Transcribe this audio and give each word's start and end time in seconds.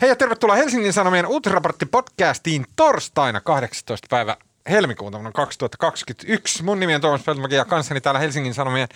Hei 0.00 0.08
ja 0.08 0.16
tervetuloa 0.16 0.56
Helsingin 0.56 0.92
Sanomien 0.92 1.26
Uutisraportti-podcastiin 1.26 2.64
torstaina 2.76 3.40
18. 3.40 4.06
päivä 4.10 4.36
helmikuuta 4.70 5.18
vuonna 5.18 5.32
2021. 5.32 6.62
Mun 6.62 6.80
nimi 6.80 6.94
on 6.94 7.00
Tuomas 7.00 7.22
Peltomäki 7.22 7.54
ja 7.54 7.64
kanssani 7.64 8.00
täällä 8.00 8.20
Helsingin 8.20 8.54
Sanomien 8.54 8.88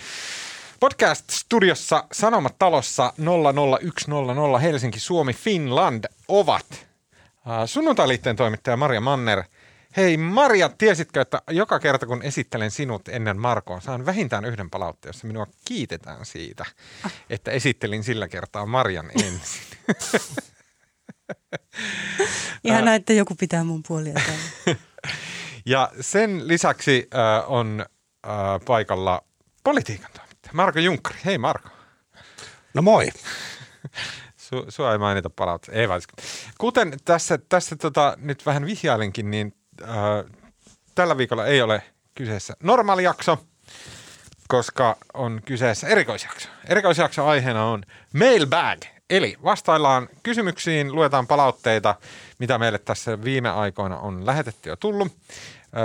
podcast-studiossa 0.80 2.04
Sanomatalossa 2.12 3.12
00100 3.17 4.59
Helsinki, 4.59 5.01
Suomi, 5.01 5.33
Finland 5.33 6.04
ovat 6.29 6.67
uh, 6.73 6.86
sunnuntailiitteen 7.66 8.37
toimittaja 8.37 8.77
Maria 8.77 9.00
Manner. 9.00 9.43
Hei 9.96 10.16
Maria, 10.16 10.69
tiesitkö, 10.69 11.21
että 11.21 11.43
joka 11.50 11.80
kerta 11.80 12.07
kun 12.07 12.23
esittelen 12.23 12.71
sinut 12.71 13.09
ennen 13.09 13.41
Markoa, 13.41 13.80
saan 13.80 14.07
vähintään 14.07 14.45
yhden 14.45 14.71
palautteen, 14.71 15.09
jossa 15.09 15.27
minua 15.27 15.46
kiitetään 15.64 16.27
siitä, 16.27 16.64
että 17.30 17.50
esittelin 17.50 18.05
sillä 18.05 18.29
kertaa 18.29 18.66
Marian 18.66 19.11
ensin. 19.11 19.62
Ihan 22.64 22.85
näin, 22.85 23.00
että 23.00 23.13
joku 23.13 23.35
pitää 23.35 23.64
mun 23.64 23.82
puolia 23.89 24.14
täällä. 24.14 24.81
Ja 25.67 25.90
sen 26.00 26.49
lisäksi 26.49 27.09
äh, 27.14 27.50
on 27.53 27.86
äh, 28.27 28.32
paikalla 28.67 29.25
politiikan 29.64 30.11
toimittaja 30.17 30.53
Marko 30.54 30.79
Junkkari. 30.79 31.18
Hei 31.25 31.39
Marko. 31.39 31.68
No 32.75 32.83
moi. 32.83 33.09
Su, 34.37 34.64
sua 34.69 34.92
ei 34.92 34.98
mainita 34.98 35.31
palautteessa. 35.31 35.81
Ei 35.81 35.89
vaan. 35.89 36.00
Kuten 36.59 36.92
tässä, 37.05 37.39
tässä 37.48 37.77
tota, 37.77 38.17
nyt 38.20 38.47
vähän 38.47 38.67
vihjailinkin, 38.67 39.31
niin 39.31 39.55
äh, 39.83 39.89
tällä 40.95 41.17
viikolla 41.17 41.47
ei 41.47 41.62
ole 41.62 41.83
kyseessä 42.14 42.55
normaali 42.62 43.05
jakso, 43.05 43.39
koska 44.48 44.97
on 45.14 45.41
kyseessä 45.45 45.89
erikoisjakso. 45.89 46.48
Erikoisjakso 46.69 47.27
aiheena 47.27 47.64
on 47.64 47.83
mailbag, 48.14 48.83
eli 49.16 49.36
vastaillaan 49.44 50.08
kysymyksiin, 50.22 50.94
luetaan 50.94 51.27
palautteita, 51.27 51.94
mitä 52.39 52.58
meille 52.58 52.78
tässä 52.78 53.25
viime 53.25 53.50
aikoina 53.50 53.98
on 53.98 54.27
lähetetty 54.27 54.69
ja 54.69 54.77
tullut. 54.77 55.12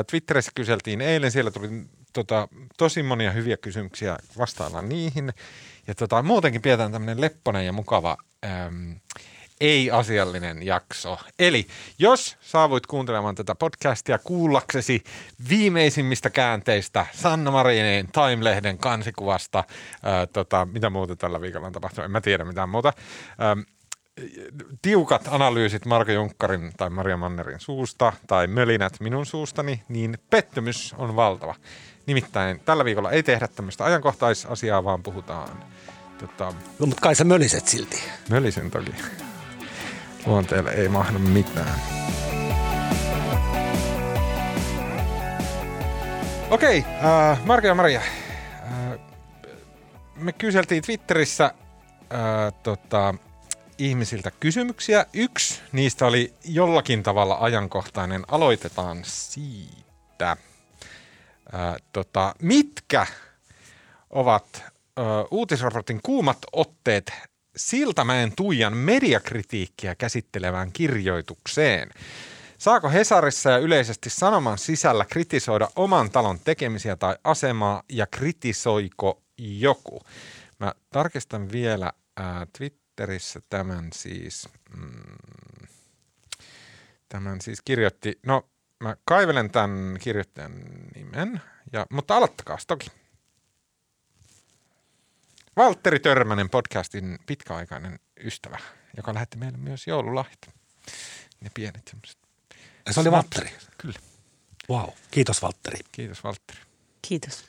Twitterissä 0.10 0.52
kyseltiin 0.56 1.02
eilen, 1.02 1.32
siellä 1.32 1.52
tuli 1.52 1.70
tota, 2.14 2.48
tosi 2.78 3.04
monia 3.04 3.32
hyviä 3.32 3.58
kysymyksiä, 3.58 4.18
vastaillaan 4.38 4.90
niihin. 4.90 5.34
Ja 5.88 5.96
tota, 5.96 6.22
muutenkin 6.22 6.62
pidetään 6.62 6.92
tämmöinen 6.92 7.22
lepponen 7.22 7.66
ja 7.66 7.74
mukava 7.74 8.18
äm, 8.46 8.96
ei-asiallinen 9.62 10.66
jakso. 10.66 11.20
Eli 11.40 11.68
jos 12.00 12.38
saavuit 12.42 12.86
kuuntelemaan 12.86 13.36
tätä 13.36 13.56
podcastia 13.56 14.20
kuullaksesi 14.20 15.04
viimeisimmistä 15.50 16.30
käänteistä 16.30 17.06
Sanna 17.14 17.52
Marinin 17.52 18.08
Time-lehden 18.12 18.78
kansikuvasta, 18.78 19.64
ää, 20.04 20.28
tota, 20.28 20.68
mitä 20.72 20.90
muuta 20.90 21.16
tällä 21.16 21.42
viikolla 21.42 21.68
on 21.68 21.74
tapahtunut, 21.74 22.06
en 22.06 22.12
mä 22.12 22.22
tiedä 22.22 22.46
mitään 22.46 22.70
muuta, 22.70 22.94
äm, 23.52 23.66
tiukat 24.82 25.28
analyysit 25.32 25.86
Marko 25.86 26.12
Junkkarin 26.12 26.72
tai 26.78 26.90
Maria 26.90 27.18
Mannerin 27.18 27.60
suusta 27.60 28.14
tai 28.28 28.48
mölinät 28.48 29.00
minun 29.00 29.26
suustani, 29.26 29.84
niin 29.90 30.18
pettymys 30.30 30.96
on 30.98 31.16
valtava. 31.16 31.56
Nimittäin 32.06 32.60
tällä 32.60 32.86
viikolla 32.86 33.12
ei 33.12 33.24
tehdä 33.24 33.48
tämmöistä 33.48 33.86
ajankohtaisasiaa, 33.86 34.84
vaan 34.84 35.04
puhutaan 35.04 35.64
tota, 36.18 36.54
No, 36.80 36.86
mutta 36.86 37.02
kai 37.02 37.16
sä 37.16 37.24
möliset 37.24 37.68
silti. 37.68 38.04
Mölisen 38.30 38.72
toki. 38.72 38.92
Luonteelle 40.26 40.72
ei 40.72 40.90
mahdu 40.90 41.20
mitään. 41.20 41.82
Okei, 46.50 46.86
äh, 47.04 47.46
Marko 47.46 47.68
ja 47.68 47.76
Maria. 47.76 48.00
Äh, 48.00 49.00
me 50.16 50.34
kyseltiin 50.34 50.84
Twitterissä 50.84 51.46
äh, 51.46 52.54
tota, 52.64 53.14
ihmisiltä 53.78 54.32
kysymyksiä. 54.32 55.06
Yksi 55.14 55.62
niistä 55.72 56.06
oli 56.06 56.34
jollakin 56.46 57.04
tavalla 57.04 57.38
ajankohtainen. 57.40 58.24
Aloitetaan 58.28 58.98
siitä. 59.04 60.32
Äh, 60.32 61.76
tota, 61.94 62.36
mitkä 62.42 63.06
ovat 64.10 64.64
ö, 65.00 65.02
uutisraportin 65.32 66.00
kuumat 66.04 66.38
otteet 66.54 67.14
Siltamäen 67.58 68.32
Tuijan 68.36 68.78
mediakritiikkiä 68.78 69.96
käsittelevään 69.96 70.72
kirjoitukseen. 70.72 71.90
Saako 72.58 72.90
Hesarissa 72.90 73.50
ja 73.50 73.58
yleisesti 73.58 74.10
sanoman 74.10 74.58
sisällä 74.58 75.06
kritisoida 75.06 75.68
oman 75.76 76.12
talon 76.12 76.40
tekemisiä 76.40 76.96
tai 76.96 77.16
asemaa 77.24 77.84
ja 77.90 78.08
kritisoiko 78.08 79.22
joku? 79.38 80.02
Mä 80.60 80.74
tarkistan 80.90 81.52
vielä 81.52 81.94
ää, 82.18 82.48
Twitterissä 82.58 83.42
tämän 83.50 83.90
siis, 83.94 84.50
mm, 84.78 85.68
tämän 87.10 87.42
siis 87.42 87.62
kirjoitti, 87.66 88.20
no 88.26 88.50
mä 88.80 88.96
kaivelen 89.06 89.52
tämän 89.52 89.98
kirjoittajan 90.02 90.52
nimen, 90.96 91.42
ja, 91.74 91.86
mutta 91.90 92.18
aloittakaa 92.18 92.58
toki. 92.68 92.92
Valtteri 95.58 96.00
Törmänen, 96.00 96.50
podcastin 96.50 97.20
pitkäaikainen 97.26 98.00
ystävä, 98.24 98.60
joka 98.98 99.14
lähetti 99.14 99.38
meille 99.38 99.58
myös 99.58 99.88
joululahjat. 99.88 100.50
Ne 101.42 101.50
pienet 101.54 101.88
semmoiset. 101.90 102.18
Se 102.92 103.00
oli 103.00 103.12
Valtteri. 103.12 103.50
Kyllä. 103.78 104.00
Wow. 104.70 104.90
Kiitos 105.12 105.42
Valtteri. 105.42 105.80
Kiitos 105.92 106.24
Valtteri. 106.24 106.60
Kiitos. 107.02 107.46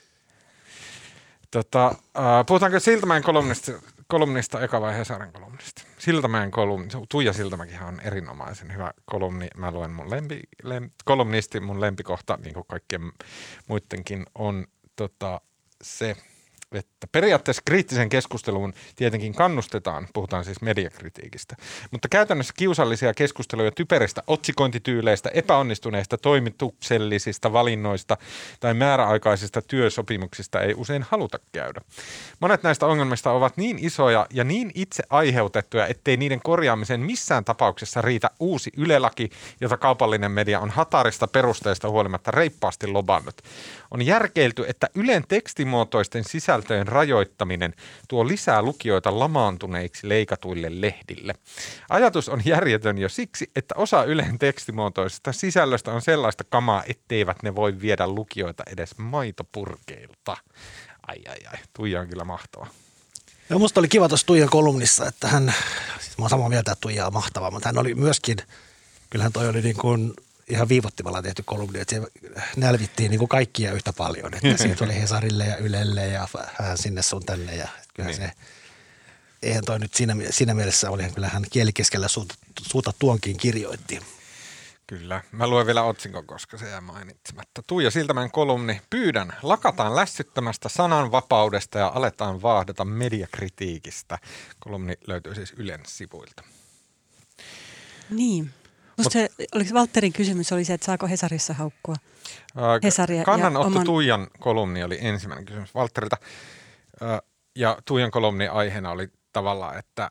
Tota, 1.51 1.87
äh, 1.87 2.47
puhutaanko 2.47 2.81
Siltamäen 2.81 3.23
kolumnista, 3.23 3.73
kolumnista 4.07 4.61
eka 4.61 4.81
vai 4.81 4.95
Hesarin 4.95 5.33
kolumnista? 5.33 5.83
Siltamäen 5.99 6.51
kolumni, 6.51 6.89
Tuija 7.09 7.33
Siltamäkihän 7.33 7.89
on 7.89 8.01
erinomaisen 8.01 8.73
hyvä 8.73 8.93
kolumni. 9.05 9.49
Mä 9.57 9.71
luen 9.71 9.91
mun 9.91 10.11
lempi, 10.11 10.41
lem, 10.63 10.91
kolumnisti, 11.05 11.61
mun 11.61 11.81
lempikohta, 11.81 12.39
niin 12.45 12.55
kuin 12.55 12.67
kaikkien 12.69 13.13
muidenkin, 13.67 14.27
on 14.35 14.67
tota, 14.97 15.41
se, 15.83 16.17
että 16.73 17.07
periaatteessa 17.13 17.63
kriittisen 17.65 18.09
keskusteluun 18.09 18.75
tietenkin 18.97 19.35
kannustetaan, 19.35 20.09
puhutaan 20.15 20.45
siis 20.45 20.61
mediakritiikistä, 20.61 21.57
mutta 21.91 22.09
käytännössä 22.09 22.55
kiusallisia 22.57 23.15
keskusteluja 23.15 23.71
typeristä 23.71 24.23
otsikointityyleistä, 24.27 25.31
epäonnistuneista 25.35 26.19
toimituksellisista 26.19 27.53
valinnoista 27.53 28.17
tai 28.61 28.75
määräaikaisista 28.75 29.63
työsopimuksista 29.63 30.61
ei 30.61 30.75
usein 30.77 31.05
haluta 31.11 31.39
käydä. 31.53 31.81
Monet 32.41 32.63
näistä 32.63 32.87
ongelmista 32.87 33.31
ovat 33.31 33.57
niin 33.57 33.79
isoja 33.81 34.27
ja 34.31 34.45
niin 34.45 34.71
itse 34.75 35.03
aiheutettuja, 35.11 35.87
ettei 35.87 36.17
niiden 36.17 36.41
korjaamiseen 36.45 37.01
missään 37.01 37.45
tapauksessa 37.45 38.03
riitä 38.03 38.31
uusi 38.41 38.71
ylelaki, 38.77 39.31
jota 39.61 39.77
kaupallinen 39.77 40.31
media 40.31 40.61
on 40.61 40.71
hatarista 40.71 41.27
perusteista 41.29 41.91
huolimatta 41.91 42.31
reippaasti 42.31 42.87
lobannut. 42.87 43.43
On 43.91 44.07
järkeilty, 44.07 44.65
että 44.69 44.89
Ylen 44.95 45.25
tekstimuotoisten 45.29 46.25
sisältöjen 46.25 46.58
rajoittaminen 46.85 47.75
tuo 48.09 48.29
lisää 48.29 48.63
lukijoita 48.63 49.19
lamaantuneiksi 49.19 50.09
leikatuille 50.09 50.81
lehdille. 50.81 51.35
Ajatus 51.89 52.29
on 52.29 52.43
järjetön 52.45 52.99
jo 52.99 53.09
siksi, 53.09 53.51
että 53.57 53.75
osa 53.79 54.05
Ylen 54.05 54.39
tekstimuotoisesta 54.39 55.33
sisällöstä 55.33 55.93
on 55.93 56.03
sellaista 56.03 56.45
kamaa, 56.49 56.83
etteivät 56.87 57.43
ne 57.43 57.55
voi 57.55 57.81
viedä 57.81 58.07
lukijoita 58.07 58.63
edes 58.73 58.99
maitopurkeilta. 58.99 60.37
Ai 61.07 61.19
ai 61.29 61.39
ai, 61.53 61.59
Tuija 61.73 62.01
on 62.01 62.09
kyllä 62.09 62.25
mahtava. 62.25 62.67
Ja 63.51 63.59
musta 63.59 63.81
oli 63.81 63.89
kiva 63.89 64.09
tuossa 64.09 64.27
Tuijan 64.27 64.49
kolumnissa, 64.49 65.07
että 65.07 65.29
hän, 65.29 65.55
siis 66.01 66.19
mä 66.19 66.23
oon 66.23 66.31
samaa 66.31 66.49
mieltä, 66.49 66.73
että 66.73 66.81
Tuija 66.81 67.07
on 67.07 67.13
mahtava, 67.13 67.51
mutta 67.51 67.69
hän 67.69 67.79
oli 67.79 67.95
myöskin, 67.95 68.37
kyllähän 69.11 69.33
toi 69.33 69.49
oli 69.49 69.63
niin 69.63 69.77
kuin 69.77 70.15
ihan 70.49 70.69
viivottimalla 70.69 71.23
tehty 71.23 71.43
kolumni, 71.47 71.81
että 71.81 71.95
se 71.97 72.03
nälvittiin 72.57 73.11
niin 73.11 73.19
kuin 73.19 73.29
kaikkia 73.29 73.73
yhtä 73.73 73.93
paljon, 73.93 74.35
että 74.35 74.57
siitä 74.63 74.85
oli 74.85 74.95
Hesarille 75.01 75.45
ja 75.47 75.57
Ylelle 75.57 76.07
ja 76.07 76.29
vähän 76.59 76.79
sinne 76.79 77.03
sun 77.03 77.25
tänne 77.27 77.57
ja 77.57 77.69
kyllä 77.95 78.09
Niin. 78.09 78.17
se, 78.17 78.33
eihän 79.43 79.65
toi 79.65 79.79
nyt 79.79 79.95
siinä, 79.95 80.17
siinä 80.31 80.55
mielessä 80.55 80.91
oli, 80.91 81.11
kyllä 81.15 81.29
hän 81.29 81.45
kielikeskellä 81.51 82.09
suuta, 82.09 82.35
suuta 82.63 82.93
tuonkin 82.99 83.37
kirjoitti. 83.37 84.01
Kyllä. 84.87 85.23
Mä 85.33 85.47
luen 85.47 85.67
vielä 85.67 85.83
otsikon, 85.83 86.27
koska 86.27 86.59
se 86.59 86.69
jää 86.69 86.81
mainitsematta. 86.81 87.63
Tuija 87.67 87.91
Siltämän 87.91 88.31
kolumni. 88.31 88.81
Pyydän, 88.91 89.33
lakataan 89.43 89.97
lässyttämästä 89.97 90.69
sananvapaudesta 90.69 91.79
ja 91.79 91.93
aletaan 91.95 92.43
vaahdata 92.43 92.85
mediakritiikistä. 92.85 94.19
Kolumni 94.61 94.95
löytyy 95.07 95.35
siis 95.35 95.53
Ylen 95.57 95.81
sivuilta. 95.87 96.43
Niin. 98.11 98.51
Musta 98.99 99.13
se, 99.13 99.29
oliko 99.55 99.71
Valtterin 99.75 100.13
kysymys 100.13 100.53
oli 100.53 100.65
se, 100.65 100.75
että 100.75 100.85
saako 100.85 101.07
Hesarissa 101.07 101.55
haukkua? 101.55 101.95
Ää, 102.57 102.79
Hesaria 102.83 103.25
Kannanotto 103.25 103.67
oman- 103.67 103.85
Tuijan 103.85 104.27
kolumni 104.39 104.83
oli 104.85 104.99
ensimmäinen 105.01 105.45
kysymys 105.47 105.75
Valtterilta. 105.75 106.17
Ää, 107.01 107.21
Ja 107.57 107.79
Tuijan 107.85 108.11
kolumni 108.11 108.49
aiheena 108.49 108.91
oli 108.91 109.09
tavallaan, 109.33 109.79
että 109.79 110.11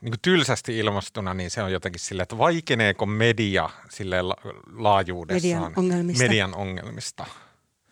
niin 0.00 0.10
kuin 0.12 0.20
tylsästi 0.22 0.78
ilmastuna, 0.78 1.34
niin 1.34 1.50
se 1.50 1.62
on 1.62 1.72
jotenkin 1.72 2.00
silleen, 2.00 2.22
että 2.22 2.38
vaikeneeko 2.38 3.06
media 3.06 3.70
sille 3.90 4.22
la- 4.22 4.36
laajuudessaan 4.76 5.42
Median 5.62 5.72
ongelmista. 5.76 6.22
median 6.24 6.54
ongelmista. 6.54 7.26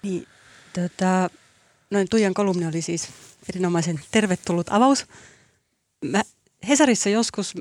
Niin, 0.02 0.26
tota, 0.72 1.30
noin 1.90 2.06
Tuijan 2.10 2.34
kolumni 2.34 2.66
oli 2.66 2.82
siis 2.82 3.08
erinomaisen 3.48 4.00
tervetullut 4.10 4.66
avaus. 4.70 5.06
Mä 6.04 6.22
Hesarissa 6.68 7.08
joskus 7.08 7.54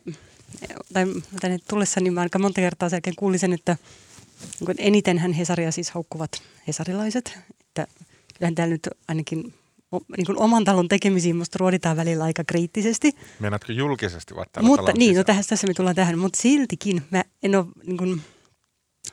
tai 0.94 1.06
tänne 1.42 1.60
tullessani 1.70 2.12
mä 2.12 2.22
aika 2.22 2.40
monta 2.40 2.62
kertaa 2.62 2.90
selkeän 2.90 3.16
kuulin 3.16 3.40
sen, 3.40 3.54
että 3.54 3.78
niin 4.60 4.76
enitenhän 4.78 5.34
Hesaria 5.34 5.72
siis 5.72 5.92
haukkuvat 5.92 6.42
hesarilaiset. 6.68 7.40
Että 7.62 7.88
kyllähän 8.38 8.56
täällä 8.56 8.72
nyt 8.72 8.90
ainakin 9.08 9.54
niin 10.18 10.26
kuin 10.26 10.38
oman 10.38 10.64
talon 10.64 10.88
tekemisiin 10.88 11.36
musta 11.36 11.58
ruoditaan 11.60 11.98
välillä 11.98 12.24
aika 12.24 12.44
kriittisesti. 12.48 13.12
Meinaatko 13.40 13.72
julkisesti 13.72 14.36
vai 14.36 14.46
tällä 14.52 14.68
Mutta 14.68 14.92
niin, 14.92 15.16
no 15.16 15.24
tähän, 15.24 15.44
tässä 15.50 15.68
me 15.68 15.74
tullaan 15.74 15.96
tähän, 15.96 16.20
mutta 16.20 16.42
siltikin 16.42 17.02
mä 17.12 17.24
en 17.44 17.56
ole, 17.56 17.66
niin 17.86 17.98
kuin, 17.98 18.22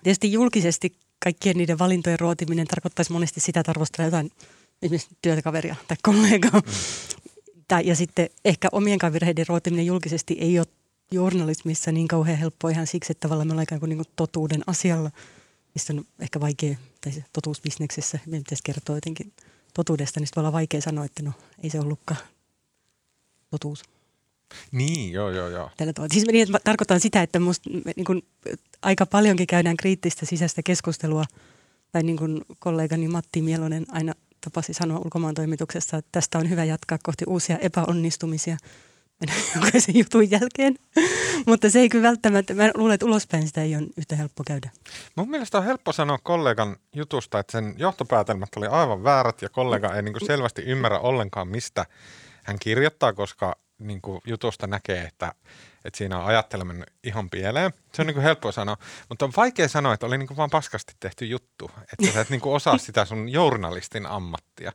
tietysti 0.03 0.33
julkisesti 0.33 0.93
kaikkien 1.25 1.57
niiden 1.57 1.79
valintojen 1.79 2.21
ruotiminen 2.21 2.67
tarkoittaisi 2.67 3.13
monesti 3.13 3.41
sitä, 3.41 3.61
että 3.61 3.71
arvostella 3.71 4.07
jotain 4.07 4.31
esimerkiksi 4.83 5.09
työkaveria 5.23 5.77
tai 5.89 5.97
kollegaa. 6.03 6.61
Mm. 6.61 6.73
Tai, 7.69 7.87
ja 7.87 7.97
sitten 7.97 8.31
ehkä 8.45 8.69
omien 8.73 8.99
virheiden 9.13 9.47
ruotiminen 9.49 9.87
julkisesti 9.87 10.37
ei 10.41 10.59
ole 10.59 10.67
journalismissa 11.13 11.93
niin 11.93 12.09
kauhean 12.09 12.39
helppoa 12.39 12.71
ihan 12.71 12.87
siksi, 12.87 13.13
että 13.13 13.21
tavallaan 13.21 13.47
me 13.49 13.53
ollaan 13.53 13.63
ikään 13.63 13.81
kuin, 13.81 13.89
niin 13.89 13.99
kuin 13.99 14.09
totuuden 14.17 14.63
asialla, 14.67 15.11
mistä 15.75 15.93
on 15.93 16.05
ehkä 16.19 16.41
vaikea, 16.41 16.77
tai 17.01 17.13
se 17.13 17.25
totuusbisneksessä, 17.33 18.19
meidän 18.27 18.45
pitäisi 18.45 18.63
kertoa 18.65 18.97
jotenkin 18.97 19.33
totuudesta, 19.75 20.21
niin 20.21 20.29
voi 20.37 20.41
olla 20.41 20.53
vaikea 20.53 20.81
sanoa, 20.81 21.05
että 21.05 21.23
no 21.23 21.33
ei 21.63 21.71
se 21.71 21.81
ollutkaan 21.81 22.21
totuus. 23.51 23.83
Niin, 24.73 25.13
joo, 25.13 25.31
joo, 25.31 25.49
joo. 25.49 25.71
Tällä 25.77 25.93
tavalla. 25.93 26.13
Siis 26.13 26.27
niin, 26.27 26.43
että 26.43 26.61
tarkoitan 26.65 27.01
sitä, 27.01 27.23
että 27.23 27.41
musta 27.41 27.71
me, 27.71 27.93
niin 27.97 28.05
kuin, 28.05 28.23
aika 28.83 29.07
paljonkin 29.07 29.47
käydään 29.47 29.77
kriittistä 29.77 30.27
sisäistä 30.27 30.63
keskustelua, 30.63 31.25
tai 31.93 32.03
niin 32.03 32.17
kuin 32.17 32.43
kollegani 32.59 33.09
Matti 33.09 33.43
Mielonen 33.43 33.87
aina 33.89 34.15
tapasi 34.41 34.75
sanoa 34.75 34.99
ulkomaan 34.99 35.35
toimituksessa, 35.35 35.97
että 35.97 36.09
tästä 36.13 36.39
on 36.39 36.51
hyvä 36.51 36.65
jatkaa 36.65 36.99
kohti 37.03 37.25
uusia 37.29 37.59
epäonnistumisia 37.59 38.57
jokaisen 39.55 39.97
jutun 39.99 40.31
jälkeen. 40.31 40.75
Mutta 41.47 41.71
se 41.71 41.79
ei 41.79 41.89
kyllä 41.89 42.09
välttämättä, 42.09 42.55
mä 42.55 42.71
luulen, 42.75 42.95
että 42.95 43.07
ulospäin 43.07 43.47
sitä 43.47 43.63
ei 43.63 43.77
ole 43.77 43.87
yhtä 43.97 44.17
helppo 44.17 44.43
käydä. 44.47 44.71
Mun 45.17 45.31
mielestä 45.31 45.59
on 45.59 45.65
helppo 45.65 45.93
sanoa 45.93 46.19
kollegan 46.23 46.77
jutusta, 46.95 47.39
että 47.39 47.53
sen 47.53 47.75
johtopäätelmät 47.79 48.49
oli 48.57 48.67
aivan 48.67 49.05
väärät 49.05 49.43
ja 49.43 49.49
kollega 49.49 49.95
ei 49.95 50.03
niin 50.03 50.27
selvästi 50.27 50.63
ymmärrä 50.63 50.99
ollenkaan, 50.99 51.49
mistä 51.49 51.87
hän 52.45 52.59
kirjoittaa, 52.59 53.13
koska 53.13 53.57
niin 53.79 54.01
kuin 54.01 54.21
jutusta 54.27 54.67
näkee, 54.67 55.03
että, 55.03 55.33
että 55.85 55.99
siinä 55.99 56.19
on 56.19 56.27
ajatteleminen 56.27 56.87
ihan 57.05 57.31
pieleen. 57.31 57.73
Se 57.95 58.03
on 58.03 58.07
niin 58.07 58.15
kuin 58.15 58.25
helppo 58.25 58.53
sanoa, 58.53 58.77
mutta 59.09 59.25
on 59.25 59.33
vaikea 59.37 59.69
sanoa, 59.69 59.95
että 59.95 60.07
oli 60.07 60.19
niin 60.19 60.27
kuin 60.27 60.37
vaan 60.37 60.51
paskasti 60.51 60.95
tehty 61.01 61.25
juttu, 61.25 61.71
että 61.93 62.13
sä 62.15 62.21
et 62.21 62.31
niin 62.31 62.41
kuin 62.41 62.55
osaa 62.55 62.79
sitä 62.79 63.05
sun 63.05 63.29
journalistin 63.29 64.07
ammattia. 64.07 64.73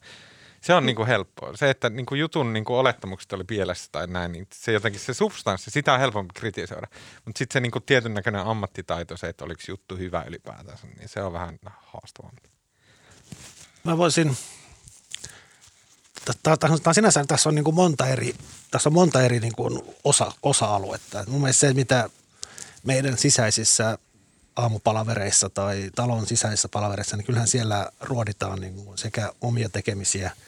Se 0.66 0.74
on 0.74 0.86
niin 0.86 0.96
kuin 0.96 1.08
helppoa. 1.08 1.58
Se, 1.58 1.70
että 1.70 1.90
niin 1.90 2.06
kuin 2.06 2.20
jutun 2.20 2.54
niin 2.54 2.66
kuin 2.66 2.78
olettamukset 2.78 3.34
oli 3.34 3.44
pielessä 3.44 3.90
tai 3.92 4.08
näin, 4.08 4.32
niin 4.32 4.48
se 4.54 4.72
jotenkin 4.72 5.02
se 5.02 5.14
substanssi, 5.14 5.72
sitä 5.72 5.94
on 5.94 6.00
helpompi 6.00 6.34
kritisoida. 6.34 6.88
Mutta 7.26 7.40
sitten 7.40 7.54
se 7.54 7.60
niin 7.60 7.72
kuin 7.72 7.84
tietyn 7.84 8.14
näköinen 8.14 8.42
ammattitaito, 8.42 9.18
se, 9.18 9.28
että 9.28 9.46
oliko 9.46 9.62
juttu 9.68 9.98
hyvä 9.98 10.24
ylipäätään, 10.28 10.78
niin 10.98 11.10
se 11.10 11.22
on 11.22 11.34
vähän 11.34 11.60
haastavampi. 11.64 12.50
Mä 13.84 13.98
voisin, 13.98 14.38
tämä 16.44 16.94
sinänsä 16.94 17.26
tässä 17.28 17.50
on 17.50 17.56
niin 17.56 17.66
kuin 17.66 17.76
monta 17.76 18.08
eri, 18.08 18.36
tässä 18.72 18.90
on 18.90 18.94
monta 18.94 19.22
eri 19.22 19.40
niin 19.40 19.56
kuin 19.56 19.82
osa, 20.04 20.32
osa-aluetta. 20.44 21.24
Mun 21.28 21.42
mielestä 21.42 21.68
se, 21.68 21.74
mitä 21.74 22.10
meidän 22.84 23.18
sisäisissä 23.18 23.98
aamupalavereissa 24.56 25.50
tai 25.50 25.92
talon 25.96 26.28
sisäisissä 26.28 26.70
palavereissa, 26.70 27.18
niin 27.18 27.26
kyllähän 27.26 27.48
siellä 27.48 27.90
ruoditaan 28.00 28.62
niin 28.62 28.76
kuin 28.76 28.98
sekä 28.98 29.32
omia 29.42 29.70
tekemisiä– 29.70 30.32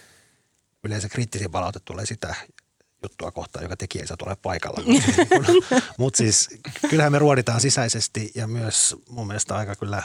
yleensä 0.87 1.09
kriittisiä 1.09 1.49
palaute 1.49 1.79
tulee 1.79 2.05
sitä 2.05 2.35
juttua 3.03 3.31
kohtaan, 3.31 3.63
joka 3.63 3.77
tekijä 3.77 4.01
ei 4.01 4.07
saa 4.07 4.17
ole 4.25 4.35
paikalla. 4.35 4.81
Mutta 5.97 6.17
siis 6.17 6.49
kyllähän 6.89 7.11
me 7.11 7.19
ruoditaan 7.19 7.61
sisäisesti 7.61 8.31
ja 8.35 8.47
myös 8.47 8.95
mun 9.09 9.27
mielestä 9.27 9.55
aika 9.55 9.75
kyllä 9.75 10.03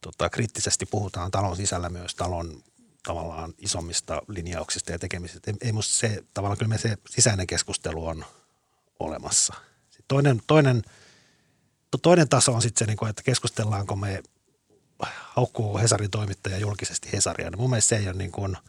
tota, 0.00 0.30
kriittisesti 0.30 0.86
puhutaan 0.86 1.30
talon 1.30 1.56
sisällä 1.56 1.88
myös 1.88 2.14
talon 2.14 2.62
tavallaan 3.02 3.54
isommista 3.58 4.22
linjauksista 4.28 4.92
ja 4.92 4.98
tekemisistä. 4.98 5.50
Ei, 5.50 5.56
ei 5.60 5.72
musta 5.72 5.94
se, 5.94 6.24
tavallaan 6.34 6.58
kyllä 6.58 6.68
me 6.68 6.78
se 6.78 6.96
sisäinen 7.10 7.46
keskustelu 7.46 8.06
on 8.06 8.24
olemassa. 8.98 9.54
Sitten 9.84 10.04
toinen, 10.08 10.42
toinen, 10.46 10.82
toinen 12.02 12.28
taso 12.28 12.52
on 12.52 12.62
sitten 12.62 12.86
se, 12.86 12.94
niin 12.94 13.10
että 13.10 13.22
keskustellaanko 13.22 13.96
me, 13.96 14.22
haukkuu 15.02 15.78
Hesarin 15.78 16.10
toimittaja 16.10 16.58
julkisesti 16.58 17.12
Hesaria. 17.12 17.50
Niin 17.50 17.60
mun 17.60 17.70
mielestä 17.70 17.88
se 17.88 17.96
ei 17.96 18.08
ole 18.08 18.16
niin 18.16 18.32
kuin– 18.32 18.56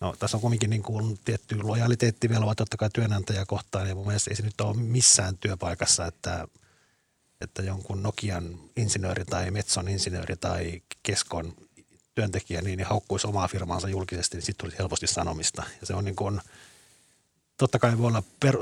No 0.00 0.14
tässä 0.18 0.36
on 0.36 0.40
kuitenkin 0.40 0.70
niin 0.70 0.82
kuin 0.82 1.18
tietty 1.24 1.62
lojaliteettivelvoite 1.62 2.56
totta 2.56 2.76
kai 2.76 2.90
työnantaja 2.92 3.46
kohtaan 3.46 3.88
ja 3.88 3.94
mun 3.94 4.06
mielestä 4.06 4.30
ei 4.30 4.36
se 4.36 4.42
nyt 4.42 4.60
ole 4.60 4.76
missään 4.76 5.38
työpaikassa, 5.38 6.06
että, 6.06 6.48
että 7.40 7.62
jonkun 7.62 8.02
Nokian 8.02 8.58
insinööri 8.76 9.24
tai 9.24 9.50
Metson 9.50 9.88
insinööri 9.88 10.36
tai 10.36 10.82
Keskon 11.02 11.54
työntekijä 12.14 12.62
niin, 12.62 12.76
niin 12.76 12.86
haukkuisi 12.86 13.26
omaa 13.26 13.48
firmaansa 13.48 13.88
julkisesti, 13.88 14.36
niin 14.36 14.42
sitten 14.42 14.64
tulisi 14.64 14.78
helposti 14.78 15.06
sanomista. 15.06 15.62
Ja 15.80 15.86
se 15.86 15.94
on 15.94 16.04
niin 16.04 16.16
kuin, 16.16 16.40
totta 17.56 17.78
kai 17.78 17.98
voi 17.98 18.06
olla 18.06 18.22
per, 18.40 18.56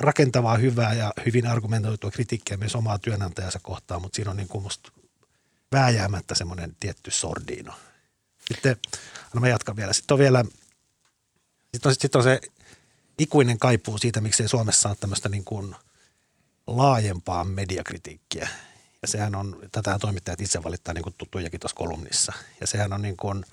rakentavaa, 0.00 0.56
hyvää 0.56 0.92
ja 0.92 1.12
hyvin 1.26 1.46
argumentoitua 1.46 2.10
kritiikkiä 2.10 2.56
myös 2.56 2.74
omaa 2.74 2.98
työnantajansa 2.98 3.58
kohtaan, 3.62 4.02
mutta 4.02 4.16
siinä 4.16 4.30
on 4.30 4.36
niin 4.36 4.48
kuin 4.48 4.62
musta 4.62 4.92
vääjäämättä 5.72 6.34
semmoinen 6.34 6.76
tietty 6.80 7.10
sordiino. 7.10 7.72
Sitten, 8.48 8.76
no 9.34 9.40
mä 9.40 9.48
jatkan 9.48 9.76
vielä. 9.76 9.92
Sitten 9.92 10.14
on 10.14 10.18
vielä– 10.18 10.44
sitten 11.74 11.90
on, 11.90 11.94
sit 11.94 12.16
on 12.16 12.22
se 12.22 12.40
ikuinen 13.18 13.58
kaipuu 13.58 13.98
siitä, 13.98 14.20
miksei 14.20 14.48
Suomessa 14.48 14.88
ole 14.88 14.96
tämmöistä 15.00 15.28
niin 15.28 15.44
kuin 15.44 15.76
laajempaa 16.66 17.44
mediakritiikkiä. 17.44 18.48
Ja 19.02 19.08
sehän 19.08 19.34
on, 19.34 19.58
tätä 19.72 19.98
toimittajat 19.98 20.40
itse 20.40 20.62
valittaa 20.62 20.94
niin 20.94 21.02
kuin 21.02 21.14
tuttujakin 21.18 21.60
tuossa 21.60 21.76
kolumnissa. 21.76 22.32
Ja 22.60 22.66
sehän 22.66 22.92
on 22.92 23.02
niin 23.02 23.16
kuin, 23.16 23.44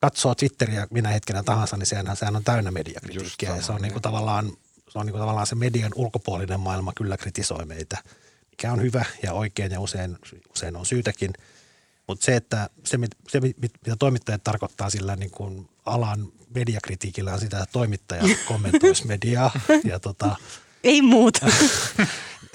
katsoo 0.00 0.34
Twitteriä 0.34 0.86
minä 0.90 1.08
hetkenä 1.08 1.42
tahansa, 1.42 1.76
niin 1.76 1.86
sehän, 1.86 2.16
sehän 2.16 2.36
on 2.36 2.44
täynnä 2.44 2.70
mediakritiikkiä. 2.70 3.48
Sama, 3.48 3.58
ja 3.58 3.62
se 3.62 3.72
on, 3.72 3.82
niin 3.82 3.92
kuin 3.92 4.02
tavallaan, 4.02 4.52
se 4.88 4.98
on 4.98 5.06
niin 5.06 5.12
kuin 5.12 5.20
tavallaan 5.20 5.46
se 5.46 5.54
median 5.54 5.92
ulkopuolinen 5.94 6.60
maailma 6.60 6.92
kyllä 6.96 7.16
kritisoi 7.16 7.66
meitä, 7.66 7.98
mikä 8.50 8.72
on 8.72 8.82
hyvä 8.82 9.04
ja 9.22 9.32
oikein 9.32 9.72
ja 9.72 9.80
usein, 9.80 10.18
usein 10.50 10.76
on 10.76 10.86
syytäkin. 10.86 11.32
Mutta 12.10 12.24
se, 12.24 12.36
että 12.36 12.70
se, 12.84 12.98
se, 13.28 13.40
mitä 13.40 13.96
toimittajat 13.98 14.44
tarkoittaa 14.44 14.90
sillä 14.90 15.16
niin 15.16 15.30
kuin 15.30 15.68
alan 15.86 16.32
mediakritiikillä 16.54 17.32
on 17.32 17.40
sitä, 17.40 17.58
että 17.58 17.72
toimittaja 17.72 18.22
kommentoisi 18.48 19.06
mediaa. 19.06 19.50
Ja 19.84 20.00
tota, 20.00 20.36
Ei 20.84 21.02
muuta. 21.02 21.46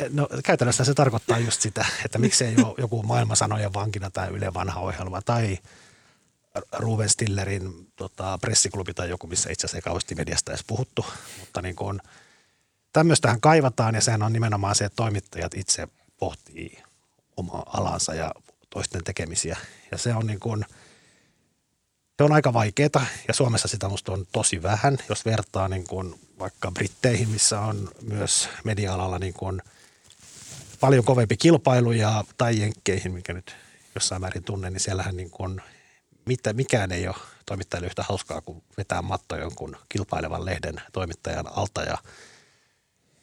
No 0.10 0.28
käytännössä 0.44 0.84
se 0.84 0.94
tarkoittaa 0.94 1.40
just 1.40 1.62
sitä, 1.62 1.86
että 2.06 2.18
miksei 2.18 2.56
ole 2.64 2.76
joku 2.78 3.04
maailmasanojen 3.04 3.74
vankina 3.74 4.10
tai 4.10 4.30
Yle 4.30 4.54
vanha 4.54 4.80
ohjelma 4.80 5.22
tai 5.22 5.58
Ruven 6.78 7.10
Stillerin 7.10 7.88
tota, 7.96 8.38
pressiklubi 8.42 8.94
tai 8.94 9.10
joku, 9.10 9.28
missä 9.28 9.50
itse 9.50 9.66
asiassa 9.66 9.78
ei 9.78 9.82
kauheasti 9.82 10.16
mediasta 10.16 10.52
edes 10.52 10.64
puhuttu. 10.68 11.06
Mutta 11.40 11.62
niin 11.62 11.76
kuin, 11.76 12.02
tämmöistähän 12.94 13.42
kaivataan 13.42 13.96
ja 13.96 14.02
sehän 14.02 14.24
on 14.24 14.34
nimenomaan 14.34 14.76
se, 14.76 14.86
että 14.86 14.96
toimittajat 14.96 15.54
itse 15.54 15.88
pohtii 16.18 16.84
omaa 17.38 17.64
alansa 17.74 18.14
ja 18.14 18.32
toisten 18.76 19.04
tekemisiä. 19.04 19.58
Ja 19.92 19.98
se 19.98 20.14
on 20.14 20.28
niin 20.28 20.40
kuin– 20.40 20.66
se 22.18 22.24
on 22.24 22.32
aika 22.32 22.54
vaikeaa 22.54 23.06
ja 23.28 23.34
Suomessa 23.34 23.68
sitä 23.68 23.90
musta 23.90 24.12
on 24.12 24.26
tosi 24.32 24.64
vähän, 24.64 24.98
jos 25.10 25.26
vertaa 25.26 25.68
niin 25.68 25.88
kuin 25.88 26.20
vaikka 26.40 26.72
Britteihin, 26.72 27.30
missä 27.30 27.60
on 27.60 27.92
myös 28.02 28.50
media-alalla 28.64 29.20
niin 29.20 29.34
kuin 29.34 29.62
paljon 30.80 31.06
kovempi 31.06 31.38
kilpailu 31.38 31.92
ja 31.92 32.24
tai 32.38 32.60
Jenkkeihin, 32.60 33.12
mikä 33.12 33.34
nyt 33.34 33.56
jossain 33.96 34.22
määrin 34.22 34.44
tunnen, 34.44 34.74
niin 34.74 34.82
siellähän 34.82 35.18
niin 35.18 35.30
kuin 35.30 35.62
mitä, 36.26 36.54
mikään 36.54 36.92
ei 36.92 37.08
ole 37.08 37.16
toimittajille 37.46 37.88
yhtä 37.88 38.04
hauskaa 38.04 38.42
kuin 38.42 38.64
vetää 38.78 39.02
matto 39.02 39.38
jonkun 39.38 39.78
kilpailevan 39.90 40.46
lehden 40.46 40.82
toimittajan 40.94 41.58
alta 41.58 41.82
ja 41.82 41.98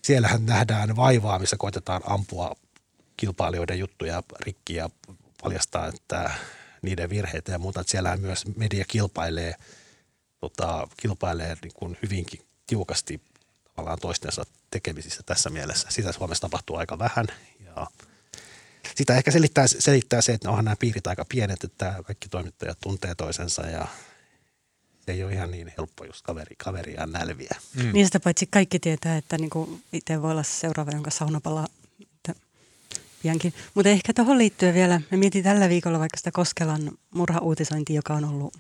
siellähän 0.03 0.47
nähdään 0.47 0.97
vaivaa, 0.97 1.39
missä 1.39 1.57
koitetaan 1.57 2.03
ampua 2.07 2.57
kilpailijoiden 3.17 3.79
juttuja 3.79 4.23
rikki 4.41 4.75
ja 4.75 4.91
paljastaa, 5.43 5.87
että 5.87 6.31
niiden 6.83 7.11
virheitä 7.11 7.53
ja 7.53 7.59
muuta. 7.59 7.81
Että 7.81 7.91
siellähän 7.91 8.21
myös 8.21 8.45
media 8.57 8.85
kilpailee, 8.89 9.55
tota, 10.41 10.89
kilpailee 10.97 11.57
niin 11.63 11.73
kuin 11.75 11.99
hyvinkin 12.03 12.41
tiukasti 12.67 13.21
tavallaan 13.65 13.99
toistensa 13.99 14.45
tekemisissä 14.71 15.23
tässä 15.27 15.51
mielessä. 15.51 15.89
Sitä 15.91 16.13
Suomessa 16.13 16.41
tapahtuu 16.41 16.77
aika 16.77 16.99
vähän 16.99 17.27
ja 17.61 17.87
sitä 18.95 19.17
ehkä 19.17 19.31
selittää, 19.31 19.67
selittää 19.67 20.21
se, 20.21 20.33
että 20.33 20.51
onhan 20.51 20.65
nämä 20.65 20.77
piirit 20.79 21.07
aika 21.07 21.25
pienet, 21.29 21.65
että 21.65 21.95
kaikki 22.07 22.29
toimittajat 22.29 22.79
tuntee 22.81 23.15
toisensa 23.15 23.63
ja 23.63 23.87
se 25.07 25.13
ei 25.13 25.25
ole 25.25 25.33
ihan 25.33 25.51
niin 25.51 25.73
helppo 25.79 26.05
just 26.05 26.23
kaveri, 26.23 26.57
kaveria 26.57 27.07
nälviä. 27.07 27.57
Mm. 27.75 27.93
Niin 27.93 28.07
sitä 28.07 28.21
paitsi 28.21 28.47
kaikki 28.47 28.79
tietää, 28.79 29.17
että 29.17 29.39
niinku 29.39 29.81
itse 29.93 30.23
voi 30.23 30.31
olla 30.31 30.43
seuraava, 30.43 30.91
jonka 30.91 31.11
saunapala 31.11 31.67
piankin. 33.23 33.55
Mutta 33.75 33.89
ehkä 33.89 34.13
tuohon 34.13 34.39
liittyen 34.39 34.75
vielä, 34.75 35.01
me 35.11 35.17
mietin 35.17 35.45
tällä 35.45 35.69
viikolla 35.69 35.99
vaikka 35.99 36.19
sitä 36.19 36.31
Koskelan 36.33 36.91
murhauutisointia, 37.15 37.97
joka 37.97 38.15
on 38.15 38.25
ollut 38.25 38.55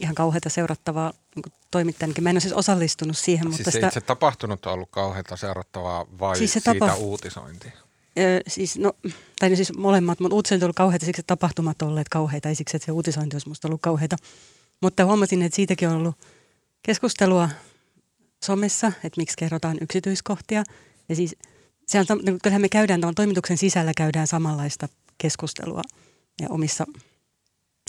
ihan 0.00 0.14
kauheata 0.14 0.48
seurattavaa 0.48 1.12
niin 1.34 1.52
toimittajanakin. 1.70 2.24
Mä 2.24 2.30
en 2.30 2.34
ole 2.34 2.40
siis 2.40 2.54
osallistunut 2.54 3.18
siihen, 3.18 3.46
siis 3.46 3.58
mutta 3.58 3.70
se 3.70 3.74
sitä... 3.74 3.86
itse 3.86 4.00
tapahtunut 4.00 4.66
on 4.66 4.72
ollut 4.72 4.90
kauheata 4.90 5.36
seurattavaa 5.36 6.06
vai 6.20 6.38
Siis 6.38 6.52
se 6.52 6.60
siitä 6.60 6.86
tapa- 6.86 6.94
uutisointi? 6.94 7.72
Ö, 8.18 8.40
siis, 8.46 8.78
no, 8.78 8.92
tai 9.38 9.50
no 9.50 9.56
siis 9.56 9.76
molemmat, 9.76 10.20
mutta 10.20 10.34
uutisointi 10.34 10.64
on 10.64 10.66
ollut 10.66 10.76
kauheita, 10.76 11.06
siksi 11.06 11.20
että 11.20 11.36
tapahtumat 11.36 11.82
on 11.82 11.88
olleet 11.88 12.08
kauheita, 12.08 12.48
ei 12.48 12.54
siksi, 12.54 12.76
että 12.76 12.86
se 12.86 12.92
uutisointi 12.92 13.34
olisi 13.34 13.48
musta 13.48 13.68
ollut 13.68 13.80
kauheita. 13.80 14.16
Mutta 14.82 15.04
huomasin, 15.04 15.42
että 15.42 15.56
siitäkin 15.56 15.88
on 15.88 15.96
ollut 15.96 16.16
keskustelua 16.82 17.48
somessa, 18.44 18.86
että 18.86 19.20
miksi 19.20 19.36
kerrotaan 19.36 19.78
yksityiskohtia. 19.80 20.64
Ja 21.08 21.16
siis 21.16 21.36
se 21.86 21.98
on, 21.98 22.04
sam- 22.04 22.38
kyllähän 22.42 22.60
me 22.60 22.68
käydään 22.68 23.00
tämän 23.00 23.14
toimituksen 23.14 23.58
sisällä 23.58 23.92
käydään 23.96 24.26
samanlaista 24.26 24.88
keskustelua 25.18 25.82
ja 26.40 26.48
omissa 26.50 26.86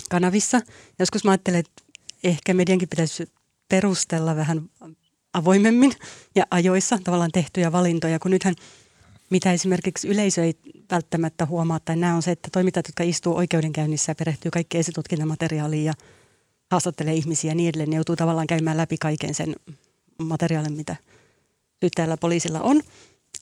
kanavissa. 0.09 0.61
Joskus 0.99 1.23
mä 1.23 1.31
ajattelen, 1.31 1.59
että 1.59 1.83
ehkä 2.23 2.53
mediankin 2.53 2.89
pitäisi 2.89 3.31
perustella 3.69 4.35
vähän 4.35 4.69
avoimemmin 5.33 5.93
ja 6.35 6.45
ajoissa 6.51 6.99
tavallaan 7.03 7.31
tehtyjä 7.31 7.71
valintoja, 7.71 8.19
kun 8.19 8.31
nythän 8.31 8.55
mitä 9.29 9.53
esimerkiksi 9.53 10.07
yleisö 10.07 10.43
ei 10.43 10.55
välttämättä 10.91 11.45
huomaa 11.45 11.79
tai 11.79 11.95
näe 11.95 12.13
on 12.13 12.21
se, 12.21 12.31
että 12.31 12.49
toimittajat, 12.51 12.87
jotka 12.87 13.03
istuu 13.03 13.35
oikeudenkäynnissä 13.35 14.11
ja 14.11 14.15
perehtyy 14.15 14.51
kaikkeen 14.51 14.79
esitutkintamateriaaliin 14.79 15.85
ja 15.85 15.93
haastattelee 16.71 17.13
ihmisiä 17.13 17.51
ja 17.51 17.55
niin 17.55 17.69
edelleen, 17.69 17.89
ne 17.89 17.95
joutuu 17.95 18.15
tavallaan 18.15 18.47
käymään 18.47 18.77
läpi 18.77 18.97
kaiken 18.97 19.35
sen 19.35 19.55
materiaalin, 20.19 20.73
mitä 20.73 20.95
syyttäjällä 21.79 22.17
poliisilla 22.17 22.61
on. 22.61 22.81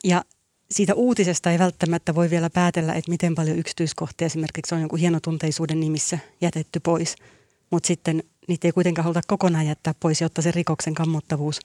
Ja 0.03 0.23
siitä 0.71 0.93
uutisesta 0.93 1.51
ei 1.51 1.59
välttämättä 1.59 2.15
voi 2.15 2.29
vielä 2.29 2.49
päätellä, 2.49 2.93
että 2.93 3.11
miten 3.11 3.35
paljon 3.35 3.59
yksityiskohtia 3.59 4.25
esimerkiksi 4.25 4.75
on 4.75 4.81
jonkun 4.81 4.99
hienotunteisuuden 4.99 5.79
nimissä 5.79 6.19
jätetty 6.41 6.79
pois. 6.79 7.15
Mutta 7.71 7.87
sitten 7.87 8.23
niitä 8.47 8.67
ei 8.67 8.71
kuitenkaan 8.71 9.03
haluta 9.03 9.21
kokonaan 9.27 9.67
jättää 9.67 9.93
pois, 9.99 10.21
jotta 10.21 10.41
se 10.41 10.51
rikoksen 10.51 10.93
kammottavuus 10.93 11.59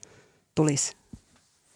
tulisi 0.55 0.97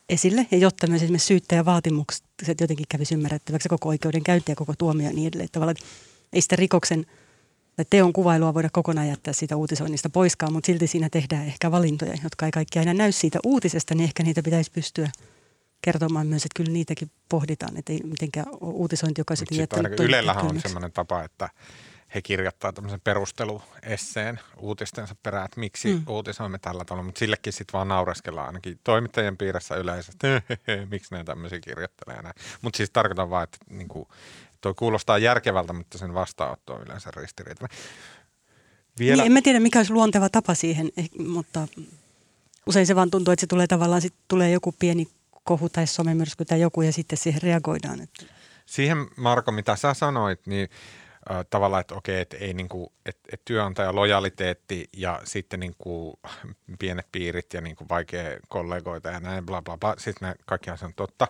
esille. 0.08 0.46
Ja 0.50 0.58
jotta 0.58 0.86
myös 0.86 1.02
esimerkiksi 1.02 1.26
syyttäjän 1.26 1.64
vaatimukset 1.64 2.60
jotenkin 2.60 2.86
kävisi 2.88 3.14
ymmärrettäväksi 3.14 3.68
koko 3.68 3.88
oikeudenkäynti 3.88 4.52
ja 4.52 4.56
koko 4.56 4.74
tuomio 4.78 5.06
ja 5.06 5.12
niin 5.12 5.28
edelleen. 5.28 5.48
Tavallaan, 5.52 5.76
ei 6.32 6.40
sitä 6.40 6.56
rikoksen 6.56 7.06
tai 7.76 7.84
teon 7.90 8.12
kuvailua 8.12 8.54
voida 8.54 8.68
kokonaan 8.72 9.08
jättää 9.08 9.34
siitä 9.34 9.56
uutisoinnista 9.56 10.10
poiskaan, 10.10 10.52
mutta 10.52 10.66
silti 10.66 10.86
siinä 10.86 11.08
tehdään 11.10 11.46
ehkä 11.46 11.70
valintoja, 11.70 12.14
jotka 12.22 12.46
ei 12.46 12.52
kaikki 12.52 12.78
aina 12.78 12.94
näy 12.94 13.12
siitä 13.12 13.38
uutisesta, 13.44 13.94
niin 13.94 14.04
ehkä 14.04 14.22
niitä 14.22 14.42
pitäisi 14.42 14.70
pystyä 14.70 15.10
kertomaan 15.84 16.26
myös, 16.26 16.44
että 16.44 16.56
kyllä 16.56 16.72
niitäkin 16.72 17.10
pohditaan, 17.28 17.76
että 17.76 17.92
ei 17.92 18.00
mitenkään 18.04 18.46
uutisointi, 18.60 19.20
joka 19.20 19.36
sitten 19.36 19.58
jättänyt 19.58 20.00
Ylellähän 20.00 20.46
on 20.46 20.60
sellainen 20.60 20.92
tapa, 20.92 21.22
että 21.22 21.48
he 22.14 22.22
kirjoittaa 22.22 22.72
tämmöisen 22.72 23.00
perusteluesseen 23.00 24.40
uutistensa 24.58 25.16
perään, 25.22 25.44
että 25.44 25.60
miksi 25.60 25.88
Mm. 25.88 25.98
mm. 25.98 26.04
uutisoimme 26.08 26.58
tällä 26.58 26.84
tavalla, 26.84 27.04
mutta 27.04 27.18
sillekin 27.18 27.52
sitten 27.52 27.72
vaan 27.72 27.88
naureskellaan 27.88 28.46
ainakin 28.46 28.80
toimittajien 28.84 29.36
piirissä 29.36 29.76
yleensä, 29.76 30.12
että 30.12 30.42
miksi 30.90 31.14
ne 31.14 31.24
tämmöisiä 31.24 31.60
kirjoittelee 31.60 32.22
näin. 32.22 32.34
Mutta 32.62 32.76
siis 32.76 32.90
tarkoitan 32.90 33.30
vaan, 33.30 33.44
että 33.44 33.58
niinku, 33.70 34.08
toi 34.60 34.74
kuulostaa 34.74 35.18
järkevältä, 35.18 35.72
mutta 35.72 35.98
sen 35.98 36.14
vastaanotto 36.14 36.74
on 36.74 36.82
yleensä 36.82 37.10
ristiriitainen. 37.16 37.78
Vielä, 38.98 39.22
Niin, 39.22 39.26
en 39.26 39.32
mä 39.32 39.42
tiedä, 39.42 39.60
mikä 39.60 39.78
olisi 39.78 39.92
luonteva 39.92 40.28
tapa 40.28 40.54
siihen, 40.54 40.90
eh, 40.96 41.10
mutta 41.26 41.68
usein 42.66 42.86
se 42.86 42.96
vaan 42.96 43.10
tuntuu, 43.10 43.32
että 43.32 43.40
se 43.40 43.46
tulee 43.46 43.66
tavallaan, 43.66 44.02
sit 44.02 44.14
tulee 44.28 44.50
joku 44.50 44.74
pieni 44.78 45.08
kohu 45.44 45.68
tai 45.68 45.86
somemyrsky 45.86 46.44
tai 46.44 46.60
joku 46.60 46.82
ja 46.82 46.92
sitten 46.92 47.18
siihen 47.18 47.42
reagoidaan. 47.42 48.00
Että 48.00 48.24
Siihen 48.66 49.06
Marko, 49.16 49.52
mitä 49.52 49.76
sä 49.76 49.94
sanoit, 49.94 50.46
niin 50.46 50.68
äh, 51.30 51.44
tavallaan, 51.50 51.80
että 51.80 51.94
okei, 51.94 52.20
että 52.20 52.36
ei 52.36 52.54
niinku, 52.54 52.92
et, 53.06 53.18
et 53.32 53.42
työnantaja 53.44 53.94
lojaliteetti 53.94 54.88
ja 54.96 55.20
sitten 55.24 55.60
niinku 55.60 56.20
pienet 56.78 57.06
piirit 57.12 57.52
ja 57.54 57.60
niinku 57.60 57.84
vaikea 57.88 58.38
kollegoita 58.48 59.08
ja 59.08 59.20
näin, 59.20 59.46
bla 59.46 59.62
bla 59.62 59.78
bla. 59.78 59.94
Ne 60.20 60.34
kaikkihan 60.46 60.78
se 60.78 60.84
on 60.84 60.94
totta. 60.94 61.28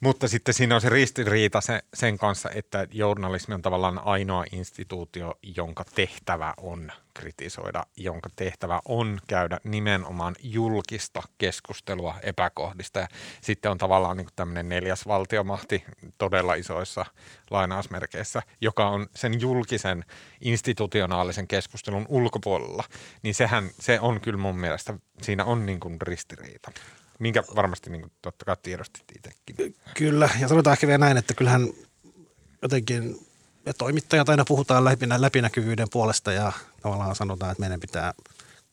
Mutta 0.00 0.28
sitten 0.28 0.54
siinä 0.54 0.74
on 0.74 0.80
se 0.80 0.88
ristiriita 0.88 1.60
se, 1.60 1.82
sen 1.94 2.18
kanssa, 2.18 2.50
että 2.50 2.86
journalismi 2.90 3.54
on 3.54 3.62
tavallaan 3.62 4.00
ainoa 4.04 4.44
instituutio, 4.52 5.34
jonka 5.56 5.84
tehtävä 5.94 6.54
on 6.56 6.92
kritisoida, 7.14 7.86
jonka 7.96 8.30
tehtävä 8.36 8.80
on 8.84 9.18
käydä 9.26 9.60
nimenomaan 9.64 10.34
julkista 10.42 11.22
keskustelua 11.38 12.14
epäkohdista. 12.22 12.98
Ja 12.98 13.08
sitten 13.40 13.70
on 13.70 13.78
tavallaan 13.78 14.16
niin 14.16 14.28
tämmöinen 14.36 14.68
neljäs 14.68 15.06
valtiomahti 15.06 15.84
todella 16.18 16.54
isoissa 16.54 17.06
lainausmerkeissä, 17.50 18.42
joka 18.60 18.88
on 18.88 19.06
sen 19.14 19.40
julkisen 19.40 20.04
institutionaalisen 20.40 21.48
keskustelun 21.48 22.06
ulkopuolella. 22.08 22.84
Niin 23.22 23.34
sehän, 23.34 23.70
se 23.80 24.00
on 24.00 24.20
kyllä 24.20 24.38
mun 24.38 24.58
mielestä, 24.58 24.94
siinä 25.22 25.44
on 25.44 25.66
niin 25.66 25.80
kuin 25.80 26.00
ristiriita. 26.00 26.72
Minkä 27.18 27.42
varmasti 27.56 27.90
niin 27.90 28.00
kuin, 28.00 28.12
totta 28.22 28.44
kai 28.44 28.56
tiedostit 28.62 29.04
itsekin. 29.16 29.76
Kyllä, 29.94 30.30
ja 30.40 30.48
sanotaan 30.48 30.72
ehkä 30.72 30.86
vielä 30.86 30.98
näin, 30.98 31.16
että 31.16 31.34
kyllähän 31.34 31.68
jotenkin 32.62 33.26
me 33.66 33.72
toimittajat 33.72 34.28
aina 34.28 34.44
puhutaan 34.44 34.84
läpinä, 34.84 35.20
läpinäkyvyyden 35.20 35.88
puolesta 35.92 36.32
ja 36.32 36.52
tavallaan 36.82 37.16
sanotaan, 37.16 37.52
että 37.52 37.60
meidän 37.60 37.80
pitää, 37.80 38.14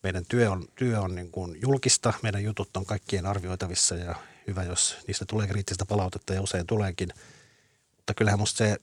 meidän 0.03 0.25
työ 0.27 0.51
on, 0.51 0.67
työ 0.75 1.01
on 1.01 1.15
niin 1.15 1.31
kuin 1.31 1.57
julkista, 1.61 2.13
meidän 2.21 2.43
jutut 2.43 2.77
on 2.77 2.85
kaikkien 2.85 3.25
arvioitavissa 3.25 3.95
ja 3.95 4.15
hyvä, 4.47 4.63
jos 4.63 4.97
niistä 5.07 5.25
tulee 5.25 5.47
kriittistä 5.47 5.85
palautetta 5.85 6.33
ja 6.33 6.41
usein 6.41 6.67
tuleekin. 6.67 7.09
Mutta 7.95 8.13
kyllähän 8.13 8.39
musta 8.39 8.57
se, 8.57 8.77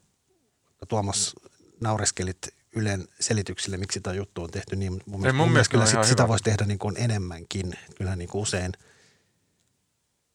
Tuomas, 0.88 1.34
naureskelit 1.80 2.48
Ylen 2.76 3.08
selityksille, 3.20 3.76
miksi 3.76 4.00
tämä 4.00 4.14
juttu 4.14 4.42
on 4.42 4.50
tehty 4.50 4.76
niin. 4.76 5.02
Mun, 5.06 5.26
Ei, 5.26 5.32
mun 5.32 5.52
mielestä 5.52 5.70
kyllä 5.70 5.82
on 5.82 5.88
sit, 5.88 6.04
sitä 6.04 6.22
hyvä. 6.22 6.28
voisi 6.28 6.44
tehdä 6.44 6.64
niin 6.66 6.78
kuin 6.78 6.96
enemmänkin. 6.98 7.72
Kyllä 7.96 8.16
niin 8.16 8.28
kuin 8.28 8.42
usein 8.42 8.72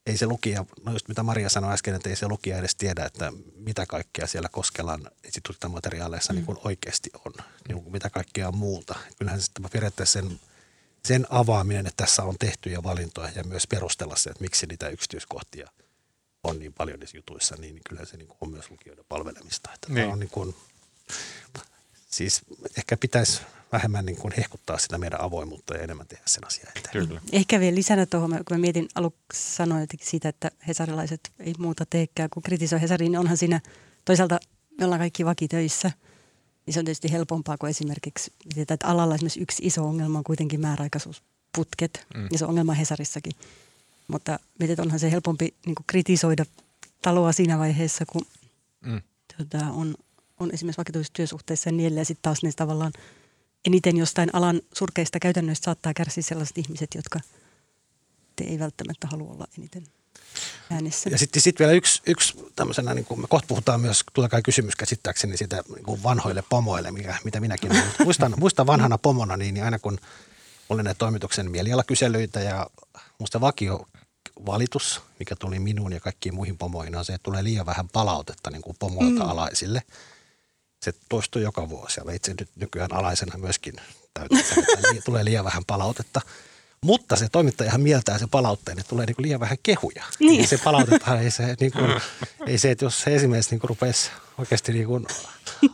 ei 0.06 0.18
se 0.18 0.26
lukija, 0.26 0.66
no 0.84 0.92
just 0.92 1.08
mitä 1.08 1.24
Maria 1.24 1.50
sanoi 1.50 1.74
äsken, 1.74 1.96
että 1.96 2.10
ei 2.10 2.16
se 2.16 2.28
lukija 2.28 2.58
edes 2.58 2.76
tiedä, 2.76 3.06
että 3.06 3.34
mitä 3.56 3.86
kaikkea 3.86 4.28
siellä 4.28 4.50
Koskelan 4.52 5.12
esitutkintamateriaaleissa 5.24 6.34
mm. 6.34 6.38
niin 6.38 6.46
kuin 6.46 6.58
oikeasti 6.64 7.10
on, 7.26 7.34
niin 7.68 7.84
kuin 7.84 7.92
mitä 7.92 8.10
kaikkea 8.10 8.52
muuta. 8.52 8.96
Kyllähän 9.20 9.42
se 9.42 9.46
sitten 9.46 9.70
periaatteessa 9.72 10.20
sen, 10.20 10.40
sen 11.06 11.28
avaaminen, 11.30 11.88
että 11.88 12.04
tässä 12.04 12.24
on 12.24 12.36
tehtyjä 12.40 12.84
valintoja 12.84 13.32
ja 13.36 13.44
myös 13.44 13.68
perustella 13.68 14.16
se, 14.16 14.30
että 14.30 14.42
miksi 14.42 14.66
niitä 14.66 14.90
yksityiskohtia 14.90 15.70
on 16.44 16.60
niin 16.60 16.74
paljon 16.74 17.00
niissä 17.00 17.18
jutuissa, 17.18 17.56
niin 17.56 17.82
kyllä 17.90 18.06
se 18.06 18.18
niin 18.18 18.28
kuin 18.28 18.38
on 18.42 18.50
myös 18.50 18.72
lukijoiden 18.72 19.06
palvelemista. 19.10 19.70
Että 19.74 19.88
Niin. 19.88 19.96
niin. 19.96 20.10
on 20.14 20.20
niin 20.20 20.30
kuin, 20.30 20.56
siis 22.16 22.42
ehkä 22.78 22.98
pitäisi 22.98 23.42
vähemmän 23.72 24.06
niin 24.06 24.16
kuin 24.18 24.34
hehkuttaa 24.38 24.78
sitä 24.78 24.98
meidän 24.98 25.22
avoimuutta 25.22 25.74
ja 25.74 25.84
enemmän 25.84 26.08
tehdä 26.08 26.24
sen 26.26 26.48
asian 26.48 26.68
eteen. 26.76 27.08
Kyllä. 27.08 27.22
Ehkä 27.32 27.60
vielä 27.60 27.76
lisänä 27.76 28.06
tuohon, 28.06 28.30
kun 28.32 28.58
mä 28.58 28.58
mietin 28.58 28.88
aluksi 28.96 29.56
sanoin 29.56 29.88
siitä, 30.02 30.30
että 30.30 30.52
hesarilaiset 30.68 31.32
ei 31.40 31.54
muuta 31.58 31.86
teekään 31.86 32.30
kuin 32.30 32.44
kritisoi 32.44 32.82
Hesariin, 32.82 33.12
niin 33.12 33.20
onhan 33.20 33.38
siinä 33.38 33.62
toisaalta 34.06 34.40
me 34.80 34.86
ollaan 34.86 35.00
kaikki 35.02 35.26
vakitöissä. 35.26 35.92
Niin 36.66 36.74
se 36.74 36.80
on 36.80 36.86
tietysti 36.86 37.12
helpompaa 37.12 37.58
kuin 37.58 37.70
esimerkiksi, 37.70 38.32
että 38.58 38.78
alalla 38.84 39.16
esimerkiksi 39.16 39.40
yksi 39.42 39.64
iso 39.66 39.84
ongelma 39.86 40.18
on 40.18 40.24
kuitenkin 40.24 40.62
määräaikaisuusputket, 40.62 42.06
Mm. 42.16 42.28
ja 42.32 42.38
se 42.38 42.46
on 42.46 42.50
ongelma 42.50 42.74
Hesarissakin. 42.74 43.34
Mutta 44.08 44.40
mietin, 44.60 44.74
että 44.74 44.82
onhan 44.84 45.00
se 45.00 45.12
helpompi 45.12 45.54
niin 45.66 45.76
kuin 45.76 45.86
kritisoida 45.88 46.46
taloa 47.02 47.32
siinä 47.32 47.60
vaiheessa, 47.60 48.06
kun 48.06 48.26
Mm. 48.86 49.02
tota, 49.38 49.66
on, 49.66 49.96
on 50.40 50.52
esimerkiksi 50.54 50.78
vakituisissa 50.78 51.14
työsuhteissa 51.14 51.70
ja 51.70 51.74
niin 51.74 51.88
edelleen. 51.88 52.06
Sitten 52.06 52.22
taas 52.22 52.44
ne 52.44 52.52
tavallaan 52.56 52.94
eniten 53.66 53.98
jostain 53.98 54.30
alan 54.34 54.62
surkeista 54.74 55.20
käytännöistä 55.20 55.66
saattaa 55.66 55.94
kärsiä 55.94 56.24
sellaiset 56.24 56.58
ihmiset, 56.58 56.90
jotka 56.96 57.20
te 58.36 58.44
ei 58.44 58.60
välttämättä 58.60 59.08
halua 59.08 59.32
olla 59.32 59.48
eniten 59.58 59.84
äänessä. 60.70 61.10
Ja 61.10 61.18
sitten 61.18 61.42
sit 61.42 61.60
vielä 61.60 61.72
yksi, 61.72 62.02
yksi 62.08 62.34
tämmöisenä, 62.56 62.94
niin 62.94 63.06
kuin 63.06 63.22
me 63.22 63.28
kohta 63.28 63.48
puhutaan 63.48 63.82
myös, 63.82 64.04
tulee 64.14 64.30
kai 64.30 64.42
kysymys 64.42 64.76
käsittääkseni 64.76 65.38
siitä 65.38 65.64
niin 65.76 65.84
kuin 65.84 66.04
vanhoille 66.04 66.44
pomoille, 66.50 66.92
mikä, 66.92 67.18
mitä 67.24 67.40
minäkin 67.40 67.72
olen. 67.72 67.84
Muistan, 68.06 68.34
muistan 68.38 68.68
vanhana 68.68 68.98
pomona, 68.98 69.38
niin, 69.38 69.54
niin 69.54 69.64
aina 69.64 69.80
kun 69.80 70.00
oli 70.70 70.84
näitä 70.84 70.98
toimituksen 70.98 71.52
mielialakyselyitä 71.52 72.40
ja 72.40 72.68
musta 73.20 73.42
vakio 73.42 73.86
valitus, 74.46 75.02
mikä 75.20 75.36
tuli 75.36 75.60
minuun 75.60 75.94
ja 75.94 76.00
kaikkiin 76.00 76.36
muihin 76.36 76.58
pomoihin, 76.58 76.96
on 76.96 77.06
se, 77.06 77.14
että 77.14 77.24
tulee 77.24 77.44
liian 77.44 77.66
vähän 77.66 77.90
palautetta 77.90 78.50
niin 78.50 78.62
kuin 78.62 78.76
pomoilta 78.80 79.24
mm. 79.24 79.30
alaisille. 79.30 79.82
Se 80.86 80.94
toistuu 81.10 81.42
joka 81.42 81.70
vuosi 81.70 82.02
ja 82.06 82.14
itse 82.14 82.34
nyt 82.40 82.50
nykyään 82.56 82.94
alaisena 82.94 83.38
myöskin 83.38 83.74
täytyy 84.14 84.44
sanoa, 84.44 85.02
tulee 85.06 85.26
liian 85.26 85.46
vähän 85.46 85.66
palautetta. 85.66 86.22
Mutta 86.82 87.16
se 87.16 87.30
toimittajahan 87.30 87.82
mieltää 87.82 88.18
se 88.18 88.28
palautteen, 88.28 88.80
että 88.80 88.90
tulee 88.90 89.06
niin 89.06 89.16
kuin 89.16 89.24
liian 89.24 89.40
vähän 89.40 89.58
kehuja. 89.64 90.04
Niin. 90.20 90.48
Se 90.48 90.58
palautetaan, 90.58 91.22
ei 91.22 91.32
se, 91.32 91.56
niin 91.60 91.72
kuin, 91.72 92.02
ei 92.48 92.58
se, 92.58 92.72
että 92.72 92.86
jos 92.86 93.02
se 93.02 93.16
esimies 93.16 93.52
niin 93.52 93.60
rupeaisi 93.64 94.10
oikeasti 94.38 94.74
niin 94.74 94.88
kuin 94.88 95.06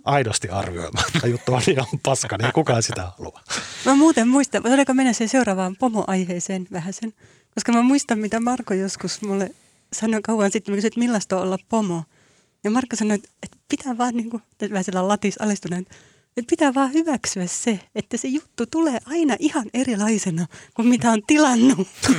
aidosti 0.04 0.50
arvioimaan, 0.50 1.06
että 1.16 1.28
juttu 1.28 1.54
on 1.54 1.62
ihan 1.68 1.88
paska, 2.04 2.38
niin 2.38 2.54
kukaan 2.54 2.84
sitä 2.84 3.12
halua. 3.18 3.42
Mä 3.86 3.96
muuten 3.96 4.28
muistan, 4.28 4.64
voidaanko 4.64 4.94
mennä 4.94 5.14
siihen 5.14 5.30
seuraavaan 5.30 5.76
pomoaiheeseen 5.76 6.68
vähän 6.72 6.94
sen? 6.94 7.14
Koska 7.56 7.72
mä 7.72 7.82
muistan, 7.82 8.20
mitä 8.20 8.40
Marko 8.40 8.74
joskus 8.74 9.22
mulle 9.22 9.52
sanoi 9.94 10.22
kauan 10.22 10.52
sitten, 10.52 10.74
mä 10.74 10.76
kysyin, 10.76 10.88
että 10.88 11.00
millaista 11.00 11.38
on 11.38 11.44
olla 11.44 11.58
pomo. 11.70 12.04
Ja 12.64 12.72
Marko 12.72 12.96
sanoi, 12.96 13.16
että, 13.16 13.30
että 13.44 13.58
pitää 13.70 13.98
vaan 13.98 14.18
niin 14.18 14.30
kuin, 14.30 14.44
vähän 14.70 14.84
sillä 14.84 15.08
latis 15.08 15.42
alistuneen, 15.42 15.86
Että 16.38 16.50
pitää 16.50 16.74
vaan 16.74 16.94
hyväksyä 16.94 17.48
se, 17.48 17.80
että 17.96 18.18
se 18.18 18.28
juttu 18.28 18.66
tulee 18.66 19.00
aina 19.06 19.36
ihan 19.40 19.66
erilaisena 19.74 20.48
kuin 20.74 20.88
mitä 20.88 21.12
on 21.12 21.22
tilannut. 21.28 21.88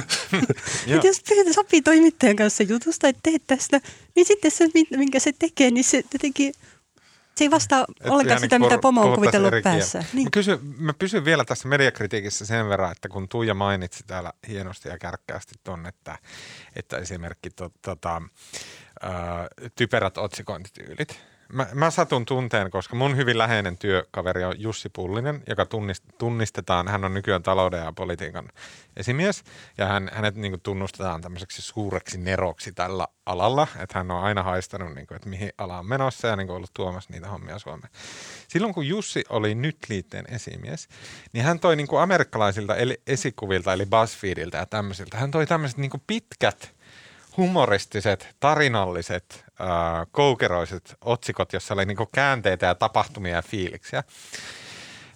että 0.94 1.06
jos 1.06 1.22
sopii 1.52 1.82
toimittajan 1.82 2.36
kanssa 2.36 2.62
jutusta, 2.62 3.08
että 3.08 3.20
teet 3.22 3.42
tästä, 3.46 3.80
niin 4.16 4.26
sitten 4.26 4.50
se, 4.50 4.68
minkä 4.96 5.18
se 5.18 5.32
tekee, 5.38 5.70
niin 5.70 5.84
se 5.84 6.02
jotenkin– 6.12 6.52
se 7.34 7.44
ei 7.44 7.50
vastaa 7.50 7.84
Et 8.04 8.10
ollenkaan 8.10 8.40
sitä, 8.40 8.58
niin 8.58 8.66
mitä 8.66 8.78
pomo 8.78 9.02
on 9.02 9.14
kuvitellut 9.14 9.52
päässä. 9.62 10.04
Niin. 10.12 10.24
Mä, 10.26 10.30
kysyn, 10.30 10.58
mä 10.78 10.92
pysyn 10.92 11.24
vielä 11.24 11.44
tässä 11.44 11.68
mediakritiikissä 11.68 12.46
sen 12.46 12.68
verran, 12.68 12.92
että 12.92 13.08
kun 13.08 13.28
Tuija 13.28 13.54
mainitsi 13.54 14.04
täällä 14.06 14.32
hienosti 14.48 14.88
ja 14.88 14.98
kärkkäästi 14.98 15.54
ton, 15.64 15.86
että, 15.86 16.18
että 16.76 16.98
esimerkki 16.98 17.50
to, 17.50 17.70
tota, 17.82 18.22
ää, 19.02 19.48
typerät 19.76 20.18
otsikointityylit– 20.18 21.18
mä, 21.52 21.66
mä 21.74 21.90
satun 21.90 22.24
tunteen, 22.24 22.70
koska 22.70 22.96
mun 22.96 23.16
hyvin 23.16 23.38
läheinen 23.38 23.78
työkaveri 23.78 24.44
on 24.44 24.54
Jussi 24.58 24.88
Pullinen, 24.88 25.42
joka 25.48 25.66
tunnist, 25.66 26.04
tunnistetaan, 26.18 26.88
hän 26.88 27.04
on 27.04 27.14
nykyään 27.14 27.42
talouden 27.42 27.84
ja 27.84 27.92
politiikan 27.92 28.48
esimies, 28.96 29.44
ja 29.78 29.86
hän, 29.86 30.10
hänet 30.12 30.34
niin 30.34 30.52
kuin, 30.52 30.60
tunnustetaan 30.60 31.20
tämmöiseksi 31.20 31.62
suureksi 31.62 32.18
neroksi 32.18 32.72
tällä 32.72 33.08
alalla, 33.26 33.66
että 33.78 33.98
hän 33.98 34.10
on 34.10 34.22
aina 34.22 34.42
haistanut, 34.42 34.94
niin 34.94 35.06
kuin, 35.06 35.16
että 35.16 35.28
mihin 35.28 35.52
ala 35.58 35.78
on 35.78 35.86
menossa 35.86 36.28
ja 36.28 36.36
niin 36.36 36.46
kuin, 36.46 36.56
ollut 36.56 36.74
tuomassa 36.74 37.12
niitä 37.12 37.28
hommia 37.28 37.58
Suomeen. 37.58 37.92
Silloin 38.48 38.74
kun 38.74 38.88
Jussi 38.88 39.24
oli 39.28 39.54
nyt 39.54 39.76
liitteen 39.88 40.24
esimies, 40.28 40.88
niin 41.32 41.44
hän 41.44 41.60
toi 41.60 41.76
niin 41.76 41.86
kuin, 41.86 42.02
amerikkalaisilta 42.02 42.76
eli 42.76 43.02
esikuvilta, 43.06 43.72
eli 43.72 43.86
BuzzFeediltä 43.86 44.58
ja 44.58 44.66
tämmöisiltä, 44.66 45.16
hän 45.16 45.30
toi 45.30 45.46
tämmöiset 45.46 45.78
niin 45.78 45.90
pitkät– 46.06 46.70
humoristiset, 47.36 48.36
tarinalliset, 48.40 49.44
äh, 49.60 49.66
koukeroiset 50.10 50.96
otsikot, 51.00 51.52
jossa 51.52 51.74
oli 51.74 51.84
niinku 51.84 52.06
käänteitä 52.06 52.66
ja 52.66 52.74
tapahtumia 52.74 53.36
ja 53.36 53.42
fiiliksiä. 53.42 54.04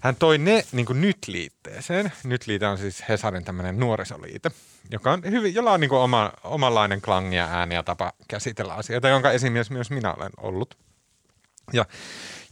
Hän 0.00 0.16
toi 0.16 0.38
ne 0.38 0.64
niinku 0.72 0.92
nyt 0.92 1.18
liitteeseen. 1.26 2.12
Nyt 2.24 2.46
liite 2.46 2.66
on 2.66 2.78
siis 2.78 3.04
Hesarin 3.08 3.44
tämmöinen 3.44 3.80
nuorisoliite, 3.80 4.50
joka 4.90 5.12
on 5.12 5.22
hyvin, 5.30 5.54
jolla 5.54 5.72
on 5.72 5.80
niinku 5.80 5.96
oma, 5.96 6.32
omanlainen 6.44 7.00
klangi 7.00 7.36
ja 7.36 7.46
ääni 7.46 7.74
ja 7.74 7.82
tapa 7.82 8.12
käsitellä 8.28 8.74
asioita, 8.74 9.08
jonka 9.08 9.30
esimies 9.30 9.70
myös 9.70 9.90
minä 9.90 10.14
olen 10.14 10.32
ollut. 10.36 10.78
Ja 11.72 11.84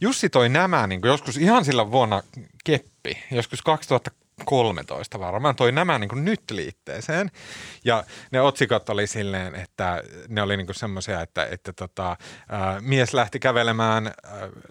Jussi 0.01 0.29
toi 0.29 0.49
nämä 0.49 0.87
niin 0.87 1.01
joskus 1.03 1.37
ihan 1.37 1.65
sillä 1.65 1.91
vuonna 1.91 2.23
keppi, 2.63 3.23
joskus 3.31 3.61
2000 3.61 4.11
13 4.45 5.19
varmaan 5.19 5.55
toi 5.55 5.71
nämä 5.71 5.99
niin 5.99 6.25
nyt 6.25 6.51
liitteeseen. 6.51 7.31
Ja 7.85 8.03
ne 8.31 8.41
otsikot 8.41 8.89
oli 8.89 9.07
silleen, 9.07 9.55
että 9.55 10.03
ne 10.27 10.41
oli 10.41 10.57
niin 10.57 10.67
semmoisia, 10.71 11.21
että, 11.21 11.45
että 11.45 11.73
tota, 11.73 12.17
ää, 12.49 12.81
mies 12.81 13.13
lähti 13.13 13.39
kävelemään 13.39 14.11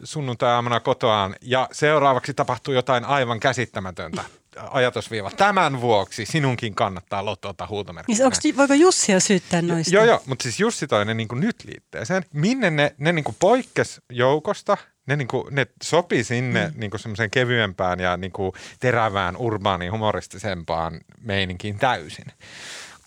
sunnuntai-aamuna 0.04 0.80
kotoaan 0.80 1.36
ja 1.42 1.68
seuraavaksi 1.72 2.34
tapahtui 2.34 2.74
jotain 2.74 3.04
aivan 3.04 3.40
käsittämätöntä 3.40 4.24
ajatusviiva. 4.70 5.30
Tämän 5.30 5.80
vuoksi 5.80 6.26
sinunkin 6.26 6.74
kannattaa 6.74 7.24
lotota 7.24 7.66
huutomerkkiä. 7.66 8.16
Niin 8.16 8.24
onko, 8.24 8.36
voiko 8.56 8.74
Jussia 8.74 9.20
syyttää 9.20 9.62
noista? 9.62 9.94
Joo, 9.94 10.04
joo, 10.04 10.22
mutta 10.26 10.42
siis 10.42 10.60
Jussi 10.60 10.86
toi 10.86 11.04
ne 11.04 11.14
niin 11.14 11.28
nyt 11.32 11.56
liitteeseen. 11.64 12.24
Minne 12.32 12.70
ne, 12.70 12.94
ne 12.98 13.12
niin 13.12 13.24
poikkes 13.40 14.00
joukosta– 14.10 14.76
ne, 15.06 15.16
niin 15.16 15.28
kuin, 15.28 15.54
ne 15.54 15.66
sopi 15.82 16.24
sinne 16.24 16.66
mm. 16.66 16.80
niin 16.80 16.90
semmoiseen 16.96 17.30
kevyempään 17.30 18.00
ja 18.00 18.16
niin 18.16 18.32
kuin 18.32 18.52
terävään, 18.80 19.36
urbaaniin, 19.36 19.92
humoristisempaan 19.92 21.00
meininkiin 21.20 21.78
täysin. 21.78 22.26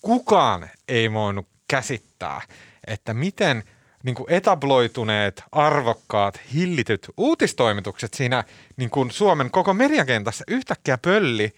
Kukaan 0.01 0.69
ei 0.87 1.13
voinut 1.13 1.47
käsittää, 1.67 2.41
että 2.87 3.13
miten 3.13 3.63
niin 4.03 4.15
kuin 4.15 4.31
etabloituneet, 4.31 5.43
arvokkaat, 5.51 6.39
hillityt 6.53 7.07
uutistoimitukset 7.17 8.13
siinä 8.13 8.43
niin 8.77 8.89
kuin 8.89 9.11
Suomen 9.11 9.51
koko 9.51 9.73
mediakentässä 9.73 10.43
yhtäkkiä 10.47 10.97
pölli 10.97 11.53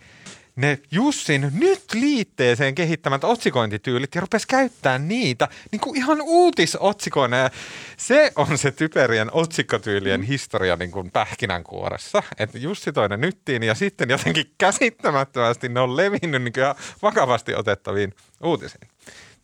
ne 0.59 0.79
Jussin 0.91 1.51
nyt 1.53 1.83
liitteeseen 1.93 2.75
kehittämät 2.75 3.23
otsikointityylit 3.23 4.15
ja 4.15 4.21
rupesi 4.21 4.47
käyttää 4.47 4.99
niitä 4.99 5.47
niin 5.71 5.79
kuin 5.79 5.97
ihan 5.97 6.21
uutisotsikoina. 6.21 7.37
Ja 7.37 7.49
se 7.97 8.31
on 8.35 8.57
se 8.57 8.71
typerien 8.71 9.29
otsikkotyylien 9.33 10.21
historia 10.21 10.75
niin 10.75 10.91
kuin 10.91 11.11
pähkinänkuoressa. 11.11 12.23
Että 12.39 12.57
Jussi 12.57 12.93
toi 12.93 13.09
ne 13.09 13.17
nyttiin 13.17 13.63
ja 13.63 13.75
sitten 13.75 14.09
jotenkin 14.09 14.45
käsittämättömästi 14.57 15.69
ne 15.69 15.79
on 15.79 15.97
levinnyt 15.97 16.43
niin 16.43 16.53
kuin 16.53 16.65
vakavasti 17.01 17.55
otettaviin 17.55 18.13
uutisiin. 18.43 18.87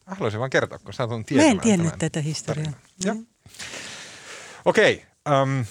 Haluaisin 0.06 0.40
vaan 0.40 0.50
kertoa, 0.50 0.80
kun 0.80 0.94
satun 0.94 1.26
tietämään 1.26 1.56
Mä 1.56 1.62
en 1.62 1.64
tiennyt 1.64 1.94
tätä 2.00 2.22
historiaa. 2.22 2.74
Mm. 3.06 3.26
Okei. 4.66 5.04
Okay, 5.26 5.44
um, 5.44 5.66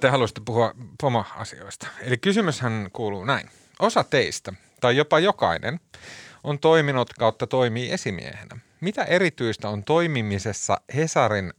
te 0.00 0.08
haluaisitte 0.08 0.40
puhua 0.44 0.74
pomo-asioista. 1.00 1.86
Eli 2.00 2.16
kysymyshän 2.18 2.88
kuuluu 2.92 3.24
näin. 3.24 3.50
Osa 3.80 4.04
teistä, 4.04 4.52
tai 4.80 4.96
jopa 4.96 5.18
jokainen, 5.18 5.80
on 6.44 6.58
toiminut 6.58 7.12
kautta 7.12 7.46
toimii 7.46 7.92
esimiehenä. 7.92 8.58
Mitä 8.80 9.04
erityistä 9.04 9.68
on 9.68 9.84
toimimisessa 9.84 10.80
Hesarin 10.94 11.52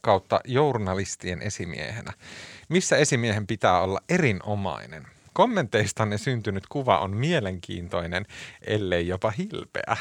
kautta 0.00 0.40
journalistien 0.44 1.42
esimiehenä? 1.42 2.12
Missä 2.68 2.96
esimiehen 2.96 3.46
pitää 3.46 3.80
olla 3.80 4.00
erinomainen? 4.08 5.06
Kommenteistanne 5.32 6.18
syntynyt 6.18 6.64
kuva 6.68 6.98
on 6.98 7.16
mielenkiintoinen, 7.16 8.26
ellei 8.66 9.08
jopa 9.08 9.30
hilpeä. 9.30 9.96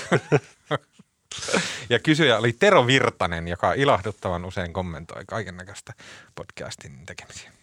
ja 1.91 1.99
kysyjä 1.99 2.39
oli 2.39 2.53
Tero 2.53 2.87
Virtanen, 2.87 3.49
joka 3.49 3.73
ilahduttavan 3.73 4.45
usein 4.45 4.73
kommentoi 4.73 5.23
kaiken 5.27 5.57
näköistä 5.57 5.93
podcastin 6.35 7.07
tekemisiä. 7.07 7.58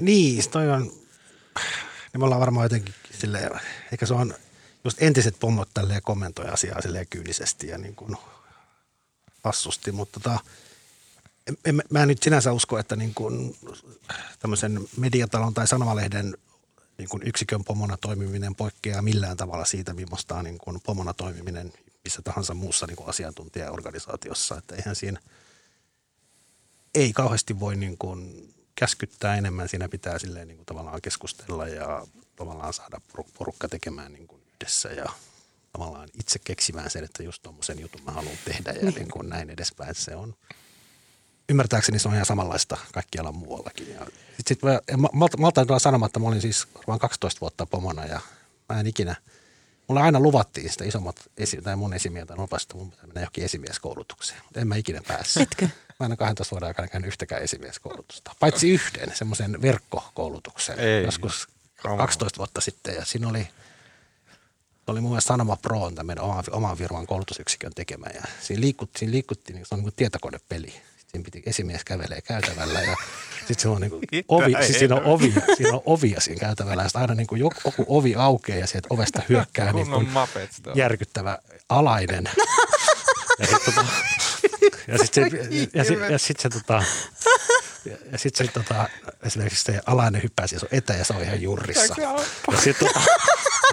Niin, 0.00 0.50
toi 0.50 0.70
on, 0.70 0.82
niin 0.82 2.18
me 2.18 2.24
ollaan 2.24 2.40
varmaan 2.40 2.64
jotenkin 2.64 2.94
silleen, 3.20 3.60
ehkä 3.92 4.06
se 4.06 4.14
on 4.14 4.34
just 4.84 5.02
entiset 5.02 5.36
pommot 5.40 5.68
tälleen 5.74 6.02
kommentoi 6.02 6.48
asiaa 6.48 6.82
silleen 6.82 7.06
kyynisesti 7.10 7.68
ja 7.68 7.78
niin 7.78 7.94
kuin 7.94 8.16
hassusti, 9.44 9.92
mutta 9.92 10.20
tota, 10.20 10.40
en, 11.64 11.82
mä 11.90 12.02
en 12.02 12.08
nyt 12.08 12.22
sinänsä 12.22 12.52
usko, 12.52 12.78
että 12.78 12.96
niin 12.96 13.14
kuin 13.14 13.56
tämmöisen 14.38 14.88
mediatalon 14.96 15.54
tai 15.54 15.66
sanomalehden 15.66 16.36
niin 16.98 17.08
kuin 17.08 17.22
yksikön 17.26 17.64
pomona 17.64 17.96
toimiminen 17.96 18.54
poikkeaa 18.54 19.02
millään 19.02 19.36
tavalla 19.36 19.64
siitä, 19.64 19.94
millaista 19.94 20.42
niin 20.42 20.58
kuin 20.58 20.80
pomona 20.80 21.14
toimiminen 21.14 21.72
missä 22.04 22.22
tahansa 22.22 22.54
muussa 22.54 22.86
niin 22.86 22.96
kuin 22.96 23.08
asiantuntijaorganisaatiossa. 23.08 24.58
Että 24.58 24.74
eihän 24.74 24.96
siinä, 24.96 25.20
ei 26.94 27.12
kauheasti 27.12 27.60
voi 27.60 27.76
niin 27.76 27.98
kuin 27.98 28.50
käskyttää 28.74 29.36
enemmän, 29.36 29.68
siinä 29.68 29.88
pitää 29.88 30.18
silleen 30.18 30.48
niin 30.48 30.56
kuin 30.56 30.66
tavallaan 30.66 31.02
keskustella 31.02 31.68
ja 31.68 32.06
tavallaan 32.36 32.72
saada 32.72 33.00
porukka 33.38 33.68
tekemään 33.68 34.12
niin 34.12 34.26
kuin 34.26 34.42
yhdessä 34.54 34.88
ja 34.88 35.12
tavallaan 35.72 36.08
itse 36.20 36.38
keksimään 36.38 36.90
sen, 36.90 37.04
että 37.04 37.22
just 37.22 37.42
tuommoisen 37.42 37.80
jutun 37.80 38.00
mä 38.04 38.12
haluan 38.12 38.36
tehdä 38.44 38.72
ja 38.72 38.90
niin 38.90 39.08
kuin 39.08 39.28
näin 39.28 39.50
edespäin. 39.50 39.94
Se 39.94 40.16
on, 40.16 40.34
ymmärtääkseni 41.48 41.98
se 41.98 42.08
on 42.08 42.14
ihan 42.14 42.26
samanlaista 42.26 42.76
kaikkialla 42.92 43.32
muuallakin. 43.32 43.90
Ja 43.90 44.06
sit, 44.36 44.48
sit 44.48 44.62
mä, 44.62 44.80
malta, 45.12 45.36
malta 45.36 45.66
tulla 45.66 45.78
sanomatta, 45.78 46.20
mä 46.20 46.28
olin 46.28 46.40
siis 46.40 46.68
vain 46.86 47.00
12 47.00 47.40
vuotta 47.40 47.66
pomona 47.66 48.06
ja 48.06 48.20
mä 48.68 48.80
en 48.80 48.86
ikinä, 48.86 49.16
mulle 49.88 50.00
aina 50.00 50.20
luvattiin 50.20 50.70
sitä 50.70 50.84
isommat, 50.84 51.30
esi- 51.36 51.62
tai 51.62 51.76
mun 51.76 51.94
esimieheltä 51.94 52.36
lupasi, 52.36 52.64
että 52.64 52.76
mun 52.76 52.90
pitää 52.90 53.06
mennä 53.06 53.20
johonkin 53.20 53.44
esimieskoulutukseen, 53.44 54.40
mutta 54.44 54.60
en 54.60 54.68
mä 54.68 54.76
ikinä 54.76 55.00
päässyt. 55.08 55.42
Etkö? 55.42 55.68
Mä 56.00 56.06
en 56.06 56.16
12 56.16 56.50
vuoden 56.50 56.66
aikana 56.66 56.88
käynyt 56.88 57.08
yhtäkään 57.08 57.42
esimieskoulutusta. 57.42 58.32
Paitsi 58.40 58.70
yhden, 58.70 59.16
semmoisen 59.16 59.62
verkkokoulutuksen 59.62 60.78
Ei. 60.78 61.04
joskus 61.04 61.48
12 61.82 62.38
vuotta 62.38 62.60
sitten. 62.60 62.94
Ja 62.94 63.04
siinä 63.04 63.28
oli, 63.28 63.48
oli 64.86 65.00
mun 65.00 65.10
mielestä 65.10 65.28
Sanoma 65.28 65.56
Pro 65.56 65.82
on 65.82 65.94
tämmöinen 65.94 66.24
oman, 66.24 66.44
oman 66.50 66.76
firman 66.76 67.06
koulutusyksikön 67.06 67.72
tekemä. 67.74 68.06
Ja 68.14 68.22
siinä 68.40 68.60
liikuttiin, 68.60 68.98
siinä 68.98 69.12
liikuttiin 69.12 69.54
niin 69.56 69.66
se 69.66 69.74
on 69.74 69.78
niin 69.78 69.84
kuin 69.84 69.94
tietokonepeli. 69.96 70.74
Siinä 71.06 71.24
piti 71.24 71.42
esimies 71.46 71.84
kävelee 71.84 72.20
käytävällä 72.20 72.80
ja 72.80 72.96
sitten 73.38 73.58
se 73.58 73.68
on 73.68 73.80
niin 73.82 73.90
kuin 73.90 74.02
ovi, 74.28 74.54
siis 74.66 74.78
siinä 74.78 74.94
on 74.94 75.04
ovi, 75.04 75.34
siinä 75.56 75.72
on 75.72 75.82
ovia 75.86 76.20
siinä 76.20 76.40
käytävällä. 76.40 76.82
Ja 76.82 77.00
aina 77.00 77.14
niin 77.14 77.26
kuin 77.26 77.38
joku 77.38 77.84
ovi 77.86 78.14
aukeaa 78.14 78.58
ja 78.58 78.66
sieltä 78.66 78.88
ovesta 78.90 79.22
hyökkää 79.28 79.72
niin 79.72 79.90
kuin 79.90 80.08
järkyttävä 80.74 81.38
alainen. 81.68 82.24
Ja 83.40 83.46
sitten 83.46 83.74
tota, 83.74 83.86
ja 84.88 84.98
sitten 84.98 85.30
se, 85.30 85.68
ja, 85.74 85.84
sit, 85.84 85.98
ja 86.10 86.18
sit 86.18 86.40
se, 86.40 86.48
tota, 86.48 86.82
ja, 88.12 88.18
sit 88.18 88.36
se 88.36 88.46
tota, 88.46 88.88
esimerkiksi 89.22 89.64
se 89.64 89.80
alainen 89.86 90.22
hyppäsi 90.22 90.58
sun 90.58 90.68
eteen 90.72 90.98
ja 90.98 91.04
se 91.04 91.12
on 91.12 91.22
ihan 91.22 91.42
jurrissa. 91.42 91.94
Ja 92.52 92.58
sitten 92.60 92.88
tota, 92.88 93.00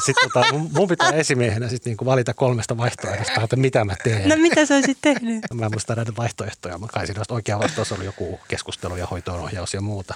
sit 0.05 0.15
tota, 0.23 0.53
mun 0.53 0.87
pitää 0.87 1.09
esimiehenä 1.09 1.69
sit 1.69 1.85
niinku 1.85 2.05
valita 2.05 2.33
kolmesta 2.33 2.77
vaihtoehdosta, 2.77 3.41
että 3.41 3.55
mitä 3.55 3.85
mä 3.85 3.95
teen. 4.03 4.29
No 4.29 4.35
mitä 4.35 4.65
sä 4.65 4.75
olisit 4.75 4.97
tehnyt? 5.01 5.43
Mä 5.53 5.65
en 5.65 5.71
muista 5.71 5.95
näitä 5.95 6.11
vaihtoehtoja. 6.17 6.77
Mä 6.77 6.87
kai 6.87 7.07
siinä 7.07 7.23
oikea 7.29 7.59
vastaus 7.59 7.91
oli 7.91 8.05
joku 8.05 8.39
keskustelu 8.47 8.95
ja 8.95 9.05
hoitoonohjaus 9.05 9.73
ja 9.73 9.81
muuta. 9.81 10.15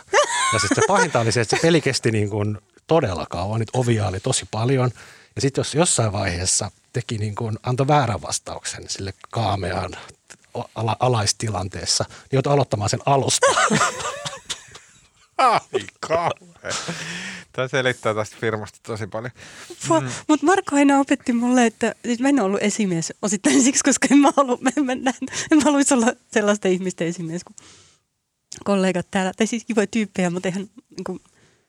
Ja 0.53 0.59
sitten 0.59 0.75
se 0.75 0.81
pahinta 0.87 1.19
oli 1.19 1.31
se, 1.31 1.41
että 1.41 1.55
se 1.55 1.61
peli 1.61 1.81
kesti 1.81 2.11
niin 2.11 2.29
kuin 2.29 2.57
todella 2.87 3.25
kauan. 3.29 3.59
Nyt 3.59 3.69
ovia 3.73 4.07
oli 4.07 4.19
tosi 4.19 4.47
paljon. 4.51 4.91
Ja 5.35 5.41
sitten 5.41 5.59
jos 5.59 5.75
jossain 5.75 6.11
vaiheessa 6.11 6.71
teki 6.93 7.17
niin 7.17 7.35
kuin, 7.35 7.59
antoi 7.63 7.87
väärän 7.87 8.21
vastauksen 8.21 8.89
sille 8.89 9.13
kaameaan 9.31 9.97
ala, 10.75 10.97
alaistilanteessa, 10.99 12.05
niin 12.09 12.29
joutui 12.31 12.53
aloittamaan 12.53 12.89
sen 12.89 13.01
alusta. 13.05 13.47
Ai 15.37 15.59
kauhean. 15.99 16.75
Tämä 17.53 17.67
selittää 17.67 18.13
tästä 18.13 18.37
firmasta 18.39 18.79
tosi 18.83 19.07
paljon. 19.07 19.31
Mm. 19.69 20.09
Mutta 20.27 20.45
Marko 20.45 20.75
aina 20.75 20.99
opetti 20.99 21.33
mulle, 21.33 21.65
että 21.65 21.95
siis 22.05 22.19
mä 22.19 22.29
en 22.29 22.39
ollut 22.39 22.61
esimies 22.63 23.13
osittain 23.21 23.63
siksi, 23.63 23.83
koska 23.83 24.07
en 24.11 24.17
mä, 24.17 24.31
halua, 24.37 24.57
mä, 24.61 24.71
mä, 24.83 24.95
näin, 24.95 25.15
en 25.51 25.57
mä 25.57 25.63
haluaisi 25.63 25.93
olla 25.93 26.13
sellaista 26.33 26.67
ihmistä 26.67 27.03
esimies 27.03 27.43
kuin 27.43 27.55
kollegat 28.63 29.07
täällä. 29.11 29.31
Tai 29.37 29.47
siis 29.47 29.65
kivoja 29.65 29.87
tyyppejä, 29.87 30.29
mutta 30.29 30.47
eihän 30.47 30.69
niin 30.89 31.03
kuin, 31.03 31.21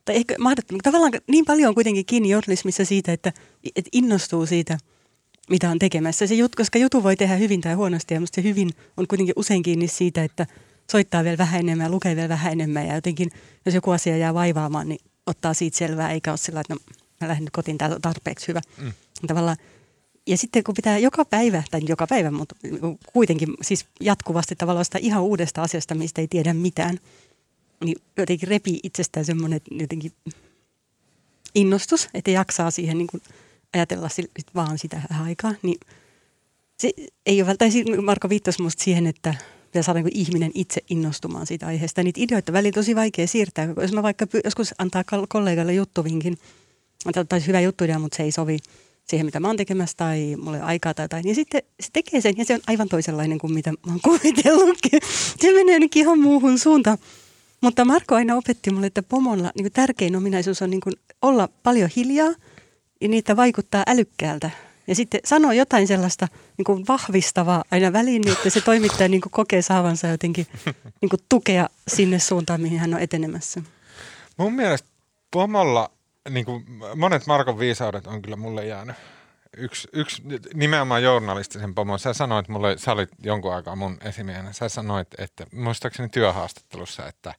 tai 0.05 0.17
ehkä 0.17 0.35
mahdottomuus. 0.38 0.83
Tavallaan 0.83 1.12
niin 1.27 1.45
paljon 1.45 1.69
on 1.69 1.75
kuitenkin 1.75 2.07
kiinni 2.07 2.29
journalismissa 2.29 2.85
siitä, 2.85 3.12
että, 3.12 3.33
että 3.77 3.88
innostuu 3.93 4.47
siitä, 4.47 4.79
mitä 5.51 5.71
on 5.71 5.79
tekemässä. 5.79 6.27
Se 6.27 6.35
jut, 6.35 6.57
koska 6.57 6.79
jutu 6.79 7.03
voi 7.03 7.17
tehdä 7.17 7.37
hyvin 7.37 7.61
tai 7.61 7.75
huonosti 7.75 8.15
ja 8.15 8.21
musta 8.21 8.35
se 8.35 8.43
hyvin 8.43 8.71
on 8.97 9.07
kuitenkin 9.09 9.35
usein 9.37 9.62
kiinni 9.62 9.88
siitä, 9.88 10.25
että 10.25 10.47
soittaa 10.91 11.25
vielä 11.25 11.38
vähän 11.38 11.61
enemmän 11.61 11.85
ja 11.85 11.91
lukee 11.91 12.17
vielä 12.17 12.29
vähän 12.29 12.53
enemmän 12.53 12.87
ja 12.87 12.95
jotenkin, 12.95 13.31
jos 13.67 13.75
joku 13.75 13.91
asia 13.91 14.17
jää 14.17 14.35
vaivaamaan, 14.35 14.88
niin 14.88 15.01
ottaa 15.27 15.55
siitä 15.55 15.79
selvää, 15.79 16.11
eikä 16.11 16.31
ole 16.31 16.38
sillä 16.38 16.61
että 16.61 16.75
no, 16.75 16.81
mä 17.21 17.29
lähden 17.29 17.45
nyt 17.45 17.53
kotiin, 17.53 17.79
tämä 17.79 17.95
on 17.95 18.03
tarpeeksi 18.03 18.49
hyvä. 18.49 18.61
Mm. 18.79 18.93
Tavallaan, 19.27 19.57
ja 20.27 20.37
sitten 20.37 20.65
kun 20.65 20.75
pitää 20.75 20.99
joka 20.99 21.25
päivä, 21.25 21.62
tai 21.71 21.81
joka 21.88 22.07
päivä, 22.07 22.31
mutta 22.31 22.55
kuitenkin 23.12 23.49
siis 23.62 23.87
jatkuvasti 24.01 24.57
tavallaan 24.57 24.85
sitä 24.85 24.99
ihan 24.99 25.23
uudesta 25.23 25.62
asiasta, 25.62 25.95
mistä 25.95 26.21
ei 26.21 26.29
tiedä 26.29 26.55
mitään, 26.55 26.99
niin 27.85 27.97
jotenkin 28.16 28.49
repii 28.49 28.81
itsestään 28.83 29.27
semmoinen 29.27 29.61
jotenkin 29.71 30.12
innostus, 31.55 32.09
että 32.14 32.31
jaksaa 32.31 32.71
siihen 32.71 32.99
niin 32.99 33.07
kuin 33.07 33.23
ajatella 33.73 34.09
sit 34.09 34.31
vaan 34.55 34.79
sitä 34.79 35.03
aikaa, 35.25 35.55
niin 35.62 35.81
se 36.79 36.92
ei 37.27 37.42
ole 37.42 37.47
välttämättä, 37.47 38.03
Marko 38.03 38.29
viittasi 38.29 38.62
musta 38.62 38.85
siihen, 38.85 39.07
että 39.07 39.35
pitää 39.64 39.83
saada 39.83 40.03
niin 40.03 40.16
ihminen 40.16 40.51
itse 40.55 40.81
innostumaan 40.90 41.47
siitä 41.47 41.66
aiheesta. 41.66 42.03
Niitä 42.03 42.21
ideoita 42.21 42.53
välillä 42.53 42.75
tosi 42.75 42.97
vaikea 42.97 43.27
siirtää. 43.27 43.68
Jos 43.81 43.92
mä 43.92 44.03
vaikka 44.03 44.27
joskus 44.45 44.75
antaa 44.79 45.05
kollegalle 45.29 45.75
juttuvinkin, 45.75 46.38
tai 47.29 47.47
hyvä 47.47 47.61
juttuidea, 47.61 47.99
mutta 47.99 48.16
se 48.16 48.23
ei 48.23 48.33
sovi 48.33 48.59
siihen, 49.09 49.27
mitä 49.27 49.40
mä 49.40 49.47
oon 49.47 49.57
tekemässä 49.57 49.97
tai 49.97 50.37
mulla 50.37 50.57
ei 50.57 50.62
aikaa 50.62 50.95
tai 50.95 51.05
jotain, 51.05 51.25
niin 51.25 51.35
sitten 51.35 51.62
se 51.81 51.88
tekee 51.92 52.21
sen 52.21 52.35
ja 52.37 52.45
se 52.45 52.55
on 52.55 52.61
aivan 52.66 52.88
toisenlainen 52.88 53.38
kuin 53.38 53.53
mitä 53.53 53.73
mä 53.73 53.92
oon 53.92 54.01
kuvitellutkin. 54.05 55.01
Se 55.40 55.53
menee 55.53 55.79
nyt 55.79 55.97
ihan 55.97 56.21
muuhun 56.21 56.59
suuntaan. 56.59 56.99
Mutta 57.62 57.85
Marko 57.85 58.14
aina 58.14 58.37
opetti 58.37 58.70
mulle, 58.70 58.87
että 58.87 59.03
pomolla 59.03 59.53
niin 59.57 59.72
tärkein 59.72 60.16
ominaisuus 60.16 60.62
on 60.62 60.70
niin 60.70 60.81
olla 61.22 61.48
paljon 61.62 61.90
hiljaa 61.96 62.33
ja 63.01 63.09
niitä 63.09 63.37
vaikuttaa 63.37 63.83
älykkäältä. 63.87 64.51
Ja 64.87 64.94
sitten 64.94 65.20
sanoo 65.25 65.53
jotain 65.53 65.88
sellaista 65.88 66.29
niin 66.59 66.64
kuin 66.64 66.85
vahvistavaa 66.88 67.64
aina 67.70 67.92
väliin, 67.92 68.22
niin 68.22 68.33
että 68.33 68.51
se 68.51 68.61
toimittaja 68.61 69.09
niin 69.09 69.20
kuin 69.20 69.33
kokee 69.33 69.62
saavansa 69.62 70.07
jotenkin 70.09 70.46
niin 71.01 71.09
kuin 71.11 71.20
tukea 71.29 71.68
sinne 71.88 72.18
suuntaan, 72.18 72.61
mihin 72.61 72.79
hän 72.79 72.94
on 72.94 73.01
etenemässä. 73.01 73.62
Mun 74.37 74.53
mielestä 74.53 74.88
pomolla 75.31 75.90
niin 76.31 76.44
kuin 76.44 76.64
monet 76.96 77.27
Markon 77.27 77.59
viisaudet 77.59 78.07
on 78.07 78.22
kyllä 78.22 78.37
mulle 78.37 78.66
jäänyt. 78.66 78.96
Yksi, 79.57 79.88
yksi 79.93 80.23
nimenomaan 80.55 81.03
journalistisen 81.03 81.75
pomo, 81.75 81.99
sä 81.99 82.12
sanoit 82.12 82.49
mulle, 82.49 82.79
sä 82.79 82.93
olit 82.93 83.11
jonkun 83.23 83.55
aikaa 83.55 83.77
mun 83.77 83.99
esimiehenä, 84.05 84.53
sä 84.53 84.69
sanoit, 84.69 85.09
että 85.19 85.47
muistaakseni 85.53 86.09
työhaastattelussa, 86.09 87.07
että 87.07 87.35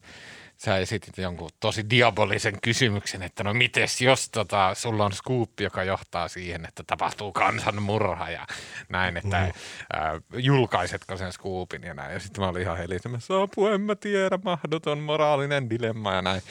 sä 0.57 0.77
esitit 0.77 1.17
jonkun 1.17 1.49
tosi 1.59 1.89
diabolisen 1.89 2.61
kysymyksen, 2.61 3.23
että 3.23 3.43
no 3.43 3.53
mites 3.53 4.01
jos 4.01 4.29
tota, 4.29 4.73
sulla 4.73 5.05
on 5.05 5.13
skuuppi, 5.13 5.63
joka 5.63 5.83
johtaa 5.83 6.27
siihen, 6.27 6.65
että 6.65 6.83
tapahtuu 6.87 7.31
kansanmurha 7.31 8.29
ja 8.29 8.47
näin, 8.89 9.17
että 9.17 9.39
mm. 9.39 9.51
ää, 9.93 10.21
julkaisetko 10.33 11.17
sen 11.17 11.31
skuupin 11.31 11.83
ja 11.83 11.93
näin. 11.93 12.13
Ja 12.13 12.19
sitten 12.19 12.43
mä 12.43 12.49
olin 12.49 12.61
ihan 12.61 12.77
helisemässä, 12.77 13.41
apua 13.41 13.71
en 13.71 13.81
mä 13.81 13.95
tiedä, 13.95 14.39
mahdoton 14.43 14.99
moraalinen 14.99 15.69
dilemma 15.69 16.13
ja 16.13 16.21
näin. 16.21 16.41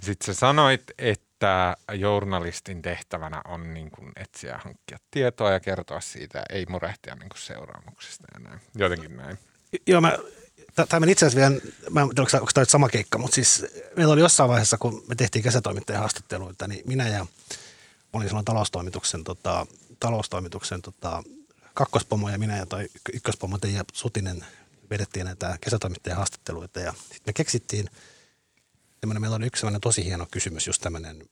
Sitten 0.00 0.34
sä 0.34 0.40
sanoit, 0.40 0.82
että 0.98 1.19
journalistin 1.94 2.82
tehtävänä 2.82 3.42
on 3.48 3.74
niin 3.74 3.90
kuin 3.90 4.12
etsiä 4.16 4.60
hankkia 4.64 4.98
tietoa 5.10 5.50
ja 5.50 5.60
kertoa 5.60 6.00
siitä, 6.00 6.42
ei 6.50 6.66
murehtia 6.68 7.14
niin 7.14 7.28
kuin 7.28 7.40
seuraamuksista 7.40 8.24
ja 8.34 8.40
näin. 8.48 8.60
Jotenkin 8.74 9.16
näin. 9.16 9.38
Joo, 9.86 10.00
mä 10.00 10.18
Tämä 10.74 11.00
meni 11.00 11.12
itse 11.12 11.26
asiassa 11.26 11.50
vielä, 11.50 11.62
mä 11.90 12.00
en 12.00 12.08
tiedä, 12.08 12.22
onko 12.40 12.50
tämä 12.54 12.64
sama 12.64 12.88
keikka, 12.88 13.18
mutta 13.18 13.34
siis 13.34 13.66
meillä 13.96 14.12
oli 14.12 14.20
jossain 14.20 14.48
vaiheessa, 14.48 14.78
kun 14.78 15.04
me 15.08 15.14
tehtiin 15.14 15.42
kesätoimittajan 15.42 16.00
haastatteluita, 16.00 16.68
niin 16.68 16.82
minä 16.86 17.08
ja 17.08 17.26
olin 18.12 18.28
silloin 18.28 18.44
taloustoimituksen, 18.44 19.24
tota, 19.24 19.66
taloustoimituksen 20.00 20.82
tota, 20.82 21.22
kakkospomo 21.74 22.30
ja 22.30 22.38
minä 22.38 22.56
ja 22.56 22.66
toi 22.66 22.88
ykköspomo 23.12 23.58
ja 23.72 23.84
Sutinen 23.92 24.44
vedettiin 24.90 25.26
näitä 25.26 25.58
kesätoimittajan 25.60 26.16
haastatteluita 26.16 26.80
ja 26.80 26.92
sitten 26.92 27.22
me 27.26 27.32
keksittiin, 27.32 27.90
meillä 29.06 29.36
oli 29.36 29.46
yksi 29.46 29.66
tosi 29.82 30.04
hieno 30.04 30.26
kysymys, 30.30 30.66
just 30.66 30.82
tämmöinen 30.82 31.28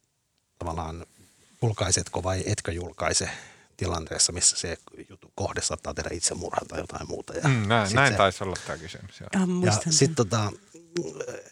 tavallaan 0.59 1.07
julkaisetko 1.63 2.23
vai 2.23 2.43
etkö 2.47 2.73
julkaise 2.73 3.31
tilanteessa, 3.77 4.33
missä 4.33 4.57
se 4.57 4.79
juttu 5.09 5.33
kohde 5.35 5.63
saattaa 5.63 5.95
tehdä 5.95 6.11
itsemurhaa 6.13 6.65
tai 6.69 6.81
jotain 6.81 7.09
muuta. 7.09 7.35
Ja 7.35 7.49
mm, 7.49 7.69
näin 7.69 7.95
näin 7.95 8.13
se, 8.13 8.17
taisi 8.17 8.45
olla 8.45 8.57
tämä 8.67 8.79
kysymys. 8.79 9.21
Joo. 9.21 9.65
Ja 9.65 9.73
sitten 9.91 10.15
tota, 10.17 10.53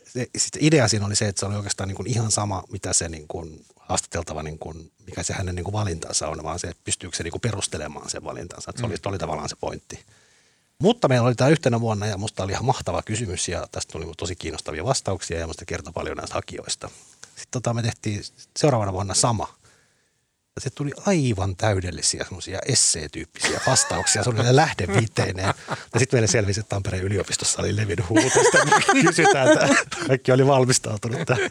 se, 0.06 0.26
sit 0.36 0.56
idea 0.60 0.88
siinä 0.88 1.06
oli 1.06 1.16
se, 1.16 1.28
että 1.28 1.40
se 1.40 1.46
oli 1.46 1.56
oikeastaan 1.56 1.88
niin 1.88 1.96
kuin 1.96 2.10
ihan 2.10 2.30
sama, 2.30 2.64
mitä 2.72 2.92
se 2.92 3.08
niin 3.08 3.28
kuin 3.28 3.64
haastateltava, 3.76 4.42
niin 4.42 4.58
kuin, 4.58 4.92
mikä 5.06 5.22
se 5.22 5.34
hänen 5.34 5.54
niin 5.54 5.64
kuin 5.64 5.72
valintansa 5.72 6.28
on, 6.28 6.42
vaan 6.42 6.58
se, 6.58 6.66
että 6.66 6.82
pystyykö 6.84 7.16
se 7.16 7.22
niin 7.22 7.32
kuin 7.32 7.40
perustelemaan 7.40 8.10
sen 8.10 8.24
valintansa. 8.24 8.70
Että 8.70 8.80
se 8.80 8.86
mm. 8.86 8.92
oli, 8.92 8.98
oli 9.06 9.18
tavallaan 9.18 9.48
se 9.48 9.56
pointti. 9.56 10.04
Mutta 10.82 11.08
meillä 11.08 11.26
oli 11.26 11.34
tämä 11.34 11.50
yhtenä 11.50 11.80
vuonna 11.80 12.06
ja 12.06 12.18
musta 12.18 12.42
oli 12.42 12.52
ihan 12.52 12.64
mahtava 12.64 13.02
kysymys 13.02 13.48
ja 13.48 13.66
tästä 13.72 13.92
tuli 13.92 14.12
tosi 14.16 14.36
kiinnostavia 14.36 14.84
vastauksia 14.84 15.38
ja 15.38 15.46
musta 15.46 15.64
kertoi 15.64 15.92
paljon 15.92 16.16
näistä 16.16 16.34
hakijoista. 16.34 16.90
Sitten 17.22 17.46
tota, 17.50 17.74
me 17.74 17.82
tehtiin 17.82 18.22
seuraavana 18.56 18.92
vuonna 18.92 19.14
sama– 19.14 19.48
se 20.60 20.70
tuli 20.70 20.90
aivan 21.06 21.56
täydellisiä 21.56 22.24
semmoisia 22.24 22.58
esseetyyppisiä 22.66 23.60
vastauksia. 23.66 24.22
Se 24.22 24.30
oli 24.30 24.56
lähdeviiteineen. 24.56 25.54
Ja 25.68 26.00
sitten 26.00 26.16
meille 26.16 26.26
selvisi, 26.26 26.60
että 26.60 26.70
Tampereen 26.70 27.04
yliopistossa 27.04 27.62
oli 27.62 27.76
levinnyt 27.76 28.08
huutosta. 28.08 28.58
Kysytään, 28.92 29.48
että 29.52 29.68
kaikki 30.06 30.32
oli 30.32 30.46
valmistautunut 30.46 31.20
tähän. 31.26 31.50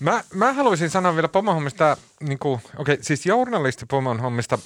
Mä, 0.00 0.24
mä 0.34 0.52
haluaisin 0.52 0.90
sanoa 0.90 1.14
vielä 1.14 1.28
pomon 1.28 1.54
hommista, 1.54 1.96
niin 2.20 2.38
okei, 2.42 2.70
okay, 2.78 2.98
siis 3.00 3.26
journalisti 3.26 3.86
pomon 3.86 4.20
hommista. 4.20 4.58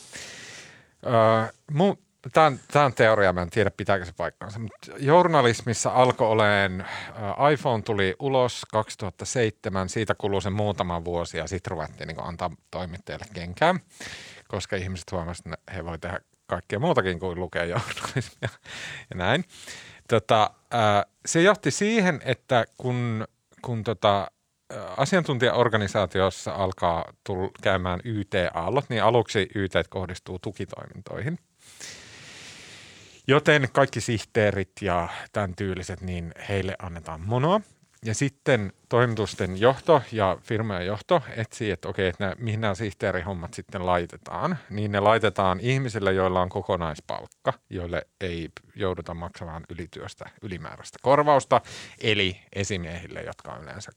Öö, 1.06 1.52
mu, 1.72 1.94
Tämä 2.32 2.46
on, 2.46 2.58
tämä 2.72 2.84
on 2.84 2.94
teoria, 2.94 3.32
mä 3.32 3.42
en 3.42 3.50
tiedä 3.50 3.70
pitääkö 3.70 4.04
se 4.04 4.12
paikkaansa, 4.16 4.58
mutta 4.58 4.92
journalismissa 4.98 5.90
alkoi 5.90 6.36
äh, 6.40 7.52
iPhone 7.52 7.82
tuli 7.82 8.16
ulos 8.18 8.66
2007, 8.72 9.88
siitä 9.88 10.14
kului 10.14 10.42
se 10.42 10.50
muutama 10.50 11.04
vuosi 11.04 11.38
ja 11.38 11.46
sitten 11.46 11.70
ruvettiin 11.70 12.08
niin 12.08 12.24
antaa 12.24 12.50
toimittajille 12.70 13.24
kenkään, 13.34 13.80
koska 14.48 14.76
ihmiset 14.76 15.12
huomasivat, 15.12 15.52
että 15.52 15.72
he 15.74 15.84
voi 15.84 15.98
tehdä 15.98 16.20
kaikkea 16.46 16.78
muutakin 16.78 17.20
kuin 17.20 17.40
lukea 17.40 17.64
journalismia 17.64 18.48
ja 19.10 19.16
näin. 19.16 19.44
Tota, 20.08 20.50
se 21.26 21.42
johti 21.42 21.70
siihen, 21.70 22.20
että 22.24 22.64
kun, 22.76 23.24
kun 23.62 23.84
tota, 23.84 24.30
asiantuntijaorganisaatiossa 24.96 26.52
alkaa 26.52 27.04
tull, 27.24 27.48
käymään 27.62 28.00
YT-aallot, 28.04 28.84
niin 28.88 29.02
aluksi 29.02 29.48
YT 29.54 29.72
kohdistuu 29.88 30.38
tukitoimintoihin– 30.38 31.38
Joten 33.26 33.68
kaikki 33.72 34.00
sihteerit 34.00 34.72
ja 34.80 35.08
tämän 35.32 35.56
tyyliset, 35.56 36.00
niin 36.00 36.32
heille 36.48 36.76
annetaan 36.78 37.20
monoa. 37.20 37.60
Ja 38.04 38.14
sitten 38.14 38.72
toimitusten 38.88 39.60
johto 39.60 40.02
ja 40.12 40.38
firmojen 40.42 40.86
johto 40.86 41.22
etsii, 41.36 41.70
että 41.70 41.88
okei, 41.88 42.08
että 42.08 42.24
nämä, 42.24 42.36
mihin 42.38 42.60
nämä 42.60 42.74
sihteerihommat 42.74 43.54
sitten 43.54 43.86
laitetaan. 43.86 44.58
Niin 44.70 44.92
ne 44.92 45.00
laitetaan 45.00 45.60
ihmisille, 45.60 46.12
joilla 46.12 46.40
on 46.40 46.48
kokonaispalkka, 46.48 47.52
joille 47.70 48.06
ei 48.20 48.48
jouduta 48.76 49.14
maksamaan 49.14 49.64
ylityöstä 49.68 50.24
ylimääräistä 50.42 50.98
korvausta, 51.02 51.60
eli 52.00 52.40
esimiehille, 52.52 53.22
jotka 53.22 53.52
on 53.52 53.62
yleensä 53.62 53.92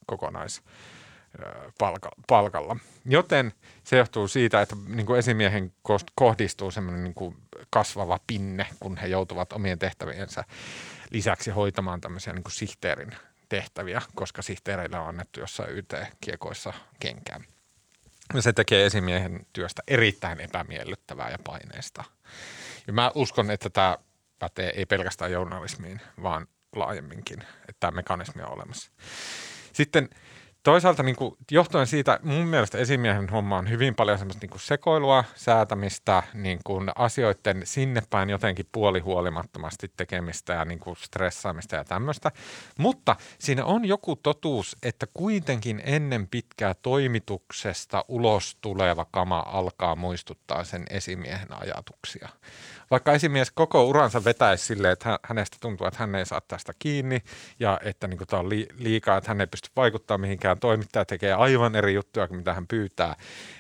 kokonais 1.36 2.16
palkalla. 2.28 2.78
Joten 3.06 3.54
se 3.84 3.98
johtuu 3.98 4.28
siitä, 4.28 4.62
että 4.62 4.76
niin 4.88 5.06
kuin 5.06 5.20
esimiehen 5.20 5.74
kohdistuu 6.16 6.72
semmoinen 6.72 7.04
niin 7.04 7.14
kuin 7.14 7.38
kasvava 7.70 8.20
pinne, 8.28 8.68
kun 8.80 8.98
he 8.98 9.08
joutuvat 9.08 9.54
omien 9.54 9.80
tehtäviensä 9.80 10.44
lisäksi 11.12 11.52
hoitamaan 11.52 12.02
tämmöisiä 12.02 12.34
niin 12.34 12.44
kuin 12.44 12.54
sihteerin 12.54 13.12
tehtäviä, 13.50 14.02
koska 14.16 14.42
sihteereille 14.42 15.00
on 15.00 15.08
annettu 15.08 15.40
jossain 15.40 15.78
YT-kiekoissa 15.78 16.74
kenkään. 17.00 17.46
Ja 18.34 18.42
se 18.42 18.54
tekee 18.54 18.86
esimiehen 18.86 19.46
työstä 19.54 19.84
erittäin 19.88 20.40
epämiellyttävää 20.40 21.30
ja 21.30 21.38
paineista. 21.44 22.04
Ja 22.88 22.94
mä 22.94 23.12
uskon, 23.16 23.52
että 23.52 23.70
tämä 23.70 23.98
pätee 24.40 24.74
ei 24.76 24.86
pelkästään 24.86 25.32
journalismiin, 25.32 26.02
vaan 26.24 26.48
laajemminkin, 26.76 27.42
että 27.42 27.80
tämä 27.80 27.92
mekanismi 27.92 28.42
on 28.42 28.54
olemassa. 28.54 28.92
Sitten– 29.74 30.10
toisaalta 30.66 31.04
niin 31.04 31.16
kuin, 31.16 31.36
johtuen 31.52 31.88
siitä, 31.88 32.20
mun 32.24 32.48
mielestä 32.48 32.78
esimiehen 32.78 33.30
homma 33.30 33.58
on 33.58 33.70
hyvin 33.70 33.96
paljon 33.96 34.18
semmoista 34.18 34.42
niin 34.42 34.50
kuin 34.50 34.62
sekoilua, 34.62 35.24
säätämistä, 35.36 36.24
niin 36.34 36.60
kuin 36.64 36.90
asioiden 36.96 37.62
sinne 37.64 38.02
päin 38.10 38.30
jotenkin 38.30 38.66
puolihuolimattomasti 38.72 39.92
tekemistä 39.98 40.54
ja 40.54 40.66
niin 40.66 40.80
kuin 40.80 40.98
stressaamista 40.98 41.76
ja 41.76 41.84
tämmöistä. 41.84 42.32
Mutta 42.80 43.16
siinä 43.40 43.66
on 43.66 43.86
joku 43.86 44.16
totuus, 44.16 44.78
että 44.84 45.08
kuitenkin 45.14 45.82
ennen 45.86 46.28
pitkää 46.28 46.74
toimituksesta 46.74 48.06
ulos 48.08 48.58
tuleva 48.62 49.06
kama 49.12 49.40
alkaa 49.48 49.96
muistuttaa 49.96 50.64
sen 50.64 50.84
esimiehen 50.90 51.62
ajatuksia 51.62 52.30
vaikka 52.92 53.14
esimies 53.14 53.52
koko 53.52 53.86
uransa 53.86 54.24
vetäisi 54.24 54.66
silleen, 54.66 54.94
että 54.94 55.20
hänestä 55.24 55.58
tuntuu, 55.60 55.88
että 55.88 56.00
hän 56.00 56.16
ei 56.16 56.26
saa 56.26 56.42
tästä 56.42 56.74
kiinni 56.80 57.22
ja 57.60 57.80
että 57.84 58.08
niin 58.08 58.20
tämä 58.28 58.40
on 58.40 58.50
liikaa, 58.78 59.18
että 59.18 59.30
hän 59.30 59.42
ei 59.42 59.48
pysty 59.48 59.70
vaikuttamaan 59.76 60.22
mihinkään, 60.22 60.60
toimittaja 60.60 61.06
tekee 61.06 61.34
aivan 61.34 61.76
eri 61.76 61.94
juttuja 61.94 62.28
kuin 62.28 62.38
mitä 62.38 62.54
hän 62.54 62.68
pyytää, 62.68 63.16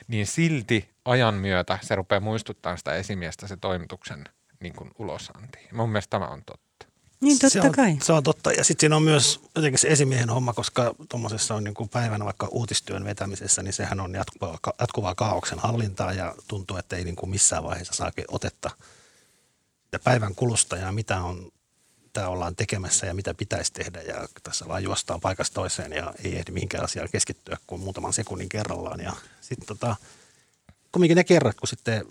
niin 0.07 0.27
silti 0.27 0.89
ajan 1.05 1.33
myötä 1.33 1.79
se 1.81 1.95
rupeaa 1.95 2.19
muistuttaa 2.19 2.77
sitä 2.77 2.93
esimiestä 2.93 3.47
se 3.47 3.57
toimituksen 3.57 4.23
niin 4.59 4.73
kuin 4.73 4.91
ulosanti. 4.99 5.59
Mun 5.71 5.89
mielestä 5.89 6.09
tämä 6.09 6.27
on 6.27 6.43
totta. 6.45 6.65
Niin 7.21 7.39
totta 7.39 7.49
se 7.49 7.61
on, 7.61 7.71
kai. 7.71 7.97
Se 8.03 8.13
on 8.13 8.23
totta. 8.23 8.51
Ja 8.51 8.63
sitten 8.63 8.81
siinä 8.81 8.95
on 8.95 9.03
myös 9.03 9.39
jotenkin 9.55 9.79
se 9.79 9.87
esimiehen 9.87 10.29
homma, 10.29 10.53
koska 10.53 10.95
tuommoisessa 11.09 11.55
on 11.55 11.63
niin 11.63 11.73
kuin 11.73 11.89
päivänä 11.89 12.25
vaikka 12.25 12.47
uutistyön 12.51 13.05
vetämisessä, 13.05 13.63
niin 13.63 13.73
sehän 13.73 13.99
on 13.99 14.13
jatkuvaa, 14.13 14.57
jatkuvaa 14.79 15.15
kaauksen 15.15 15.59
hallintaa 15.59 16.13
ja 16.13 16.35
tuntuu, 16.47 16.77
että 16.77 16.95
ei 16.95 17.03
niin 17.03 17.15
kuin 17.15 17.29
missään 17.29 17.63
vaiheessa 17.63 17.93
saa 17.93 18.11
otetta– 18.27 18.71
päivän 19.99 20.35
kulusta 20.35 20.77
ja 20.77 20.91
mitä 20.91 21.21
on 21.21 21.51
mitä 22.15 22.29
ollaan 22.29 22.55
tekemässä 22.55 23.05
ja 23.05 23.13
mitä 23.13 23.33
pitäisi 23.33 23.73
tehdä. 23.73 24.01
Ja 24.01 24.27
tässä 24.43 24.67
vaan 24.67 24.83
juostaan 24.83 25.21
paikasta 25.21 25.53
toiseen 25.53 25.91
ja 25.91 26.13
ei 26.23 26.35
ehdi 26.35 26.51
mihinkään 26.51 26.83
asiaan 26.83 27.09
keskittyä 27.11 27.57
kuin 27.67 27.81
muutaman 27.81 28.13
sekunnin 28.13 28.49
kerrallaan. 28.49 28.99
Ja 28.99 29.13
sitten 29.41 29.67
tota, 29.67 29.95
kumminkin 30.91 31.15
ne 31.15 31.23
kerrat, 31.23 31.55
kun 31.55 31.67
sitten 31.67 32.05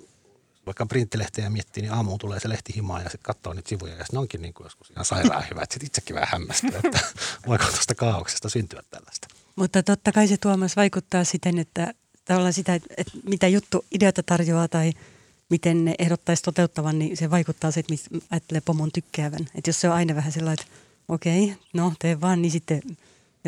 vaikka 0.67 0.87
printtilehteä 0.87 1.51
miettii, 1.51 1.83
niin 1.83 1.93
aamuun 1.93 2.19
tulee 2.19 2.41
se 2.41 2.49
lehti 2.49 2.75
himaan 2.77 3.03
ja 3.03 3.11
sitten 3.11 3.35
katsoo 3.35 3.53
niitä 3.53 3.69
sivuja 3.69 3.95
ja 3.95 4.05
ne 4.13 4.19
onkin 4.19 4.43
niin 4.43 4.55
kuin 4.55 4.65
joskus 4.65 4.91
ihan 4.91 5.05
sairaan 5.05 5.45
hyvä. 5.51 5.61
Sitten 5.61 5.87
itsekin 5.87 6.15
vähän 6.17 6.29
hämmästyy, 6.33 6.81
että 6.85 7.01
voiko 7.49 7.65
tuosta 7.65 7.95
kaauksesta 7.95 8.49
syntyä 8.49 8.83
tällaista. 8.91 9.29
Mutta 9.57 9.83
totta 9.83 10.13
kai 10.13 10.29
se 10.29 10.37
Tuomas 10.37 10.77
vaikuttaa 10.77 11.25
siten, 11.25 11.59
että 11.59 11.95
tavallaan 12.25 12.53
sitä, 12.53 12.75
että 12.75 13.13
mitä 13.29 13.49
juttu 13.49 13.85
ideata 13.91 14.23
tarjoaa 14.23 14.69
tai– 14.69 14.93
miten 15.51 15.85
ne 15.85 15.95
ehdottaisi 15.99 16.43
toteuttavan, 16.43 16.99
niin 16.99 17.17
se 17.17 17.31
vaikuttaa 17.31 17.71
se, 17.71 17.81
että 17.81 17.95
ajattelee 18.31 18.63
pomon 18.65 18.93
tykkäävän. 18.93 19.41
Että 19.55 19.69
jos 19.69 19.81
se 19.81 19.89
on 19.89 19.95
aina 19.95 20.15
vähän 20.15 20.33
sellainen, 20.33 20.65
että 20.65 20.77
okei, 21.09 21.45
okay, 21.45 21.57
no 21.75 21.93
tee 21.99 22.21
vaan, 22.21 22.43
niin 22.43 22.53
sitten 22.53 22.83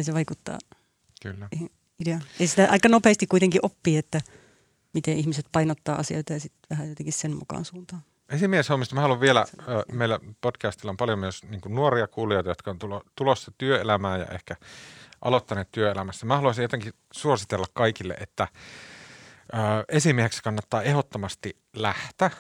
se 0.03 0.15
vaikuttaa 0.15 0.59
Kyllä. 1.23 1.49
idea. 2.01 2.21
Ja 2.39 2.49
sitä 2.49 2.69
aika 2.71 2.89
nopeasti 2.89 3.27
kuitenkin 3.27 3.61
oppii, 3.65 3.97
että 3.97 4.21
miten 4.93 5.17
ihmiset 5.17 5.47
painottaa 5.53 5.97
asioita 5.97 6.33
ja 6.33 6.41
sitten 6.41 6.61
vähän 6.71 6.89
jotenkin 6.89 7.13
sen 7.13 7.37
mukaan 7.37 7.65
suuntaan. 7.65 8.03
Esimieshommista 8.29 8.95
mä 8.95 9.01
haluan 9.01 9.21
vielä, 9.21 9.47
meillä 9.93 10.21
podcastilla 10.41 10.91
on 10.91 10.97
paljon 10.97 11.19
myös 11.19 11.43
niin 11.43 11.61
nuoria 11.69 12.07
kuulijoita, 12.07 12.51
jotka 12.51 12.71
on 12.71 12.79
tulossa 13.17 13.53
työelämään 13.59 14.21
ja 14.21 14.27
ehkä 14.27 14.57
aloittaneet 15.21 15.73
työelämässä. 15.73 16.27
Mä 16.27 16.37
haluaisin 16.37 16.63
jotenkin 16.63 16.93
suositella 17.13 17.67
kaikille, 17.73 18.15
että 18.21 18.49
esimieheksi 19.89 20.43
kannattaa 20.43 20.83
ehdottomasti 20.83 21.59
lähteä, 21.77 22.31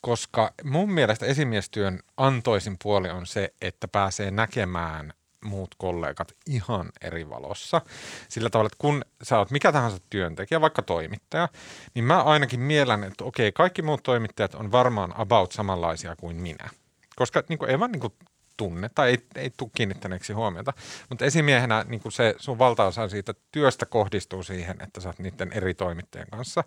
koska 0.00 0.52
mun 0.64 0.92
mielestä 0.92 1.26
esimiestyön 1.26 2.00
antoisin 2.16 2.76
puoli 2.82 3.10
on 3.10 3.26
se, 3.26 3.54
että 3.60 3.88
pääsee 3.88 4.30
näkemään 4.30 5.12
muut 5.44 5.74
kollegat 5.78 6.32
ihan 6.46 6.90
eri 7.00 7.28
valossa. 7.28 7.80
Sillä 8.28 8.50
tavalla, 8.50 8.66
että 8.66 8.78
kun 8.78 9.04
sä 9.22 9.38
oot 9.38 9.50
mikä 9.50 9.72
tahansa 9.72 9.98
työntekijä, 10.10 10.60
vaikka 10.60 10.82
toimittaja, 10.82 11.48
niin 11.94 12.04
mä 12.04 12.22
ainakin 12.22 12.60
mielän, 12.60 13.04
että 13.04 13.24
okei, 13.24 13.52
kaikki 13.52 13.82
muut 13.82 14.02
toimittajat 14.02 14.54
on 14.54 14.72
varmaan 14.72 15.20
about 15.20 15.52
samanlaisia 15.52 16.16
kuin 16.16 16.36
minä. 16.36 16.68
Koska 17.16 17.42
niin 17.48 17.58
kuin, 17.58 17.70
ei 17.70 17.80
vaan 17.80 17.92
niin 17.92 18.00
kuin, 18.00 18.12
tunne 18.56 18.90
tai 18.94 19.10
ei, 19.10 19.18
ei 19.34 19.50
tule 19.56 19.70
kiinnittäneeksi 19.74 20.32
huomiota. 20.32 20.72
Mutta 21.08 21.24
esimiehenä 21.24 21.84
niin 21.88 22.02
se 22.08 22.34
sun 22.38 22.58
valtaosa 22.58 23.08
siitä 23.08 23.34
työstä 23.52 23.86
kohdistuu 23.86 24.42
siihen, 24.42 24.76
että 24.82 25.00
sä 25.00 25.08
oot 25.08 25.18
niiden 25.18 25.52
eri 25.52 25.74
toimittajien 25.74 26.28
kanssa. 26.30 26.64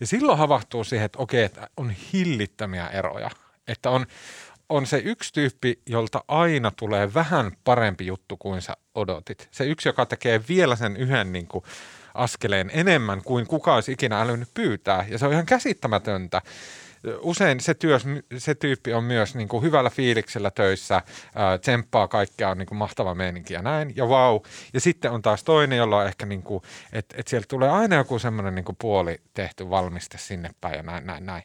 Ja 0.00 0.06
silloin 0.06 0.38
havahtuu 0.38 0.84
siihen, 0.84 1.06
että 1.06 1.18
okei, 1.18 1.44
että 1.44 1.68
on 1.76 1.90
hillittämiä 1.90 2.86
eroja. 2.86 3.30
Että 3.68 3.90
on, 3.90 4.06
on 4.68 4.86
se 4.86 5.02
yksi 5.04 5.32
tyyppi, 5.32 5.82
jolta 5.86 6.24
aina 6.28 6.70
tulee 6.70 7.14
vähän 7.14 7.52
parempi 7.64 8.06
juttu 8.06 8.36
kuin 8.36 8.62
sä 8.62 8.76
odotit. 8.94 9.48
Se 9.50 9.64
yksi, 9.64 9.88
joka 9.88 10.06
tekee 10.06 10.40
vielä 10.48 10.76
sen 10.76 10.96
yhden 10.96 11.32
niin 11.32 11.46
kuin, 11.46 11.64
askeleen 12.14 12.70
enemmän 12.72 13.22
kuin 13.22 13.46
kuka 13.46 13.74
olisi 13.74 13.92
ikinä 13.92 14.20
älynyt 14.20 14.48
pyytää. 14.54 15.06
Ja 15.08 15.18
se 15.18 15.26
on 15.26 15.32
ihan 15.32 15.46
käsittämätöntä 15.46 16.42
usein 17.20 17.60
se, 17.60 17.74
työs, 17.74 18.04
se 18.38 18.54
tyyppi 18.54 18.92
on 18.92 19.04
myös 19.04 19.34
niin 19.34 19.48
kuin 19.48 19.62
hyvällä 19.62 19.90
fiiliksellä 19.90 20.50
töissä, 20.50 21.02
ää, 21.34 21.58
tsemppaa 21.58 22.08
kaikkea, 22.08 22.50
on 22.50 22.58
niin 22.58 22.66
kuin 22.66 22.78
mahtava 22.78 23.14
meininki 23.14 23.54
ja 23.54 23.62
näin, 23.62 23.92
ja 23.96 24.08
vau. 24.08 24.40
Ja 24.72 24.80
sitten 24.80 25.10
on 25.10 25.22
taas 25.22 25.44
toinen, 25.44 25.78
jolla 25.78 25.98
on 25.98 26.06
ehkä, 26.06 26.26
niin 26.26 26.42
että, 26.92 27.16
että 27.18 27.30
sieltä 27.30 27.46
tulee 27.48 27.70
aina 27.70 27.96
joku 27.96 28.18
semmoinen 28.18 28.54
niin 28.54 28.76
puoli 28.78 29.20
tehty 29.34 29.70
valmiste 29.70 30.18
sinne 30.18 30.50
päin 30.60 30.76
ja 30.76 30.82
näin, 30.82 31.06
näin, 31.06 31.26
näin. 31.26 31.42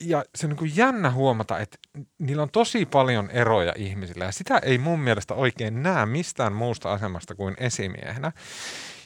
Ja 0.00 0.24
se 0.34 0.46
on 0.46 0.50
niin 0.50 0.58
kuin 0.58 0.76
jännä 0.76 1.10
huomata, 1.10 1.58
että 1.58 1.78
niillä 2.18 2.42
on 2.42 2.50
tosi 2.50 2.86
paljon 2.86 3.30
eroja 3.30 3.72
ihmisillä, 3.76 4.24
ja 4.24 4.32
sitä 4.32 4.58
ei 4.58 4.78
mun 4.78 5.00
mielestä 5.00 5.34
oikein 5.34 5.82
näe 5.82 6.06
mistään 6.06 6.52
muusta 6.52 6.92
asemasta 6.92 7.34
kuin 7.34 7.54
esimiehenä. 7.58 8.32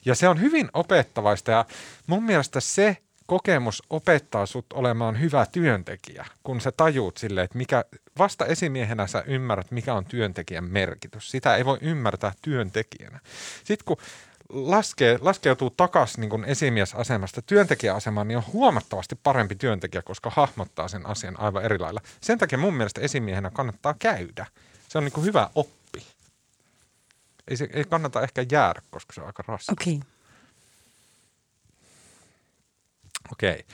Ja 0.04 0.14
se 0.14 0.28
on 0.28 0.40
hyvin 0.40 0.68
opettavaista, 0.72 1.50
ja 1.50 1.64
mun 2.06 2.24
mielestä 2.24 2.60
se, 2.60 2.96
kokemus 3.28 3.82
opettaa 3.90 4.46
sut 4.46 4.66
olemaan 4.72 5.20
hyvä 5.20 5.46
työntekijä, 5.52 6.26
kun 6.42 6.60
sä 6.60 6.72
tajuut 6.72 7.16
sille, 7.16 7.42
että 7.42 7.58
mikä, 7.58 7.84
vasta 8.18 8.46
esimiehenä 8.46 9.06
sä 9.06 9.24
ymmärrät, 9.26 9.70
mikä 9.70 9.94
on 9.94 10.04
työntekijän 10.04 10.64
merkitys. 10.64 11.30
Sitä 11.30 11.56
ei 11.56 11.64
voi 11.64 11.78
ymmärtää 11.80 12.32
työntekijänä. 12.42 13.20
Sitten 13.64 13.84
kun 13.84 13.96
laskee, 14.48 15.18
laskeutuu 15.20 15.70
takaisin 15.70 16.20
niin 16.20 16.44
esimiesasemasta 16.44 17.42
työntekijäasemaan, 17.42 18.28
niin 18.28 18.38
on 18.38 18.52
huomattavasti 18.52 19.18
parempi 19.22 19.54
työntekijä, 19.54 20.02
koska 20.02 20.30
hahmottaa 20.34 20.88
sen 20.88 21.06
asian 21.06 21.40
aivan 21.40 21.64
eri 21.64 21.78
lailla. 21.78 22.00
Sen 22.20 22.38
takia 22.38 22.58
mun 22.58 22.74
mielestä 22.74 23.00
esimiehenä 23.00 23.50
kannattaa 23.50 23.94
käydä. 23.98 24.46
Se 24.88 24.98
on 24.98 25.04
niin 25.04 25.24
hyvä 25.24 25.50
oppi. 25.54 26.06
Ei, 27.48 27.56
se, 27.56 27.68
ei 27.72 27.84
kannata 27.84 28.22
ehkä 28.22 28.44
jäädä, 28.52 28.82
koska 28.90 29.12
se 29.12 29.20
on 29.20 29.26
aika 29.26 29.44
raskasta. 29.46 29.82
Okay. 29.82 30.17
Okei. 33.32 33.64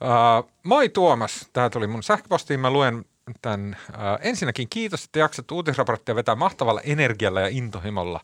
Uh, 0.00 0.50
moi 0.62 0.88
Tuomas, 0.88 1.48
tämä 1.52 1.70
tuli 1.70 1.86
mun 1.86 2.02
sähköpostiin. 2.02 2.60
Mä 2.60 2.70
luen 2.70 3.04
tämän. 3.42 3.76
Uh, 3.88 3.96
ensinnäkin 4.20 4.68
kiitos, 4.68 5.04
että 5.04 5.18
jaksat 5.18 5.50
uutisraporttia 5.50 6.14
vetää 6.14 6.34
mahtavalla 6.34 6.80
energialla 6.80 7.40
ja 7.40 7.48
intohimolla. 7.48 8.20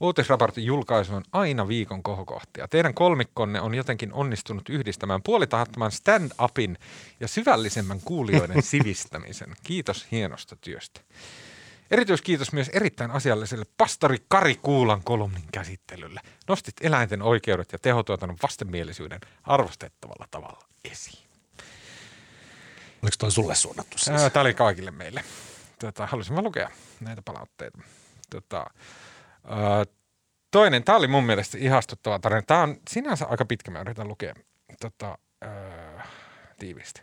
Uutisraportin 0.00 0.64
julkaisu 0.64 1.14
on 1.14 1.22
aina 1.32 1.68
viikon 1.68 2.02
kohokohtia. 2.02 2.68
Teidän 2.68 2.94
kolmikkonne 2.94 3.60
on 3.60 3.74
jotenkin 3.74 4.12
onnistunut 4.12 4.68
yhdistämään 4.68 5.22
puolitahattoman 5.22 5.90
stand-upin 5.90 6.76
ja 7.20 7.28
syvällisemmän 7.28 8.00
kuulijoiden 8.04 8.62
sivistämisen. 8.72 9.56
Kiitos 9.62 10.06
hienosta 10.10 10.56
työstä. 10.56 11.00
Erityiskiitos 11.90 12.52
myös 12.52 12.68
erittäin 12.68 13.10
asialliselle 13.10 13.64
pastori 13.76 14.18
Kari 14.28 14.54
Kuulan 14.54 15.02
kolumnin 15.04 15.44
käsittelylle. 15.52 16.20
Nostit 16.48 16.74
eläinten 16.80 17.22
oikeudet 17.22 17.72
ja 17.72 17.78
tehotuotannon 17.78 18.38
vastenmielisyyden 18.42 19.20
arvostettavalla 19.42 20.28
tavalla 20.30 20.68
esiin. 20.84 21.28
Oliko 23.02 23.16
toi 23.18 23.30
sulle 23.30 23.54
suunnattu 23.54 23.98
siis? 23.98 24.32
Tämä 24.32 24.40
oli 24.40 24.54
kaikille 24.54 24.90
meille. 24.90 25.24
Tota, 25.78 26.06
halusin 26.06 26.34
mä 26.34 26.42
lukea 26.42 26.70
näitä 27.00 27.22
palautteita. 27.22 27.78
Tota, 28.30 28.66
toinen, 30.50 30.84
tämä 30.84 30.98
oli 30.98 31.06
mun 31.06 31.24
mielestä 31.24 31.58
ihastuttava 31.58 32.18
tarina. 32.18 32.42
Tämä 32.42 32.62
on 32.62 32.76
sinänsä 32.90 33.26
aika 33.26 33.44
pitkä, 33.44 33.70
mä 33.70 33.80
yritän 33.80 34.08
lukea 34.08 34.34
tota, 34.80 35.18
tiiviisti. 36.58 37.02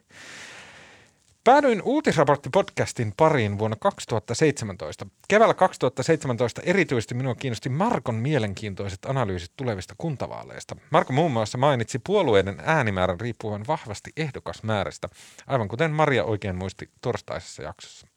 Päädyin 1.46 1.82
uutisraporttipodcastin 1.82 3.14
pariin 3.18 3.60
vuonna 3.60 3.78
2017. 3.80 5.06
Keväällä 5.28 5.54
2017 5.54 6.62
erityisesti 6.66 7.16
minua 7.16 7.36
kiinnosti 7.36 7.70
Markon 7.70 8.16
mielenkiintoiset 8.16 9.00
analyysit 9.06 9.52
tulevista 9.58 9.96
kuntavaaleista. 9.98 10.76
Marko 10.90 11.14
muun 11.14 11.32
muassa 11.32 11.58
mainitsi 11.58 12.00
puolueiden 12.00 12.62
äänimäärän 12.64 13.20
riippuvan 13.20 13.64
vahvasti 13.68 14.12
ehdokasmäärästä, 14.18 15.10
aivan 15.48 15.68
kuten 15.68 15.92
Maria 15.92 16.24
oikein 16.24 16.56
muisti 16.56 16.90
torstaisessa 17.02 17.64
jaksossa. 17.64 18.08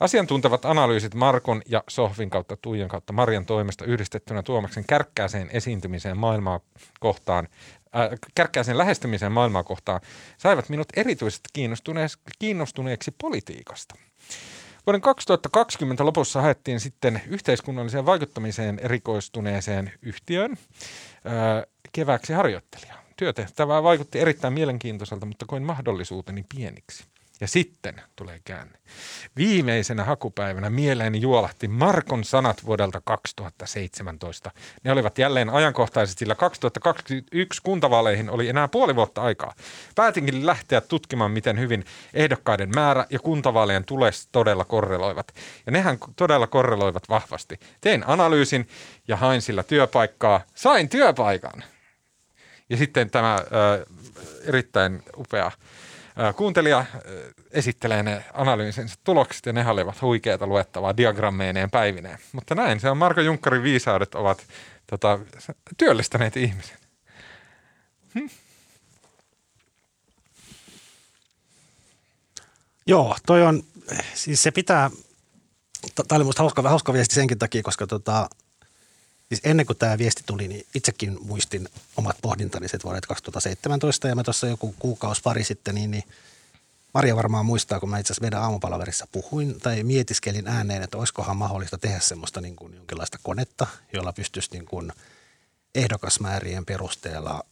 Asiantuntevat 0.00 0.64
analyysit 0.64 1.14
Markon 1.14 1.62
ja 1.68 1.84
Sohvin 1.88 2.30
kautta 2.30 2.56
Tuijan 2.56 2.88
kautta 2.88 3.12
Marian 3.12 3.46
toimesta 3.46 3.84
yhdistettynä 3.84 4.42
Tuomaksen 4.42 4.84
kärkkääseen 4.88 5.50
esiintymiseen 5.52 6.18
maailmaa 6.18 6.60
kohtaan 7.00 7.48
äh, 7.96 8.08
kärkkääseen 8.34 8.78
lähestymiseen 8.78 9.32
maailmaa 9.32 9.62
kohtaan 9.64 10.00
saivat 10.38 10.68
minut 10.68 10.88
erityisesti 10.96 11.48
kiinnostuneeksi, 11.52 12.18
kiinnostuneeksi 12.38 13.14
politiikasta. 13.20 13.94
Vuoden 14.86 15.00
2020 15.00 16.04
lopussa 16.06 16.42
haettiin 16.42 16.80
sitten 16.80 17.22
yhteiskunnalliseen 17.28 18.06
vaikuttamiseen 18.06 18.78
erikoistuneeseen 18.78 19.92
yhtiöön 20.02 20.56
öö, 21.26 21.66
kevääksi 21.92 22.32
harjoittelijaa. 22.32 23.02
Työtehtävää 23.16 23.82
vaikutti 23.82 24.20
erittäin 24.20 24.54
mielenkiintoiselta, 24.54 25.26
mutta 25.26 25.46
koin 25.46 25.62
mahdollisuuteni 25.62 26.44
pieniksi. 26.54 27.04
Ja 27.40 27.48
sitten 27.48 28.02
tulee 28.16 28.40
käänne. 28.44 28.78
Viimeisenä 29.36 30.04
hakupäivänä 30.04 30.70
mieleeni 30.70 31.20
juolahti 31.20 31.68
Markon 31.68 32.24
sanat 32.24 32.66
vuodelta 32.66 33.00
2017. 33.04 34.50
Ne 34.84 34.92
olivat 34.92 35.18
jälleen 35.18 35.50
ajankohtaiset, 35.50 36.18
sillä 36.18 36.34
2021 36.34 37.60
kuntavaaleihin 37.62 38.30
oli 38.30 38.48
enää 38.48 38.68
puoli 38.68 38.96
vuotta 38.96 39.22
aikaa. 39.22 39.54
Päätinkin 39.94 40.46
lähteä 40.46 40.80
tutkimaan, 40.80 41.30
miten 41.30 41.58
hyvin 41.58 41.84
ehdokkaiden 42.14 42.70
määrä 42.74 43.06
ja 43.10 43.18
kuntavaalien 43.18 43.84
tules 43.84 44.28
todella 44.32 44.64
korreloivat. 44.64 45.34
Ja 45.66 45.72
nehän 45.72 45.98
todella 46.16 46.46
korreloivat 46.46 47.08
vahvasti. 47.08 47.60
Tein 47.80 48.04
analyysin 48.06 48.68
ja 49.08 49.16
hain 49.16 49.42
sillä 49.42 49.62
työpaikkaa. 49.62 50.40
Sain 50.54 50.88
työpaikan. 50.88 51.64
Ja 52.68 52.76
sitten 52.76 53.10
tämä 53.10 53.34
äh, 53.34 53.42
erittäin 54.44 55.02
upea 55.16 55.50
Kuuntelija 56.36 56.84
esittelee 57.50 58.02
ne 58.02 58.24
analyysinsä 58.32 58.94
tulokset 59.04 59.46
ja 59.46 59.52
ne 59.52 59.68
olivat 59.68 60.02
huikeita 60.02 60.46
luettavaa 60.46 60.96
diagrammeineen 60.96 61.70
päivineen. 61.70 62.18
Mutta 62.32 62.54
näin, 62.54 62.80
se 62.80 62.90
on 62.90 62.96
Marko 62.96 63.20
Junkkarin 63.20 63.62
viisaudet 63.62 64.14
ovat 64.14 64.46
tota, 64.86 65.18
työllistäneet 65.78 66.36
ihmisen. 66.36 66.76
Hm? 68.14 68.26
Joo, 72.86 73.16
toi 73.26 73.42
on, 73.42 73.62
siis 74.14 74.42
se 74.42 74.50
pitää, 74.50 74.90
tämä 76.08 76.16
oli 76.16 76.24
musta 76.24 76.42
hauska, 76.42 76.62
hauska 76.62 76.92
viesti 76.92 77.14
senkin 77.14 77.38
takia, 77.38 77.62
koska 77.62 77.86
tota, 77.86 78.28
siis 79.32 79.40
ennen 79.44 79.66
kuin 79.66 79.78
tämä 79.78 79.98
viesti 79.98 80.22
tuli, 80.26 80.48
niin 80.48 80.66
itsekin 80.74 81.18
muistin 81.22 81.68
omat 81.96 82.16
pohdintani 82.22 82.68
se 82.68 82.78
vuodet 82.84 83.06
2017 83.06 84.08
ja 84.08 84.14
mä 84.14 84.22
tuossa 84.22 84.46
joku 84.46 84.74
kuukausi 84.78 85.22
pari 85.22 85.44
sitten, 85.44 85.74
niin, 85.74 85.90
niin 85.90 86.04
Maria 86.94 87.16
varmaan 87.16 87.46
muistaa, 87.46 87.80
kun 87.80 87.90
mä 87.90 87.98
itse 87.98 88.12
asiassa 88.12 88.22
meidän 88.22 88.42
aamupalaverissa 88.42 89.06
puhuin 89.12 89.60
tai 89.60 89.82
mietiskelin 89.82 90.48
ääneen, 90.48 90.82
että 90.82 90.98
olisikohan 90.98 91.36
mahdollista 91.36 91.78
tehdä 91.78 92.00
semmoista 92.00 92.40
niin 92.40 92.56
kuin 92.56 92.74
jonkinlaista 92.74 93.18
konetta, 93.22 93.66
jolla 93.92 94.12
pystyisi 94.12 94.50
niin 94.52 94.66
kuin 94.66 94.92
ehdokasmäärien 95.74 96.66
perusteella 96.66 97.44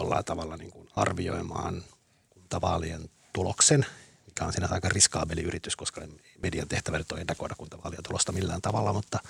jollain 0.00 0.24
tavalla 0.24 0.56
niin 0.56 0.70
kuin 0.70 0.88
arvioimaan 0.96 1.84
kuntavaalien 2.30 3.10
tuloksen, 3.32 3.86
mikä 4.26 4.44
on 4.44 4.52
siinä 4.52 4.68
aika 4.70 4.88
riskaabeli 4.88 5.42
yritys, 5.42 5.76
koska 5.76 6.02
median 6.42 6.68
tehtävä 6.68 6.98
nyt 6.98 7.12
on 7.12 7.18
ennakoida 7.18 7.54
kuntavaalien 7.54 8.02
tulosta 8.02 8.32
millään 8.32 8.62
tavalla, 8.62 8.92
mutta– 8.92 9.18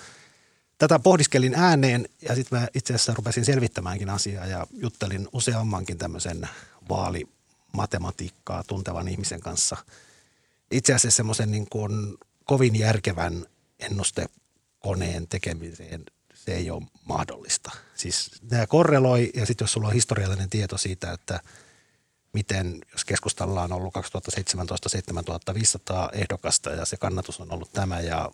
tätä 0.87 0.99
pohdiskelin 0.99 1.55
ääneen 1.55 2.09
ja 2.21 2.35
sitten 2.35 2.59
mä 2.59 2.67
itse 2.73 2.93
asiassa 2.93 3.13
rupesin 3.13 3.45
selvittämäänkin 3.45 4.09
asiaa 4.09 4.45
ja 4.45 4.67
juttelin 4.71 5.27
useammankin 5.33 5.97
tämmöisen 5.97 6.49
vaalimatematiikkaa 6.89 8.63
tuntevan 8.63 9.07
ihmisen 9.07 9.39
kanssa. 9.39 9.77
Itse 10.71 10.93
asiassa 10.93 11.17
semmoisen 11.17 11.51
niin 11.51 11.69
kuin 11.69 12.17
kovin 12.43 12.75
järkevän 12.75 13.45
ennustekoneen 13.79 15.27
tekemiseen 15.27 16.03
se 16.33 16.55
ei 16.55 16.71
ole 16.71 16.83
mahdollista. 17.05 17.71
Siis 17.95 18.31
nämä 18.51 18.67
korreloi 18.67 19.31
ja 19.35 19.45
sitten 19.45 19.65
jos 19.65 19.71
sulla 19.71 19.87
on 19.87 19.93
historiallinen 19.93 20.49
tieto 20.49 20.77
siitä, 20.77 21.11
että 21.11 21.39
miten, 22.33 22.81
jos 22.91 23.05
keskustalla 23.05 23.63
on 23.63 23.73
ollut 23.73 23.93
2017 23.93 24.89
7500 24.89 26.09
ehdokasta 26.13 26.69
ja 26.69 26.85
se 26.85 26.97
kannatus 26.97 27.39
on 27.39 27.51
ollut 27.51 27.73
tämä 27.73 27.99
ja 27.99 28.31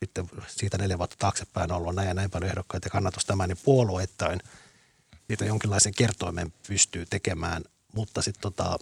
sitten 0.00 0.28
siitä 0.46 0.78
neljä 0.78 0.98
vuotta 0.98 1.16
taaksepäin 1.18 1.72
ollut 1.72 1.94
näin 1.94 2.08
ja 2.08 2.14
näin 2.14 2.30
paljon 2.30 2.50
ehdokkaita 2.50 2.86
ja 2.86 2.90
kannatus 2.90 3.24
tämä, 3.24 3.46
niin 3.46 3.58
puolueittain 3.64 4.40
siitä 5.28 5.44
jonkinlaisen 5.44 5.94
kertoimen 5.94 6.52
pystyy 6.68 7.06
tekemään, 7.10 7.62
mutta 7.94 8.22
sitten 8.22 8.40
tota, 8.42 8.78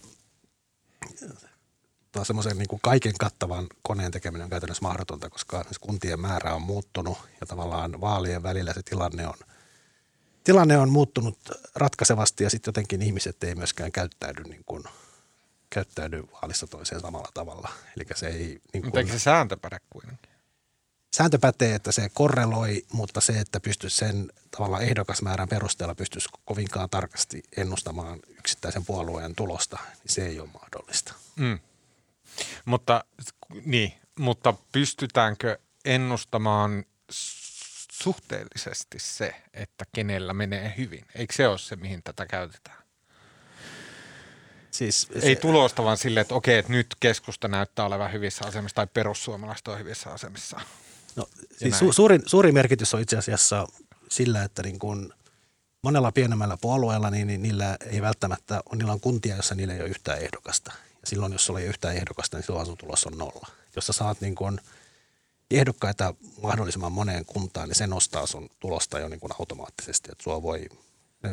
semmoisen 2.23 2.59
niin 2.59 2.69
kuin 2.69 2.81
kaiken 2.83 3.15
kattavan 3.19 3.67
koneen 3.83 4.13
tekeminen 4.13 4.45
on 4.45 4.51
käytännössä 4.51 4.83
mahdotonta, 4.83 5.31
koska 5.31 5.65
kuntien 5.81 6.21
määrä 6.21 6.55
on 6.55 6.63
muuttunut 6.63 7.19
ja 7.41 7.47
tavallaan 7.47 8.01
vaalien 8.01 8.43
välillä 8.43 8.73
se 8.73 8.83
tilanne 8.83 9.29
on, 9.29 9.35
tilanne 10.45 10.79
on 10.79 10.91
muuttunut 10.91 11.39
ratkaisevasti 11.75 12.45
ja 12.45 12.51
sitten 12.51 12.69
jotenkin 12.69 13.03
ihmiset 13.03 13.45
ei 13.45 13.55
myöskään 13.55 13.93
käyttäydy 13.93 14.43
niin 14.43 14.65
kuin, 14.67 14.85
käyttäydy 15.71 16.25
vaalissa 16.33 16.67
toiseen 16.67 17.01
samalla 17.01 17.29
tavalla. 17.35 17.69
Eli 17.97 18.05
se 18.15 18.27
ei... 18.27 18.37
Niin 18.39 18.61
kuin, 18.73 18.85
Mutta 18.85 18.99
eikö 18.99 19.13
se 19.13 19.19
sääntö 19.19 19.57
päde 19.57 19.81
kuitenkin? 19.91 20.38
Sääntö 21.17 21.39
pätee, 21.39 21.75
että 21.75 21.93
se 21.93 22.09
korreloi, 22.13 22.83
mutta 22.93 23.21
se, 23.21 23.33
että 23.33 23.61
pystyisi 23.61 23.97
sen 23.97 24.33
tavallaan 24.51 24.83
ehdokasmäärän 24.83 25.49
perusteella 25.49 25.95
pystyisi 25.95 26.29
kovinkaan 26.45 26.91
tarkasti 26.91 27.43
ennustamaan 27.57 28.21
yksittäisen 28.39 28.85
puolueen 28.85 29.35
tulosta, 29.35 29.79
niin 29.87 30.15
se 30.15 30.27
ei 30.27 30.41
ole 30.41 30.49
mahdollista. 30.55 31.15
Mm. 31.37 31.59
Mutta, 32.65 33.05
niin, 33.65 33.93
mutta 34.19 34.55
pystytäänkö 34.73 35.59
ennustamaan 35.85 36.85
suhteellisesti 37.93 38.99
se, 38.99 39.35
että 39.55 39.85
kenellä 39.95 40.33
menee 40.33 40.75
hyvin? 40.79 41.05
Eikö 41.15 41.35
se 41.35 41.49
ole 41.49 41.59
se, 41.59 41.77
mihin 41.77 42.03
tätä 42.03 42.27
käytetään? 42.27 42.79
Siis 44.71 45.09
Ei 45.15 45.35
se, 45.35 45.41
tulosta, 45.41 45.85
vaan 45.85 45.97
silleen, 45.97 46.23
että 46.23 46.35
okei, 46.35 46.59
että 46.59 46.73
nyt 46.73 46.87
keskusta 47.01 47.49
näyttää 47.49 47.85
olevan 47.87 48.13
hyvissä 48.13 48.45
asemissa 48.47 48.75
tai 48.75 48.87
perussuomalaiset 48.87 49.69
on 49.69 49.79
hyvissä 49.79 50.11
asemissa. 50.11 50.61
No, 51.19 51.29
siis 51.57 51.75
su- 51.83 51.93
suurin, 51.93 52.23
suurin 52.27 52.55
merkitys 52.55 52.95
on 52.95 53.01
itse 53.01 53.17
asiassa 53.17 53.67
sillä, 54.11 54.43
että 54.43 54.63
niin 54.63 54.79
kun 54.79 55.15
monella 55.83 56.13
pienemmällä 56.13 56.57
puolueella, 56.61 57.11
niin, 57.11 57.27
niin 57.27 57.43
niillä 57.43 57.77
ei 57.87 58.03
välttämättä, 58.03 58.61
niillä 58.77 58.93
on 58.93 59.01
kuntia, 59.01 59.37
jossa 59.37 59.55
niillä 59.55 59.75
ei 59.75 59.81
ole 59.81 59.89
yhtään 59.89 60.19
ehdokasta. 60.19 60.73
Ja 61.01 61.07
silloin, 61.07 61.33
jos 61.33 61.47
sulla 61.47 61.61
ei 61.61 61.65
ole 61.65 61.71
yhtään 61.71 61.97
ehdokasta, 61.97 62.37
niin 62.37 62.45
silloin 62.45 62.67
sun 62.67 62.77
tulos 62.77 63.07
on 63.07 63.19
nolla. 63.19 63.49
Jos 63.77 63.87
sä 63.87 63.93
saat 63.93 64.21
niin 64.21 64.35
kun 64.35 64.61
ehdokkaita 65.51 66.15
mahdollisimman 66.43 66.93
moneen 66.93 67.25
kuntaan, 67.25 67.69
niin 67.69 67.77
se 67.77 67.87
nostaa 67.87 68.27
sun 68.27 68.51
tulosta 68.61 68.99
jo 68.99 69.09
niin 69.09 69.21
kun 69.21 69.31
automaattisesti. 69.39 70.09
Että 70.13 70.25
sua 70.25 70.43
voi, 70.43 70.69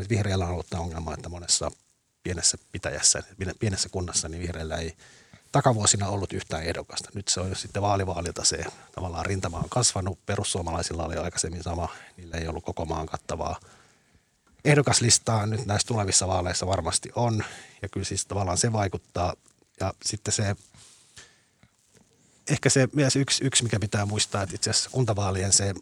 vihreällä 0.10 0.46
on 0.46 0.52
ollut 0.52 0.70
tämä 0.70 0.84
ongelma, 0.84 1.14
että 1.14 1.30
monessa 1.30 1.72
pienessä 2.24 2.58
pitäjässä, 2.72 3.24
pienessä 3.60 3.90
kunnassa, 3.90 4.30
niin 4.30 4.42
vihreällä 4.42 4.78
ei– 4.78 4.94
takavuosina 5.56 6.08
ollut 6.08 6.34
yhtään 6.34 6.64
ehdokasta. 6.64 7.10
Nyt 7.14 7.28
se 7.28 7.40
on 7.40 7.56
sitten 7.56 7.82
vaalivaalilta 7.82 8.44
se 8.44 8.66
tavallaan 8.96 9.26
rintama 9.26 9.58
on 9.58 9.70
kasvanut. 9.70 10.26
Perussuomalaisilla 10.26 11.06
oli 11.06 11.16
aikaisemmin 11.16 11.64
sama, 11.64 11.90
niillä 12.18 12.38
ei 12.38 12.48
ollut 12.48 12.66
koko 12.66 12.86
maan 12.86 13.06
kattavaa 13.06 13.60
ehdokaslistaa. 14.66 15.46
Nyt 15.46 15.66
näissä 15.66 15.88
tulevissa 15.88 16.28
vaaleissa 16.28 16.68
varmasti 16.68 17.10
on 17.16 17.44
ja 17.82 17.90
kyllä 17.90 18.06
siis 18.06 18.26
tavallaan 18.26 18.58
se 18.58 18.74
vaikuttaa. 18.74 19.34
Ja 19.80 19.94
sitten 20.06 20.34
se, 20.34 20.56
ehkä 22.50 22.70
se 22.70 22.88
myös 22.94 23.16
yksi, 23.16 23.46
yksi 23.46 23.64
mikä 23.64 23.80
pitää 23.80 24.06
muistaa, 24.06 24.44
että 24.44 24.56
itse 24.56 24.70
asiassa 24.70 24.90
kuntavaalien 24.90 25.54
se 25.54 25.74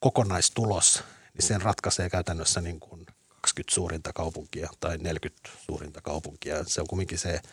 kokonaistulos, 0.00 1.04
niin 1.34 1.46
sen 1.46 1.62
ratkaisee 1.62 2.10
käytännössä 2.10 2.60
niin 2.60 2.80
kuin 2.80 3.06
20 3.40 3.74
suurinta 3.74 4.12
kaupunkia 4.12 4.70
tai 4.80 4.98
40 4.98 5.50
suurinta 5.66 6.00
kaupunkia. 6.00 6.64
Se 6.64 6.80
on 6.80 6.86
kumminkin 6.86 7.18
se– 7.18 7.40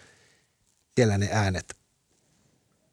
siellä 0.96 1.18
ne 1.18 1.30
äänet, 1.32 1.78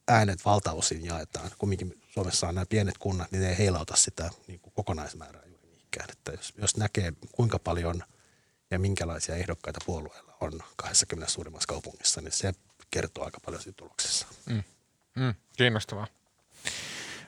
äänet 0.08 0.44
valtaosin 0.44 1.04
jaetaan. 1.04 1.50
Kumminkin 1.58 2.00
Suomessa 2.08 2.48
on 2.48 2.54
nämä 2.54 2.66
pienet 2.66 2.98
kunnat, 2.98 3.32
niin 3.32 3.42
ne 3.42 3.48
ei 3.48 3.58
heilauta 3.58 3.96
sitä 3.96 4.30
niin 4.46 4.60
kuin 4.60 4.72
kokonaismäärää 4.76 5.42
juuri 5.46 5.66
mihinkään. 5.66 6.10
Että 6.12 6.32
jos, 6.32 6.54
jos 6.58 6.76
näkee 6.76 7.12
kuinka 7.32 7.58
paljon 7.58 8.02
ja 8.70 8.78
minkälaisia 8.78 9.36
ehdokkaita 9.36 9.80
puolueella 9.86 10.36
on 10.40 10.60
20 10.76 11.32
suurimmassa 11.32 11.68
kaupungissa, 11.68 12.20
niin 12.20 12.32
se 12.32 12.52
kertoo 12.90 13.24
aika 13.24 13.40
paljon 13.40 13.62
siitä 13.62 13.76
tuloksessa. 13.76 14.26
Mm. 14.46 14.62
Mm, 15.16 15.34
kiinnostavaa. 15.56 16.06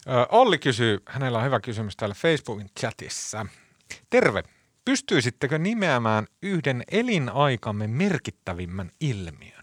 Ö, 0.06 0.26
Olli 0.28 0.58
kysyy, 0.58 1.02
hänellä 1.06 1.38
on 1.38 1.44
hyvä 1.44 1.60
kysymys 1.60 1.96
täällä 1.96 2.14
Facebookin 2.14 2.70
chatissa. 2.80 3.46
Terve. 4.10 4.42
Pystyisittekö 4.84 5.58
nimeämään 5.58 6.26
yhden 6.42 6.84
elinaikamme 6.90 7.86
merkittävimmän 7.86 8.90
ilmiön? 9.00 9.57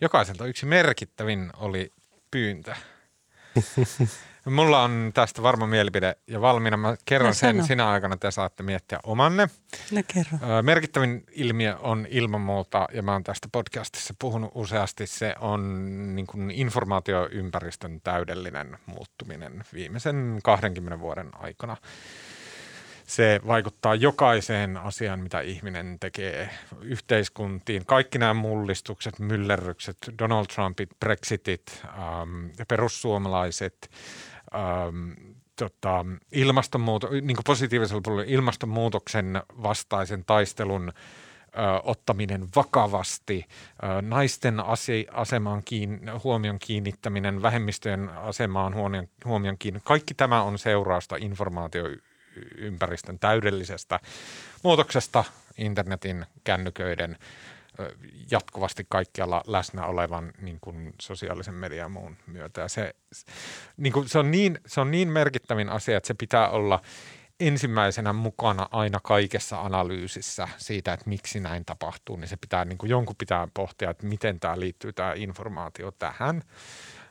Jokaiselta 0.00 0.46
yksi 0.46 0.66
merkittävin 0.66 1.50
oli 1.56 1.92
pyyntö. 2.30 2.74
Mulla 4.50 4.82
on 4.82 5.10
tästä 5.14 5.42
varma 5.42 5.66
mielipide 5.66 6.16
ja 6.26 6.40
valmiina. 6.40 6.76
Mä 6.76 6.96
kerron 7.04 7.28
no, 7.28 7.34
sen 7.34 7.64
sinä 7.64 7.90
aikana, 7.90 8.16
te 8.16 8.30
saatte 8.30 8.62
miettiä 8.62 8.98
omanne. 9.02 9.48
No 9.90 10.02
kerro. 10.14 10.62
Merkittävin 10.62 11.24
ilmiö 11.32 11.76
on 11.76 12.06
ilman 12.10 12.40
muuta, 12.40 12.88
ja 12.92 13.02
mä 13.02 13.12
oon 13.12 13.24
tästä 13.24 13.48
podcastissa 13.52 14.14
puhunut 14.18 14.50
useasti, 14.54 15.06
se 15.06 15.34
on 15.40 16.16
niin 16.16 16.26
kuin 16.26 16.50
informaatioympäristön 16.50 18.00
täydellinen 18.00 18.78
muuttuminen 18.86 19.64
viimeisen 19.74 20.40
20 20.44 21.00
vuoden 21.00 21.30
aikana. 21.38 21.76
Se 23.10 23.40
vaikuttaa 23.46 23.94
jokaiseen 23.94 24.76
asiaan, 24.76 25.20
mitä 25.20 25.40
ihminen 25.40 25.96
tekee 26.00 26.50
yhteiskuntiin. 26.80 27.86
Kaikki 27.86 28.18
nämä 28.18 28.34
mullistukset, 28.34 29.18
myllerrykset, 29.18 29.96
Donald 30.18 30.46
Trumpit, 30.46 30.90
Brexitit, 31.00 31.82
ähm, 31.84 32.46
perussuomalaiset, 32.68 33.90
ähm, 34.54 35.10
tota, 35.56 36.06
ilmastonmuuto, 36.32 37.08
niin 37.10 37.36
positiivisella 37.46 38.00
puolella 38.04 38.30
ilmastonmuutoksen 38.32 39.42
vastaisen 39.62 40.24
taistelun– 40.24 40.92
ö, 41.58 41.80
ottaminen 41.84 42.48
vakavasti, 42.56 43.44
ö, 43.48 44.02
naisten 44.02 44.60
ase, 44.60 45.06
asemaan 45.12 45.62
kiin, 45.64 46.00
huomion 46.24 46.58
kiinnittäminen, 46.58 47.42
vähemmistöjen 47.42 48.08
asemaan 48.08 48.74
huomion, 48.74 49.08
huomion 49.24 49.58
kiinni. 49.58 49.80
Kaikki 49.84 50.14
tämä 50.14 50.42
on 50.42 50.58
seurausta 50.58 51.16
informaatioympäristön 52.36 53.18
täydellisestä 53.18 54.00
muutoksesta 54.62 55.24
internetin, 55.58 56.26
kännyköiden, 56.44 57.18
jatkuvasti 58.30 58.86
kaikkialla 58.88 59.42
läsnä 59.46 59.86
olevan 59.86 60.32
niin 60.40 60.58
kuin 60.60 60.94
sosiaalisen 61.00 61.54
median 61.54 61.92
muun 61.92 62.16
myötä. 62.26 62.60
Ja 62.60 62.68
se, 62.68 62.94
niin 63.76 63.92
kuin, 63.92 64.08
se, 64.08 64.18
on 64.18 64.30
niin, 64.30 64.58
se 64.66 64.80
on 64.80 64.90
niin 64.90 65.08
merkittävin 65.08 65.68
asia, 65.68 65.96
että 65.96 66.06
se 66.06 66.14
pitää 66.14 66.50
olla 66.50 66.82
ensimmäisenä 67.40 68.12
mukana 68.12 68.68
aina 68.72 69.00
kaikessa 69.02 69.60
analyysissä 69.60 70.48
siitä, 70.56 70.92
että 70.92 71.08
miksi 71.08 71.40
näin 71.40 71.64
tapahtuu, 71.64 72.16
niin 72.16 72.28
se 72.28 72.36
pitää, 72.36 72.64
niin 72.64 72.78
kuin 72.78 72.90
jonkun 72.90 73.16
pitää 73.16 73.48
pohtia, 73.54 73.90
että 73.90 74.06
miten 74.06 74.40
tämä 74.40 74.60
liittyy 74.60 74.92
tämä 74.92 75.12
informaatio 75.16 75.90
tähän, 75.90 76.42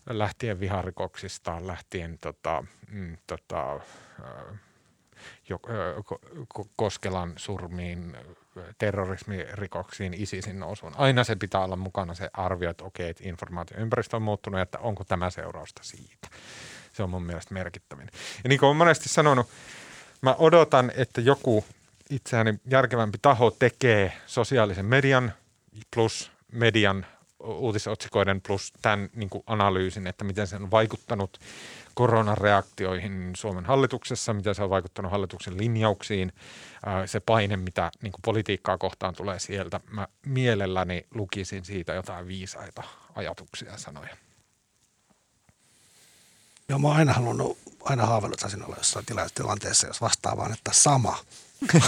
lähtien 0.09 0.59
viharikoksista, 0.59 1.67
lähtien 1.67 2.17
tota, 2.21 2.63
mm, 2.91 3.17
tota, 3.27 3.79
Koskelan 6.75 7.33
surmiin, 7.37 8.17
terrorismirikoksiin, 8.77 10.13
ISISin 10.13 10.59
nousuun. 10.59 10.93
Aina 10.97 11.23
se 11.23 11.35
pitää 11.35 11.63
olla 11.63 11.75
mukana 11.75 12.13
se 12.13 12.29
arvio, 12.33 12.69
että 12.69 12.83
okei, 12.83 13.09
että 13.09 13.23
informaatioympäristö 13.25 14.15
on 14.15 14.21
muuttunut, 14.21 14.61
että 14.61 14.79
onko 14.79 15.03
tämä 15.03 15.29
seurausta 15.29 15.83
siitä. 15.83 16.27
Se 16.93 17.03
on 17.03 17.09
mun 17.09 17.23
mielestä 17.23 17.53
merkittävin. 17.53 18.09
Ja 18.43 18.49
niin 18.49 18.59
kuin 18.59 18.67
olen 18.67 18.77
monesti 18.77 19.09
sanonut, 19.09 19.47
Mä 20.21 20.35
odotan, 20.39 20.91
että 20.95 21.21
joku 21.21 21.65
itseäni 22.09 22.59
järkevämpi 22.69 23.17
taho 23.21 23.51
tekee 23.51 24.13
sosiaalisen 24.25 24.85
median 24.85 25.33
plus 25.95 26.31
median 26.51 27.05
uutisotsikoiden 27.43 28.41
plus 28.41 28.73
tämän 28.81 29.09
niin 29.15 29.29
analyysin, 29.47 30.07
että 30.07 30.23
miten 30.23 30.47
se 30.47 30.55
on 30.55 30.71
vaikuttanut 30.71 31.39
koronareaktioihin 31.99 33.31
Suomen 33.37 33.65
hallituksessa, 33.65 34.33
miten 34.33 34.55
se 34.55 34.63
on 34.63 34.69
vaikuttanut 34.69 35.11
hallituksen 35.11 35.57
linjauksiin, 35.57 36.33
se 37.05 37.19
paine, 37.19 37.57
mitä 37.57 37.91
niin 38.01 38.11
kuin 38.11 38.21
politiikkaa 38.21 38.77
kohtaan 38.77 39.15
tulee 39.15 39.39
sieltä. 39.39 39.79
Mä 39.91 40.07
mielelläni 40.25 41.05
lukisin 41.13 41.65
siitä 41.65 41.93
jotain 41.93 42.27
viisaita 42.27 42.83
ajatuksia 43.15 43.71
ja 43.71 43.77
sanoja. 43.77 44.17
Joo, 46.69 46.79
mä 46.79 46.87
oon 46.87 46.97
aina 46.97 47.13
halunnut, 47.13 47.57
aina 47.83 48.05
haaveillut, 48.05 48.33
että 48.33 48.41
saisin 48.41 48.65
olla 48.65 48.75
jossain 48.77 49.05
tilanteessa, 49.35 49.87
jos 49.87 50.01
vastaa 50.01 50.37
vaan, 50.37 50.53
että 50.53 50.71
sama. 50.73 51.17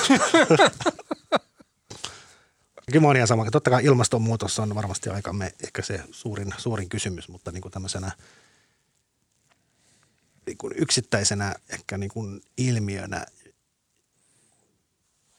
Kyllä 2.92 3.02
monia 3.02 3.28
sama. 3.28 3.52
Totta 3.52 3.70
kai 3.70 3.86
ilmastonmuutos 3.86 4.60
on 4.60 4.76
varmasti 4.76 5.10
aikamme 5.10 5.54
ehkä 5.64 5.82
se 5.82 6.04
suurin, 6.12 6.54
suurin 6.58 6.90
kysymys, 6.90 7.30
mutta 7.30 7.52
niin 7.52 7.62
kuin 7.62 7.72
tämmöisenä 7.72 8.12
niin 10.46 10.58
kuin 10.58 10.74
yksittäisenä 10.78 11.56
ehkä 11.70 11.98
niin 11.98 12.10
kuin 12.10 12.42
ilmiönä, 12.58 13.26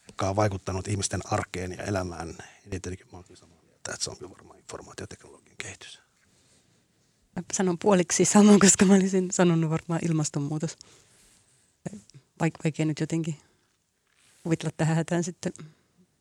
joka 0.07 0.29
on 0.29 0.37
vaikuttanut 0.37 0.89
ihmisten 0.89 1.21
arkeen 1.25 1.73
ja 1.73 1.85
elämään, 1.85 2.29
niin 2.29 2.83
tietenkin 2.83 3.07
mä 3.13 3.19
olen 3.19 3.37
samaa 3.37 3.63
mieltä, 3.63 3.93
että 3.93 4.05
se 4.05 4.11
on 4.11 4.17
kyllä 4.17 4.31
varmaan 4.31 4.59
informaatioteknologian 4.59 5.57
kehitys. 5.59 6.01
Mä 7.37 7.43
sanon 7.53 7.79
puoliksi 7.79 8.25
saman, 8.25 8.59
koska 8.59 8.85
mä 8.85 8.95
olisin 8.95 9.31
sanonut 9.31 9.71
varmaan 9.71 10.01
ilmastonmuutos. 10.09 10.77
Vaik- 12.43 12.61
vaikea 12.65 12.87
nyt 12.87 13.01
jotenkin 13.01 13.37
kuvitella 14.43 14.73
tähän 14.77 14.97
hätään 14.97 15.25
sitten 15.25 15.53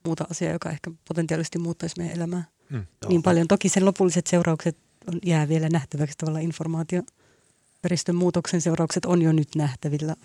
muuta 0.05 0.25
asiaa, 0.31 0.53
joka 0.53 0.69
ehkä 0.69 0.91
potentiaalisesti 1.07 1.59
muuttaisi 1.59 1.95
meidän 1.97 2.15
elämää 2.15 2.43
mm, 2.69 2.85
niin 3.09 3.23
paljon. 3.23 3.47
Toki 3.47 3.69
sen 3.69 3.85
lopulliset 3.85 4.27
seuraukset 4.27 4.77
on, 5.07 5.19
jää 5.25 5.47
vielä 5.47 5.69
nähtäväksi 5.69 6.17
tavalla 6.17 6.39
informaatio. 6.39 7.03
Ympäristön 7.81 8.15
muutoksen 8.15 8.61
seuraukset 8.61 9.05
on 9.05 9.21
jo 9.21 9.31
nyt 9.31 9.55
nähtävillä. 9.55 10.15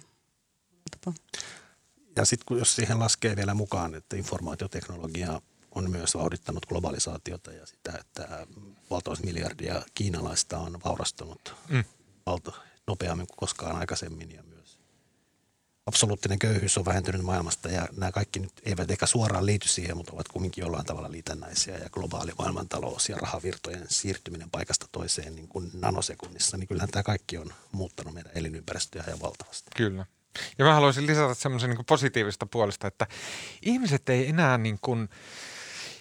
Ja 2.17 2.25
sitten 2.25 2.59
jos 2.59 2.77
siihen 2.77 2.99
laskee 2.99 3.37
vielä 3.37 3.55
mukaan, 3.55 3.95
että 3.95 4.17
informaatioteknologia 4.17 5.41
on 5.71 5.91
myös 5.91 6.15
vauhdittanut 6.15 6.67
globalisaatiota 6.67 7.53
ja 7.53 7.67
sitä, 7.67 7.99
että 8.01 8.47
valtaus 8.91 9.23
miljardia 9.23 9.83
kiinalaista 9.95 10.59
on 10.59 10.79
vaurastunut 10.85 11.55
mm. 11.69 11.85
valta 12.27 12.53
nopeammin 12.87 13.27
kuin 13.27 13.37
koskaan 13.37 13.77
aikaisemmin 13.77 14.33
ja 14.35 14.43
myös 14.43 14.56
absoluuttinen 15.87 16.39
köyhyys 16.39 16.79
on 16.79 16.85
vähentynyt 16.85 17.23
maailmasta 17.23 17.69
ja 17.69 17.89
nämä 17.97 18.13
kaikki 18.13 18.41
nyt 18.41 18.53
eivät 18.63 18.91
ehkä 18.91 19.07
suoraan 19.07 19.47
liity 19.47 19.69
siihen, 19.69 19.97
mutta 19.97 20.13
ovat 20.13 20.29
kumminkin 20.29 20.63
jollain 20.63 20.87
tavalla 20.87 21.11
liitännäisiä 21.11 21.79
ja 21.79 21.91
globaali 21.91 22.33
maailmantalous 22.39 23.09
ja 23.09 23.17
rahavirtojen 23.17 23.87
siirtyminen 23.89 24.51
paikasta 24.51 24.87
toiseen 24.93 25.35
niin 25.35 25.49
kuin 25.49 25.71
nanosekunnissa, 25.75 26.57
niin 26.57 26.69
kyllähän 26.69 26.91
tämä 26.91 27.03
kaikki 27.03 27.39
on 27.39 27.53
muuttanut 27.73 28.15
meidän 28.15 28.33
elinympäristöä 28.35 29.05
ja 29.07 29.21
valtavasti. 29.23 29.71
Kyllä. 29.77 30.07
Ja 30.59 30.65
mä 30.65 30.75
haluaisin 30.75 31.07
lisätä 31.07 31.35
semmoisen 31.35 31.71
niin 31.71 31.85
positiivista 31.85 32.47
puolesta, 32.47 32.87
että 32.87 33.07
ihmiset 33.63 34.09
ei 34.09 34.29
enää 34.29 34.59
niin 34.59 34.79
kuin– 34.81 35.09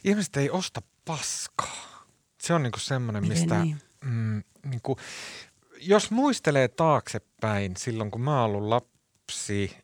ihmiset 0.05 0.37
ei 0.37 0.49
osta 0.49 0.81
paskaa. 1.05 2.05
Se 2.37 2.53
on 2.53 2.63
niinku 2.63 2.79
semmoinen, 2.79 3.27
mistä 3.27 3.63
niin? 3.63 3.77
Mm, 4.05 4.43
niinku, 4.65 4.97
jos 5.81 6.11
muistelee 6.11 6.67
taaksepäin 6.67 7.77
silloin, 7.77 8.11
kun 8.11 8.21
mä 8.21 8.41
oon 8.41 8.55
ollut 8.55 8.69
lapsi 8.69 8.94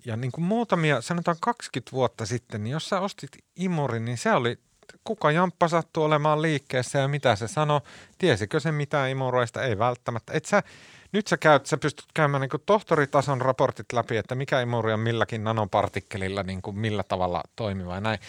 ja 0.06 0.18
niinku 0.18 0.42
muutamia, 0.42 1.02
sanotaan 1.02 1.38
20 1.42 1.92
vuotta 1.92 2.26
sitten, 2.26 2.64
niin 2.64 2.72
jos 2.72 2.90
sä 2.90 3.00
ostit 3.00 3.32
imurin, 3.56 4.06
niin 4.06 4.18
se 4.18 4.32
oli 4.32 4.60
kuka 5.04 5.32
jamppa 5.32 5.68
sattuu 5.68 6.04
olemaan 6.04 6.42
liikkeessä 6.42 7.00
ja 7.00 7.08
mitä 7.08 7.36
se 7.36 7.48
sanoi. 7.48 7.82
Tiesikö 8.18 8.60
se 8.60 8.72
mitään 8.72 9.10
imuroista? 9.10 9.64
Ei 9.64 9.78
välttämättä. 9.78 10.34
Et 10.34 10.46
sä, 10.46 10.64
nyt 11.12 11.28
sä 11.28 11.38
käyt, 11.38 11.66
sä 11.66 11.78
pystyt 11.78 12.06
käymään 12.14 12.42
niin 12.42 12.62
tohtoritason 12.66 13.42
raportit 13.42 13.94
läpi, 13.94 14.18
että 14.18 14.36
mikä 14.36 14.62
imuri 14.62 14.94
on 14.94 15.00
milläkin 15.00 15.44
nanopartikkelilla 15.44 16.44
niin 16.44 16.62
kuin 16.62 16.80
millä 16.80 17.04
tavalla 17.04 17.44
toimiva 17.56 17.96
ja 17.96 18.02
näin 18.02 18.20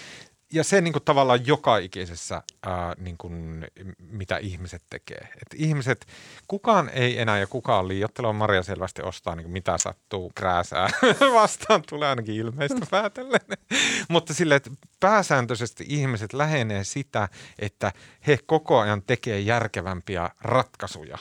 ja 0.53 0.65
se 0.65 0.81
niin 0.81 0.93
kuin 0.93 1.05
tavallaan 1.05 1.47
joka 1.47 1.79
ikisessä, 1.79 2.43
ää, 2.63 2.95
niin 2.99 3.19
kuin, 3.19 3.67
mitä 3.99 4.37
ihmiset 4.37 4.83
tekee. 4.91 5.29
Et 5.35 5.55
ihmiset, 5.55 6.07
kukaan 6.49 6.89
ei 6.89 7.21
enää 7.21 7.39
ja 7.39 7.47
kukaan 7.47 7.89
liiottelua 7.89 8.33
Maria 8.33 8.63
selvästi 8.63 9.03
ostaa 9.03 9.37
niin 9.37 9.45
kuin 9.45 9.53
mitä 9.53 9.79
sattuu 9.79 10.33
krääsää. 10.35 10.89
Vastaan 11.35 11.83
tulee 11.89 12.09
ainakin 12.09 12.35
ilmeistä 12.35 12.87
päätellen. 12.91 13.41
Mutta 14.09 14.35
sille, 14.35 14.55
että 14.55 14.71
pääsääntöisesti 15.01 15.85
ihmiset 15.89 16.33
lähenee 16.33 16.85
sitä, 16.85 17.29
että 17.59 17.93
he 18.27 18.39
koko 18.47 18.79
ajan 18.79 19.03
tekee 19.03 19.41
järkevämpiä 19.41 20.31
ratkaisuja 20.41 21.19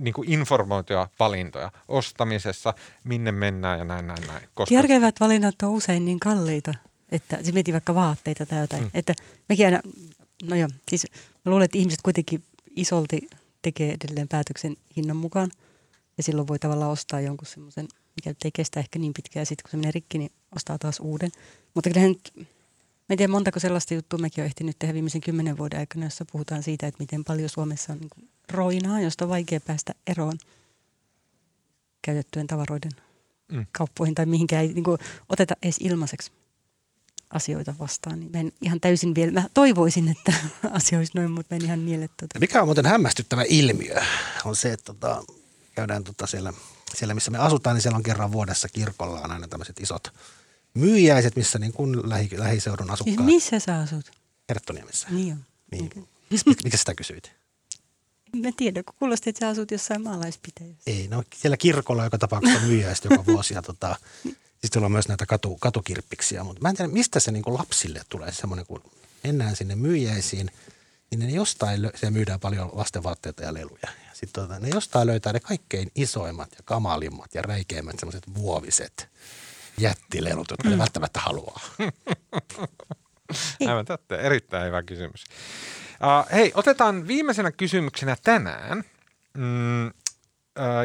niin 0.00 0.14
kuin 0.14 0.32
informoituja 0.32 1.08
valintoja 1.18 1.72
ostamisessa, 1.88 2.74
minne 3.04 3.32
mennään 3.32 3.78
ja 3.78 3.84
näin, 3.84 4.06
näin, 4.06 4.26
näin. 4.26 4.48
Koska... 4.54 4.74
Järkevät 4.74 5.14
valinnat 5.20 5.54
on 5.62 5.70
usein 5.70 6.04
niin 6.04 6.20
kalliita. 6.20 6.74
Että 7.12 7.38
se 7.42 7.52
mietin 7.52 7.72
vaikka 7.72 7.94
vaatteita 7.94 8.46
tai 8.46 8.60
jotain. 8.60 8.82
Mm. 8.82 8.90
Että 8.94 9.14
mekin 9.48 9.66
aina, 9.66 9.80
no 10.42 10.56
joo, 10.56 10.68
siis 10.88 11.06
mä 11.44 11.50
luulen, 11.50 11.64
että 11.64 11.78
ihmiset 11.78 12.02
kuitenkin 12.02 12.44
isolti 12.76 13.28
tekee 13.62 13.96
edelleen 14.00 14.28
päätöksen 14.28 14.76
hinnan 14.96 15.16
mukaan. 15.16 15.50
Ja 16.16 16.22
silloin 16.22 16.48
voi 16.48 16.58
tavallaan 16.58 16.90
ostaa 16.90 17.20
jonkun 17.20 17.46
semmoisen, 17.46 17.88
mikä 18.16 18.34
ei 18.44 18.50
kestä 18.54 18.80
ehkä 18.80 18.98
niin 18.98 19.14
pitkään. 19.14 19.46
Sitten 19.46 19.62
kun 19.62 19.70
se 19.70 19.76
menee 19.76 19.90
rikki, 19.90 20.18
niin 20.18 20.30
ostaa 20.56 20.78
taas 20.78 21.00
uuden. 21.00 21.30
Mutta 21.74 21.90
kyllähän 21.90 22.10
nyt, 22.10 22.32
mä 22.36 22.44
en 23.10 23.16
tiedä 23.16 23.30
montako 23.30 23.60
sellaista 23.60 23.94
juttua 23.94 24.18
mekin 24.18 24.42
on 24.42 24.46
ehtinyt 24.46 24.78
tehdä 24.78 24.94
viimeisen 24.94 25.20
kymmenen 25.20 25.58
vuoden 25.58 25.78
aikana, 25.78 26.06
jossa 26.06 26.24
puhutaan 26.32 26.62
siitä, 26.62 26.86
että 26.86 27.02
miten 27.02 27.24
paljon 27.24 27.48
Suomessa 27.48 27.92
on 27.92 27.98
niin 27.98 28.30
roinaa, 28.50 29.00
josta 29.00 29.24
on 29.24 29.28
vaikea 29.28 29.60
päästä 29.60 29.94
eroon 30.06 30.38
käytettyjen 32.02 32.46
tavaroiden 32.46 32.92
mm. 33.52 33.66
kauppoihin 33.72 34.14
tai 34.14 34.26
mihinkään 34.26 34.64
ei 34.64 34.72
niin 34.72 34.84
kuin, 34.84 34.98
oteta 35.28 35.54
edes 35.62 35.76
ilmaiseksi 35.80 36.32
asioita 37.30 37.74
vastaan. 37.78 38.20
Niin 38.20 38.30
mä 38.32 38.40
en 38.40 38.52
ihan 38.62 38.80
täysin 38.80 39.14
vielä, 39.14 39.32
mä 39.32 39.48
toivoisin, 39.54 40.08
että 40.08 40.32
asia 40.70 40.98
olisi 40.98 41.12
noin, 41.14 41.30
mutta 41.30 41.54
mä 41.54 41.56
en 41.56 41.64
ihan 41.64 41.86
niele 41.86 42.08
tuota. 42.20 42.38
Mikä 42.38 42.60
on 42.62 42.68
muuten 42.68 42.86
hämmästyttävä 42.86 43.44
ilmiö 43.48 44.02
on 44.44 44.56
se, 44.56 44.72
että 44.72 44.84
tota, 44.84 45.24
käydään 45.74 46.04
tota 46.04 46.26
siellä, 46.26 46.52
siellä, 46.94 47.14
missä 47.14 47.30
me 47.30 47.38
asutaan, 47.38 47.76
niin 47.76 47.82
siellä 47.82 47.96
on 47.96 48.02
kerran 48.02 48.32
vuodessa 48.32 48.68
kirkolla 48.68 49.20
on 49.20 49.30
aina 49.30 49.48
tämmöiset 49.48 49.80
isot 49.80 50.12
myyjäiset, 50.74 51.36
missä 51.36 51.58
niin 51.58 51.72
kuin 51.72 52.10
lähi, 52.10 52.28
lähiseudun 52.36 52.90
asukkaat. 52.90 53.16
Siis 53.16 53.26
missä 53.26 53.58
sä 53.58 53.78
asut? 53.78 54.10
Herttoniemessä. 54.48 55.08
Niin 55.10 55.32
on. 55.32 55.44
Niin. 55.70 55.84
Okay. 55.84 56.02
Mik, 56.46 56.64
mikä 56.64 56.76
sitä 56.76 56.94
kysyit? 56.94 57.32
Mä 58.36 58.48
tiedän, 58.56 58.84
kun 58.84 58.94
kuulosti, 58.98 59.30
että 59.30 59.40
sä 59.40 59.48
asut 59.48 59.70
jossain 59.70 60.02
maalaispitäjässä. 60.02 60.82
Ei, 60.86 61.08
no 61.08 61.22
siellä 61.36 61.56
kirkolla 61.56 62.04
joka 62.04 62.18
tapauksessa 62.18 62.58
on 62.60 62.66
myyjäistä 62.66 63.08
joka 63.10 63.26
vuosi. 63.26 63.54
Ja 63.54 63.62
tota, 63.62 63.96
Sitten 64.62 64.84
on 64.84 64.92
myös 64.92 65.08
näitä 65.08 65.26
katu, 65.26 65.56
katukirppiksiä, 65.56 66.44
mutta 66.44 66.62
mä 66.62 66.68
en 66.68 66.76
tiedä, 66.76 66.92
mistä 66.92 67.20
se 67.20 67.32
niin 67.32 67.42
kuin 67.42 67.58
lapsille 67.58 68.02
tulee 68.08 68.32
semmoinen, 68.32 68.66
kun 68.66 68.82
mennään 69.24 69.56
sinne 69.56 69.76
myyjäisiin, 69.76 70.50
niin 71.10 71.18
ne 71.20 71.30
jostain, 71.30 71.82
lö- 71.82 71.96
siellä 71.96 72.10
myydään 72.10 72.40
paljon 72.40 72.70
lastenvaatteita 72.72 73.42
ja 73.42 73.54
leluja. 73.54 73.82
Ja 73.82 74.10
sitten 74.14 74.44
tota, 74.44 74.58
ne 74.58 74.68
jostain 74.68 75.06
löytää 75.06 75.32
ne 75.32 75.40
kaikkein 75.40 75.90
isoimmat 75.94 76.48
ja 76.52 76.62
kamalimmat 76.64 77.34
ja 77.34 77.42
räikeimmät 77.42 77.98
semmoiset 77.98 78.26
muoviset 78.26 79.08
jättilelut, 79.78 80.50
jotka 80.50 80.68
mm. 80.68 80.70
ne 80.70 80.78
välttämättä 80.78 81.20
haluaa. 81.20 81.60
Aivan 83.68 83.84
totta. 83.84 84.18
Erittäin 84.18 84.66
hyvä 84.66 84.82
kysymys. 84.82 85.24
Uh, 85.90 86.32
hei, 86.32 86.52
otetaan 86.54 87.06
viimeisenä 87.06 87.52
kysymyksenä 87.52 88.16
tänään 88.24 88.84
mm, 89.34 89.86
uh, 89.86 89.92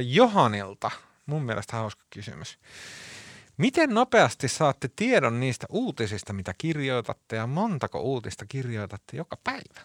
Johanilta. 0.05 0.91
Mun 1.25 1.43
mielestä 1.43 1.77
hauska 1.77 2.03
kysymys. 2.09 2.57
Miten 3.57 3.89
nopeasti 3.89 4.47
saatte 4.47 4.89
tiedon 4.95 5.39
niistä 5.39 5.65
uutisista, 5.69 6.33
mitä 6.33 6.53
kirjoitatte 6.57 7.35
ja 7.35 7.47
montako 7.47 7.99
uutista 7.99 8.45
kirjoitatte 8.45 9.17
joka 9.17 9.37
päivä? 9.43 9.81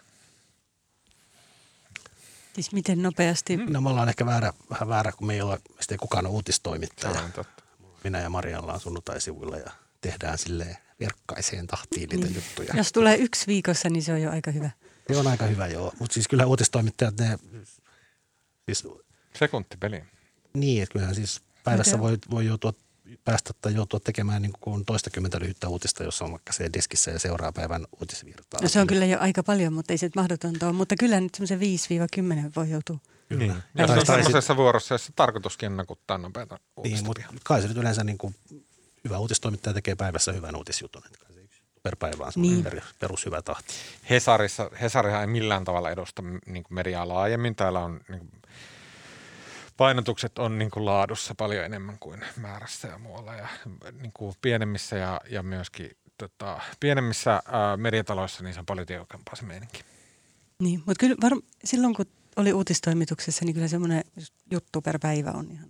Siis 2.53 2.71
miten 2.71 3.01
nopeasti? 3.01 3.57
Mm. 3.57 3.73
No 3.73 3.81
me 3.81 3.89
ollaan 3.89 4.09
ehkä 4.09 4.25
väärä, 4.25 4.53
vähän 4.69 4.89
väärä, 4.89 5.11
kun 5.11 5.27
me 5.27 5.33
ei 5.33 5.41
ole, 5.41 5.59
meistä 5.75 5.93
ei 5.93 5.97
kukaan 5.97 6.25
ole 6.25 6.33
uutistoimittaja. 6.33 7.21
on 7.21 7.31
totta. 7.31 7.63
Minä 8.03 8.19
ja 8.19 8.29
Maria 8.29 8.59
ollaan 8.59 8.79
sunnuntaisivuilla 8.79 9.57
ja 9.57 9.71
tehdään 10.01 10.37
silleen 10.37 10.77
verkkaiseen 10.99 11.67
tahtiin 11.67 12.09
niitä 12.09 12.25
niin. 12.25 12.35
juttuja. 12.35 12.73
Jos 12.73 12.91
tulee 12.91 13.17
yksi 13.17 13.47
viikossa, 13.47 13.89
niin 13.89 14.03
se 14.03 14.13
on 14.13 14.21
jo 14.21 14.31
aika 14.31 14.51
hyvä. 14.51 14.69
Se 15.11 15.17
on 15.17 15.27
aika 15.27 15.45
hyvä 15.45 15.67
joo, 15.67 15.93
mutta 15.99 16.13
siis 16.13 16.27
kyllä 16.27 16.45
uutistoimittajat 16.45 17.17
ne, 17.17 17.39
siis 18.65 18.87
Sekuntipeli. 19.39 20.03
niin, 20.53 20.83
että 20.83 20.93
kyllähän 20.93 21.15
siis 21.15 21.41
päivässä 21.63 21.99
voi, 21.99 22.17
voi 22.31 22.45
joutua 22.45 22.73
päästä 23.25 23.53
tai 23.61 23.73
joutua 23.75 23.99
tekemään 23.99 24.41
niin 24.41 24.53
kuin 24.61 24.85
toistakymmentä 24.85 25.39
lyhyttä 25.39 25.67
uutista, 25.67 26.03
jos 26.03 26.21
on 26.21 26.31
vaikka 26.31 26.53
se 26.53 26.69
deskissä 26.73 27.11
ja 27.11 27.19
seuraa 27.19 27.51
päivän 27.51 27.87
uutisvirtaa. 27.99 28.59
No 28.61 28.67
se 28.69 28.81
on 28.81 28.87
kyllä 28.87 29.05
jo 29.05 29.17
aika 29.19 29.43
paljon, 29.43 29.73
mutta 29.73 29.93
ei 29.93 29.97
se 29.97 30.09
mahdotonta 30.15 30.65
ole. 30.67 30.73
Mutta 30.75 30.95
kyllä 30.99 31.19
nyt 31.19 31.35
semmoisen 31.35 31.59
5-10 31.59 32.51
voi 32.55 32.69
joutua. 32.69 32.97
Kyllä. 33.29 33.39
Niin. 33.39 33.51
Tai- 33.53 33.97
Ja 33.97 34.05
se 34.05 34.11
on 34.35 34.41
sit- 34.43 34.57
vuorossa, 34.57 34.93
jossa 34.93 35.13
tarkoituskin 35.15 35.77
nakuttaa 35.77 36.17
nopeita 36.17 36.55
Niin, 36.55 36.71
uutista. 36.77 37.05
mutta 37.05 37.21
kai 37.43 37.61
se 37.61 37.67
nyt 37.67 37.77
yleensä 37.77 38.03
niin 38.03 38.17
kuin, 38.17 38.35
hyvä 39.03 39.17
uutistoimittaja 39.17 39.73
tekee 39.73 39.95
päivässä 39.95 40.31
hyvän 40.31 40.55
uutisjutun. 40.55 41.01
Että 41.05 41.17
kai 41.25 41.33
se 41.33 41.41
yksi 41.41 41.61
per 41.83 41.95
päivä 41.95 42.23
on 42.25 42.31
Niin. 42.35 42.63
niin. 42.63 42.81
perushyvä 42.99 43.41
tahti. 43.41 43.73
Hesarissa, 44.09 44.71
Hesarihan 44.81 45.21
ei 45.21 45.27
millään 45.27 45.63
tavalla 45.65 45.91
edusta 45.91 46.21
niin 46.45 46.63
kuin 46.63 46.75
mediaa 46.75 47.07
laajemmin. 47.07 47.55
Täällä 47.55 47.79
on 47.79 47.99
niin 48.09 48.19
kuin, 48.19 48.41
painotukset 49.79 50.39
on 50.39 50.57
niin 50.57 50.71
kuin 50.71 50.85
laadussa 50.85 51.35
paljon 51.35 51.65
enemmän 51.65 51.97
kuin 51.99 52.21
määrässä 52.37 52.87
ja 52.87 52.97
muualla. 52.97 53.35
Ja 53.35 53.47
niin 53.91 54.11
kuin 54.13 54.35
pienemmissä 54.41 54.95
ja, 54.95 55.21
ja 55.29 55.43
myöskin 55.43 55.91
tota, 56.17 56.61
pienemmissä 56.79 57.41
ää, 57.45 57.77
mediataloissa 57.77 58.43
niin 58.43 58.53
se 58.53 58.59
on 58.59 58.65
paljon 58.65 58.87
tiukempaa 58.87 59.35
se 59.35 59.45
meininki. 59.45 59.81
Niin, 60.59 60.83
mutta 60.85 60.99
kyllä 60.99 61.15
var- 61.21 61.41
silloin 61.63 61.95
kun 61.95 62.05
oli 62.35 62.53
uutistoimituksessa, 62.53 63.45
niin 63.45 63.53
kyllä 63.53 63.67
semmoinen 63.67 64.03
juttu 64.51 64.81
per 64.81 64.99
päivä 64.99 65.31
on 65.31 65.51
ihan 65.51 65.69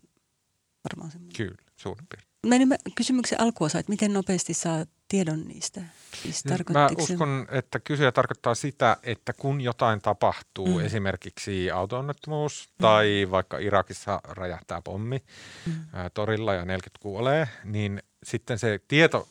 varmaan 0.90 1.12
semmoinen. 1.12 1.38
Kyllä, 1.38 1.58
suurin 1.76 2.08
piirtein. 2.08 2.68
Mä 2.68 2.76
kysymyksen 2.96 3.42
alkuosa, 3.42 3.80
että 3.80 3.90
miten 3.90 4.14
nopeasti 4.14 4.54
saa 4.54 4.86
tiedon 5.10 5.48
niistä? 5.48 5.82
Siis 6.24 6.46
Mä 6.46 6.90
se- 6.90 6.96
uskon, 7.14 7.48
että 7.52 7.80
kysyjä 7.80 8.12
tarkoittaa 8.12 8.56
sitä, 8.56 8.98
että 9.04 9.34
kun 9.34 9.62
jotain 9.62 10.02
tapahtuu, 10.02 10.68
Mm. 10.68 10.74
mm. 10.74 10.86
esimerkiksi 10.86 11.72
auto-onnettomuus 11.72 12.70
tai 12.78 13.28
vaikka 13.32 13.58
Irakissa 13.58 14.22
räjähtää 14.24 14.82
pommi 14.82 15.24
Mm. 15.66 15.74
ää, 15.94 16.10
torilla 16.10 16.54
ja 16.54 16.66
40 16.66 17.00
kuolee, 17.02 17.48
niin 17.64 18.04
sitten 18.24 18.60
se 18.60 18.80
tieto, 18.88 19.28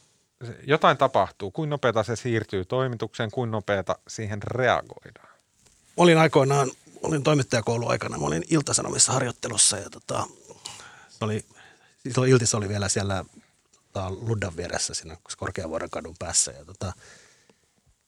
se, 0.46 0.56
jotain 0.66 0.96
tapahtuu, 0.96 1.50
kuin 1.50 1.70
nopeata 1.70 2.02
se 2.02 2.16
siirtyy 2.16 2.64
toimitukseen, 2.64 3.30
kuin 3.30 3.50
nopeata 3.50 3.98
siihen 4.08 4.42
reagoidaan. 4.42 5.28
Olin 5.96 6.18
aikoinaan, 6.18 6.70
olin 7.02 7.22
toimittajakoulu 7.22 7.88
aikana, 7.88 8.18
mä 8.18 8.26
olin 8.26 8.44
Iltasanomissa 8.50 9.12
harjoittelussa 9.12 9.76
ja 9.76 9.90
tota, 9.90 10.26
se 11.08 11.24
oli, 11.24 11.44
silloin 12.12 12.30
Iltis 12.32 12.54
oli 12.54 12.68
vielä 12.68 12.88
siellä 12.88 13.24
tota, 13.98 14.26
Luddan 14.28 14.56
vieressä 14.56 14.94
siinä 14.94 15.16
Korkeavuoren 15.36 15.90
kadun 15.90 16.14
päässä 16.18 16.52
ja 16.52 16.64
tota, 16.64 16.92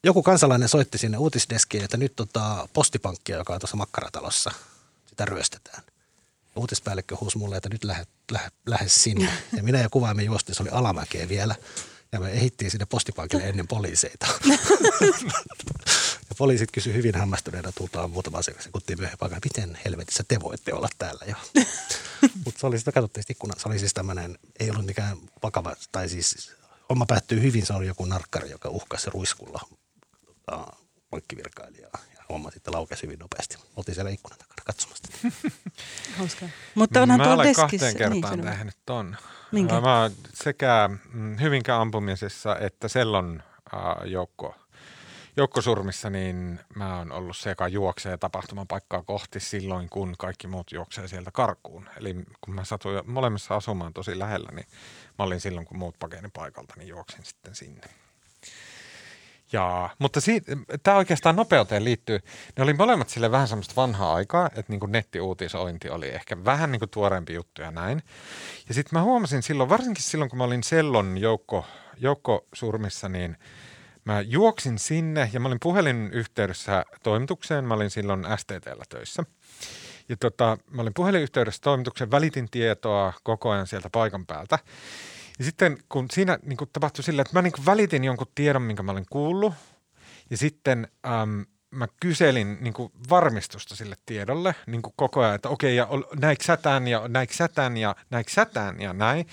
joku 0.04 0.22
kansalainen 0.22 0.68
soitti 0.68 0.98
sinne 0.98 1.18
uutisdeskiin, 1.18 1.84
että 1.84 1.96
nyt 1.96 2.12
tota, 2.16 2.68
postipankkia, 2.72 3.36
joka 3.36 3.54
on 3.54 3.60
tuossa 3.60 3.76
makkaratalossa, 3.76 4.50
sitä 5.06 5.24
ryöstetään. 5.24 5.82
Uutispäällikkö 6.56 7.16
huusi 7.20 7.38
mulle, 7.38 7.56
että 7.56 7.68
nyt 7.68 7.84
lähde, 7.84 8.06
lähde, 8.32 8.50
lähde 8.66 8.88
sinne. 8.88 9.32
Ja 9.56 9.62
minä 9.62 9.78
ja 9.78 9.88
kuvaamme 9.90 10.22
juostiin, 10.22 10.56
se 10.56 10.62
oli 10.62 10.70
alamäkeä 10.70 11.28
vielä. 11.28 11.54
Ja 12.12 12.20
me 12.20 12.30
ehittiin 12.30 12.70
sinne 12.70 12.86
postipankille 12.86 13.42
ennen 13.42 13.68
poliiseita. 13.68 14.26
Poliisit 16.40 16.70
kysyi 16.72 16.94
hyvin 16.94 17.14
hämmästyneenä 17.14 17.72
tultaan 17.74 18.10
muutama 18.10 18.42
sekuntia 18.42 18.96
myöhemmin 18.96 19.18
paikalle, 19.18 19.40
miten 19.44 19.78
helvetissä 19.84 20.24
te 20.28 20.40
voitte 20.40 20.74
olla 20.74 20.88
täällä 20.98 21.24
jo. 21.28 21.36
Mutta 22.44 22.60
se 22.60 22.66
oli 22.66 22.78
sitä, 22.78 22.92
katsottiin 22.92 23.22
sitä 23.22 23.32
ikkunaa, 23.32 23.58
se 23.58 23.68
oli 23.68 23.78
siis 23.78 23.94
tämmöinen, 23.94 24.38
ei 24.60 24.70
ollut 24.70 24.86
mikään 24.86 25.16
vakava, 25.42 25.76
tai 25.92 26.08
siis 26.08 26.56
homma 26.88 27.06
päättyy 27.06 27.42
hyvin, 27.42 27.66
se 27.66 27.72
oli 27.72 27.86
joku 27.86 28.04
narkkari, 28.04 28.50
joka 28.50 28.68
uhkasi 28.68 29.10
ruiskulla 29.10 29.60
tota, 30.26 30.66
pankkivirkailijaa. 31.10 31.90
Ja 32.14 32.24
homma 32.28 32.50
sitten 32.50 32.74
laukesi 32.74 33.02
hyvin 33.02 33.18
nopeasti. 33.18 33.56
Oltiin 33.76 33.94
siellä 33.94 34.10
ikkunan 34.10 34.38
takana 34.38 34.62
katsomassa. 34.64 35.12
Hauskaa. 36.18 36.48
Mutta 36.74 37.02
onhan 37.02 37.18
Mä 37.18 37.24
tuolla 37.24 37.42
olen 37.42 37.48
deskissä. 37.48 37.62
kahteen 37.62 37.96
kertaan 37.96 38.20
niin, 38.20 38.30
niin, 38.30 38.44
nähnyt 38.44 38.76
ton. 38.86 39.16
Minkä? 39.52 39.80
Mä 39.80 40.10
sekä 40.34 40.90
mm, 41.12 41.38
Hyvinkään 41.40 41.80
ampumisessa 41.80 42.56
että 42.56 42.88
Sellon 42.88 43.42
äh, 43.74 44.06
joukko, 44.06 44.54
joukkosurmissa, 45.40 46.10
niin 46.10 46.60
mä 46.74 46.98
oon 46.98 47.12
ollut 47.12 47.36
se, 47.36 47.50
joka 47.50 47.68
juoksee 47.68 48.16
tapahtuman 48.16 48.66
paikkaa 48.66 49.02
kohti 49.02 49.40
silloin, 49.40 49.88
kun 49.88 50.14
kaikki 50.18 50.46
muut 50.46 50.72
juoksee 50.72 51.08
sieltä 51.08 51.30
karkuun. 51.30 51.88
Eli 51.96 52.14
kun 52.40 52.54
mä 52.54 52.64
satuin 52.64 53.10
molemmissa 53.10 53.56
asumaan 53.56 53.92
tosi 53.92 54.18
lähellä, 54.18 54.48
niin 54.52 54.66
mä 55.18 55.24
olin 55.24 55.40
silloin, 55.40 55.66
kun 55.66 55.78
muut 55.78 55.98
pakeni 55.98 56.28
paikalta, 56.32 56.74
niin 56.76 56.88
juoksin 56.88 57.24
sitten 57.24 57.54
sinne. 57.54 57.86
Ja, 59.52 59.90
mutta 59.98 60.20
tämä 60.82 60.96
oikeastaan 60.96 61.36
nopeuteen 61.36 61.84
liittyy. 61.84 62.20
Ne 62.56 62.62
oli 62.62 62.72
molemmat 62.72 63.08
sille 63.08 63.30
vähän 63.30 63.48
semmoista 63.48 63.76
vanhaa 63.76 64.14
aikaa, 64.14 64.46
että 64.46 64.64
niin 64.72 64.80
kuin 64.80 64.92
nettiuutisointi 64.92 65.90
oli 65.90 66.08
ehkä 66.08 66.44
vähän 66.44 66.72
niin 66.72 66.80
kuin 66.80 66.90
tuoreempi 66.90 67.34
juttu 67.34 67.62
ja 67.62 67.70
näin. 67.70 68.02
Ja 68.68 68.74
sitten 68.74 68.98
mä 68.98 69.02
huomasin 69.02 69.42
silloin, 69.42 69.68
varsinkin 69.68 70.04
silloin 70.04 70.30
kun 70.30 70.38
mä 70.38 70.44
olin 70.44 70.62
Sellon 70.62 71.18
joukko, 71.18 71.66
joukkosurmissa, 71.96 73.08
niin 73.08 73.36
mä 74.04 74.20
juoksin 74.20 74.78
sinne 74.78 75.30
ja 75.32 75.40
mä 75.40 75.48
olin 75.48 75.60
puhelinyhteydessä 75.62 76.84
toimitukseen. 77.02 77.64
Mä 77.64 77.74
olin 77.74 77.90
silloin 77.90 78.24
STTllä 78.36 78.84
töissä. 78.88 79.24
Ja 80.08 80.16
tota, 80.16 80.58
mä 80.70 80.82
olin 80.82 80.94
puhelinyhteydessä 80.94 81.60
toimitukseen, 81.62 82.10
välitin 82.10 82.50
tietoa 82.50 83.12
koko 83.22 83.50
ajan 83.50 83.66
sieltä 83.66 83.90
paikan 83.90 84.26
päältä. 84.26 84.58
Ja 85.38 85.44
sitten 85.44 85.78
kun 85.88 86.06
siinä 86.12 86.38
niin 86.42 86.56
kuin 86.56 86.70
tapahtui 86.72 87.04
silleen, 87.04 87.26
että 87.26 87.38
mä 87.38 87.42
niin 87.42 87.66
välitin 87.66 88.04
jonkun 88.04 88.26
tiedon, 88.34 88.62
minkä 88.62 88.82
mä 88.82 88.92
olin 88.92 89.06
kuullut, 89.10 89.54
ja 90.30 90.36
sitten 90.36 90.88
äm, 91.06 91.44
mä 91.70 91.88
kyselin 92.00 92.58
niin 92.60 92.74
kuin 92.74 92.92
varmistusta 93.10 93.76
sille 93.76 93.96
tiedolle 94.06 94.54
niin 94.66 94.82
kuin 94.82 94.92
koko 94.96 95.20
ajan, 95.20 95.34
että 95.34 95.48
okei, 95.48 95.76
ja 95.76 95.88
näikö 96.20 96.44
sä 96.44 96.56
tän, 96.56 96.88
ja 96.88 97.08
näikö 97.08 97.34
sä 97.34 97.48
tän, 97.48 97.76
ja 97.76 97.96
näikö 98.10 98.30
sä 98.30 98.44
tän, 98.44 98.80
ja 98.80 98.92
näin. 98.92 99.26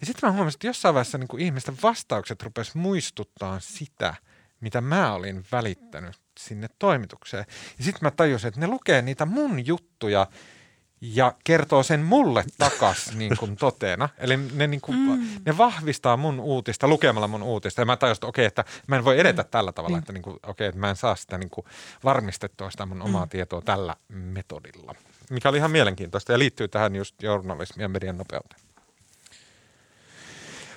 Ja 0.00 0.06
sitten 0.06 0.28
mä 0.28 0.32
huomasin, 0.32 0.56
että 0.56 0.66
jossain 0.66 0.94
vaiheessa 0.94 1.18
niin 1.18 1.28
kuin 1.28 1.42
ihmisten 1.42 1.76
vastaukset 1.82 2.42
rupes 2.42 2.74
muistuttaa 2.74 3.60
sitä, 3.60 4.14
mitä 4.60 4.80
mä 4.80 5.12
olin 5.12 5.44
välittänyt 5.52 6.16
sinne 6.40 6.68
toimitukseen. 6.78 7.44
Ja 7.78 7.84
sitten 7.84 8.06
mä 8.06 8.10
tajusin, 8.10 8.48
että 8.48 8.60
ne 8.60 8.66
lukee 8.66 9.02
niitä 9.02 9.26
mun 9.26 9.66
juttuja 9.66 10.26
ja 11.00 11.34
kertoo 11.44 11.82
sen 11.82 12.00
mulle 12.00 12.44
takas 12.58 13.10
niin 13.14 13.36
kuin 13.36 13.56
toteena. 13.56 14.08
Eli 14.18 14.36
ne, 14.36 14.66
niin 14.66 14.80
kuin, 14.80 14.98
mm. 14.98 15.26
ne 15.46 15.58
vahvistaa 15.58 16.16
mun 16.16 16.40
uutista 16.40 16.88
lukemalla 16.88 17.28
mun 17.28 17.42
uutista. 17.42 17.80
Ja 17.80 17.84
mä 17.84 17.96
tajusin, 17.96 18.18
että 18.18 18.26
okei, 18.26 18.44
että 18.44 18.64
mä 18.86 18.96
en 18.96 19.04
voi 19.04 19.20
edetä 19.20 19.44
tällä 19.44 19.72
tavalla, 19.72 19.98
että, 19.98 20.12
niin 20.12 20.22
kuin, 20.22 20.36
okei, 20.46 20.68
että 20.68 20.80
mä 20.80 20.90
en 20.90 20.96
saa 20.96 21.16
sitä 21.16 21.38
niin 21.38 21.50
kuin 21.50 21.66
varmistettua 22.04 22.70
sitä 22.70 22.86
mun 22.86 23.02
omaa 23.02 23.26
tietoa 23.26 23.60
tällä 23.60 23.96
metodilla. 24.08 24.94
Mikä 25.30 25.48
oli 25.48 25.56
ihan 25.56 25.70
mielenkiintoista 25.70 26.32
ja 26.32 26.38
liittyy 26.38 26.68
tähän 26.68 26.96
just 26.96 27.22
journalismin 27.22 27.82
ja 27.82 27.88
median 27.88 28.18
nopeuteen. 28.18 28.60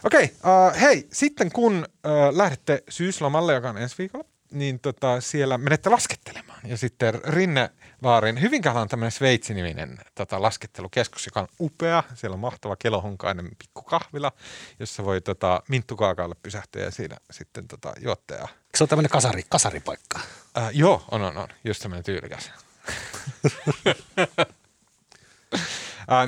Okei, 0.04 0.24
uh, 0.24 0.82
hei, 0.82 1.08
sitten 1.12 1.52
kun 1.52 1.86
uh, 1.88 2.38
lähdette 2.38 2.84
syyslomalle, 2.90 3.54
joka 3.54 3.70
on 3.70 3.78
ensi 3.78 3.96
viikolla, 3.98 4.26
niin 4.52 4.80
tota, 4.80 5.22
siellä 5.22 5.58
menette 5.58 5.90
laskettelemaan. 5.90 6.53
Ja 6.66 6.78
sitten 6.78 7.14
Rinne 7.24 7.70
Vaarin, 8.04 8.42
Hyvinkäällä 8.42 8.82
on 8.82 8.88
tämmöinen 8.88 9.12
Sveitsi-niminen 9.12 9.98
tota, 10.16 10.42
laskettelukeskus, 10.42 11.26
joka 11.26 11.40
on 11.40 11.48
upea. 11.60 12.04
Siellä 12.16 12.34
on 12.34 12.40
mahtava 12.40 12.76
kelohonkainen 12.76 13.50
pikkukahvila, 13.58 14.32
jossa 14.80 15.06
voi 15.06 15.22
tota, 15.22 15.64
minttukaakaalle 15.68 16.36
pysähtyä 16.44 16.84
ja 16.84 16.92
siinä 16.92 17.18
sitten 17.32 17.68
tota, 17.68 17.94
juottaa. 18.00 18.38
Eikö 18.38 18.78
se 18.78 18.84
ole 18.84 18.90
tämmöinen 18.90 19.12
kasari, 19.12 19.44
kasaripaikka? 19.50 20.20
Uh, 20.58 20.70
joo, 20.74 21.04
on, 21.12 21.22
on, 21.22 21.38
on. 21.38 21.48
Just 21.64 21.82
tämmöinen 21.82 22.04
tyylikäs. 22.04 22.52
uh, 23.46 23.54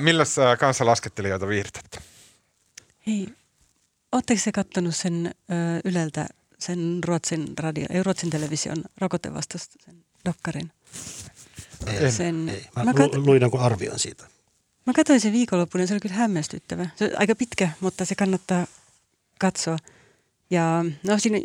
milläs 0.00 0.38
uh, 0.38 0.44
kanssa 0.58 0.86
laskettelijoita 0.86 1.48
viihdytätte? 1.48 1.98
Hei, 3.06 3.28
Oletteko 4.12 4.40
se 4.40 4.52
kattonut 4.52 4.96
sen 4.96 5.26
ö, 5.26 5.32
Yleltä, 5.84 6.26
sen 6.58 7.00
Ruotsin 7.04 7.58
radio, 7.58 7.86
ei 7.90 8.02
Ruotsin 8.02 8.30
television 8.30 8.84
rokotevastasta, 8.98 9.76
sen 9.84 10.04
dokkarin? 10.26 10.72
Ei, 11.86 12.12
Sen, 12.12 12.48
ei. 12.48 12.66
Mä, 12.76 12.84
mä, 12.84 12.94
kat, 12.94 13.14
luin 13.14 13.42
jonkun 13.42 13.60
arvion 13.60 13.98
siitä. 13.98 14.24
mä 14.86 14.92
katsoin 14.92 15.20
sen 15.20 15.32
viikonloppuun 15.32 15.80
ja 15.80 15.86
se 15.86 15.94
oli 15.94 16.00
kyllä 16.00 16.14
hämmästyttävä. 16.14 16.88
Se 16.96 17.04
on 17.04 17.10
aika 17.18 17.34
pitkä, 17.34 17.68
mutta 17.80 18.04
se 18.04 18.14
kannattaa 18.14 18.66
katsoa. 19.40 19.76
Ja 20.50 20.84
no 21.02 21.18
siinä, 21.18 21.38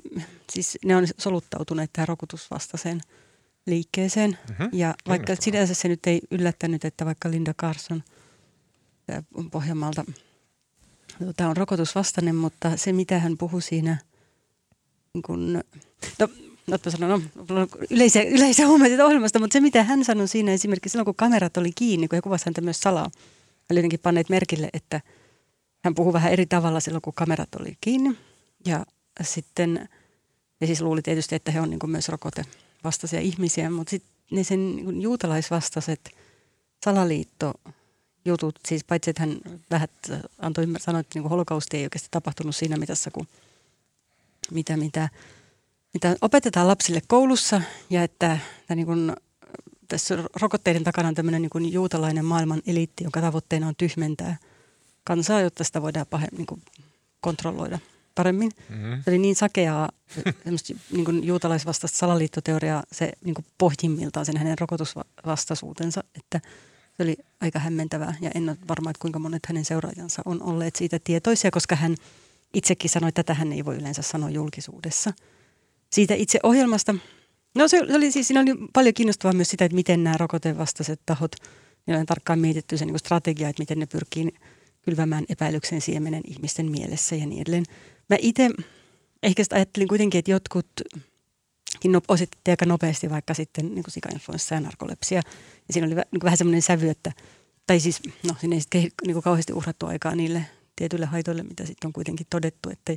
siis 0.50 0.78
ne 0.86 0.96
on 0.96 1.08
soluttautuneet 1.18 1.90
tähän 1.94 2.08
rokotusvastaiseen 2.08 3.02
liikkeeseen. 3.66 4.38
Mhm, 4.50 4.64
Ja 4.72 4.96
vaikka 5.08 5.36
sinänsä 5.40 5.74
se 5.74 5.88
nyt 5.88 6.08
ei 6.08 6.22
yllättänyt, 6.32 6.86
että 6.86 7.06
vaikka 7.06 7.32
Linda 7.32 7.54
Carson 7.54 8.04
Pohjanmaalta 9.52 10.06
tämä 11.38 11.50
on 11.50 11.58
rokotusvastainen, 11.58 12.36
mutta 12.36 12.78
se 12.78 12.94
mitä 12.94 13.20
hän 13.20 13.38
puhui 13.38 13.62
siinä, 13.62 13.98
niin 15.14 15.22
kun, 15.22 15.54
no, 16.20 16.28
mä 16.86 16.92
sanon, 16.92 17.24
no, 17.50 17.68
yleisiä, 17.90 18.24
yleisiä 18.24 18.68
huomioita 18.68 19.06
ohjelmasta, 19.06 19.40
mutta 19.40 19.54
se 19.54 19.60
mitä 19.60 19.84
hän 19.84 20.06
sanoi 20.06 20.28
siinä 20.28 20.52
esimerkiksi 20.52 20.92
silloin, 20.92 21.06
kun 21.06 21.16
kamerat 21.16 21.58
oli 21.58 21.72
kiinni, 21.76 22.08
kun 22.08 22.18
he 22.18 22.22
kuvasivat 22.22 22.46
häntä 22.46 22.62
myös 22.62 22.82
salaa, 22.82 23.12
oli 23.72 23.80
jotenkin 23.80 24.00
panneet 24.00 24.30
merkille, 24.30 24.70
että 24.74 25.02
hän 25.84 25.96
puhui 25.96 26.14
vähän 26.14 26.32
eri 26.32 26.46
tavalla 26.46 26.80
silloin, 26.80 27.02
kun 27.02 27.14
kamerat 27.14 27.56
oli 27.60 27.78
kiinni. 27.82 28.18
Ja 28.66 28.86
sitten, 29.22 29.90
ja 30.62 30.68
siis 30.68 30.82
luuli 30.82 31.02
tietysti, 31.02 31.36
että 31.36 31.52
he 31.52 31.62
on 31.62 31.70
niin 31.70 31.80
myös 31.86 32.10
rokotevastaisia 32.10 33.20
ihmisiä, 33.20 33.70
mutta 33.70 33.90
sitten 33.90 34.12
ne 34.32 34.44
sen 34.44 34.76
niin 34.76 35.02
juutalaisvastaiset 35.02 36.12
salaliitto 36.86 37.54
jutut, 38.26 38.60
siis 38.68 38.84
paitsi 38.84 39.10
että 39.10 39.22
hän 39.22 39.38
vähän 39.72 39.88
antoi 40.40 40.64
ymmärtää, 40.64 40.86
sanoi, 40.86 41.02
että 41.02 41.20
niin 41.20 41.30
holokausti 41.30 41.78
ei 41.78 41.84
oikeasti 41.84 42.08
tapahtunut 42.12 42.56
siinä 42.56 42.78
mitassa 42.78 43.12
kuin 43.12 43.28
mitä, 44.52 44.78
mitä, 44.78 45.10
mitä 45.94 46.16
opetetaan 46.22 46.68
lapsille 46.68 47.02
koulussa 47.08 47.62
ja 47.90 48.04
että, 48.04 48.38
että 48.62 48.76
niin 48.76 48.86
kuin, 48.86 49.14
tässä 49.88 50.18
rokotteiden 50.42 50.84
takana 50.84 51.08
on 51.08 51.16
tämmöinen 51.16 51.42
niin 51.42 51.50
kuin 51.50 51.74
juutalainen 51.74 52.26
maailman 52.26 52.62
eliitti, 52.68 53.04
jonka 53.04 53.22
tavoitteena 53.22 53.68
on 53.68 53.76
tyhmentää 53.76 54.38
kansaa, 55.04 55.42
jotta 55.42 55.64
sitä 55.64 55.82
voidaan 55.82 56.06
pahe, 56.10 56.28
niin 56.38 56.46
kuin 56.46 56.62
kontrolloida 57.22 57.80
paremmin. 58.16 58.52
Mm-hmm. 58.70 59.04
Se 59.04 59.10
oli 59.10 59.18
niin 59.18 59.36
sakeaa 59.36 59.90
semmoista 60.44 60.74
niin 60.92 61.06
kuin 61.06 61.24
juutalaisvastaista 61.24 61.98
salaliittoteoriaa 61.98 62.84
se 62.92 63.12
niin 63.26 63.36
kuin 63.36 63.46
pohjimmiltaan 63.58 64.26
sen 64.26 64.38
hänen 64.38 64.58
rokotusvastaisuutensa, 64.60 66.04
että 66.16 66.42
se 66.98 67.04
oli 67.04 67.18
aika 67.42 67.60
hämmentävää 67.60 68.16
ja 68.22 68.32
en 68.36 68.50
ole 68.50 68.58
varma, 68.68 68.90
että 68.90 69.02
kuinka 69.02 69.20
monet 69.20 69.46
hänen 69.48 69.66
seuraajansa 69.66 70.22
on 70.26 70.44
olleet 70.44 70.76
siitä 70.76 71.00
tietoisia, 71.04 71.52
koska 71.52 71.76
hän 71.76 71.96
itsekin 72.54 72.90
sanoi, 72.90 73.10
että 73.10 73.24
tätä 73.24 73.34
hän 73.34 73.54
ei 73.54 73.66
voi 73.66 73.76
yleensä 73.76 74.02
sanoa 74.02 74.30
julkisuudessa. 74.30 75.14
Siitä 75.94 76.14
itse 76.14 76.40
ohjelmasta, 76.44 76.96
no 77.56 77.68
se 77.68 77.82
oli 77.96 78.12
siis, 78.12 78.28
siinä 78.28 78.42
oli 78.42 78.52
paljon 78.74 78.94
kiinnostavaa 78.94 79.34
myös 79.34 79.50
sitä, 79.50 79.66
että 79.66 79.76
miten 79.76 80.04
nämä 80.04 80.18
rokotevastaiset 80.18 81.02
tahot, 81.06 81.36
niillä 81.86 82.00
on 82.00 82.06
tarkkaan 82.06 82.40
mietitty 82.40 82.78
se 82.78 82.86
niin 82.86 83.00
strategia, 83.00 83.50
että 83.50 83.62
miten 83.62 83.80
ne 83.80 83.86
pyrkii 83.86 84.34
kylvämään 84.82 85.26
epäilyksen 85.30 85.82
siemenen 85.82 86.22
ihmisten 86.28 86.72
mielessä 86.72 87.16
ja 87.16 87.26
niin 87.26 87.42
edelleen. 87.42 87.66
Mä 88.10 88.16
itse 88.20 88.50
ehkä 89.24 89.44
sitä 89.44 89.56
ajattelin 89.56 89.88
kuitenkin, 89.88 90.20
että 90.20 90.32
jotkut 90.32 90.68
no, 91.86 92.02
osittiin 92.08 92.52
aika 92.52 92.66
nopeasti 92.66 93.10
vaikka 93.10 93.34
sitten 93.34 93.66
niin 93.66 93.84
kuin 93.84 93.92
sikainfluenssa 93.92 94.56
ja 94.56 94.62
narkolepsia. 94.62 95.22
Ja 95.68 95.74
siinä 95.74 95.88
oli 95.88 95.96
niin 95.96 96.24
vähän 96.24 96.38
semmoinen 96.38 96.62
sävy, 96.62 96.90
että, 96.90 97.12
tai 97.68 97.80
siis, 97.80 98.02
no 98.28 98.36
siinä 98.40 98.56
ei 98.56 98.62
sitten 98.62 98.92
niin 99.08 99.22
kauheasti 99.22 99.54
uhrattu 99.54 99.86
aikaa 99.86 100.16
niille 100.16 100.46
tietyille 100.76 101.06
haitoille, 101.06 101.44
mitä 101.44 101.66
sitten 101.66 101.88
on 101.88 101.94
kuitenkin 101.94 102.28
todettu, 102.30 102.70
että 102.70 102.96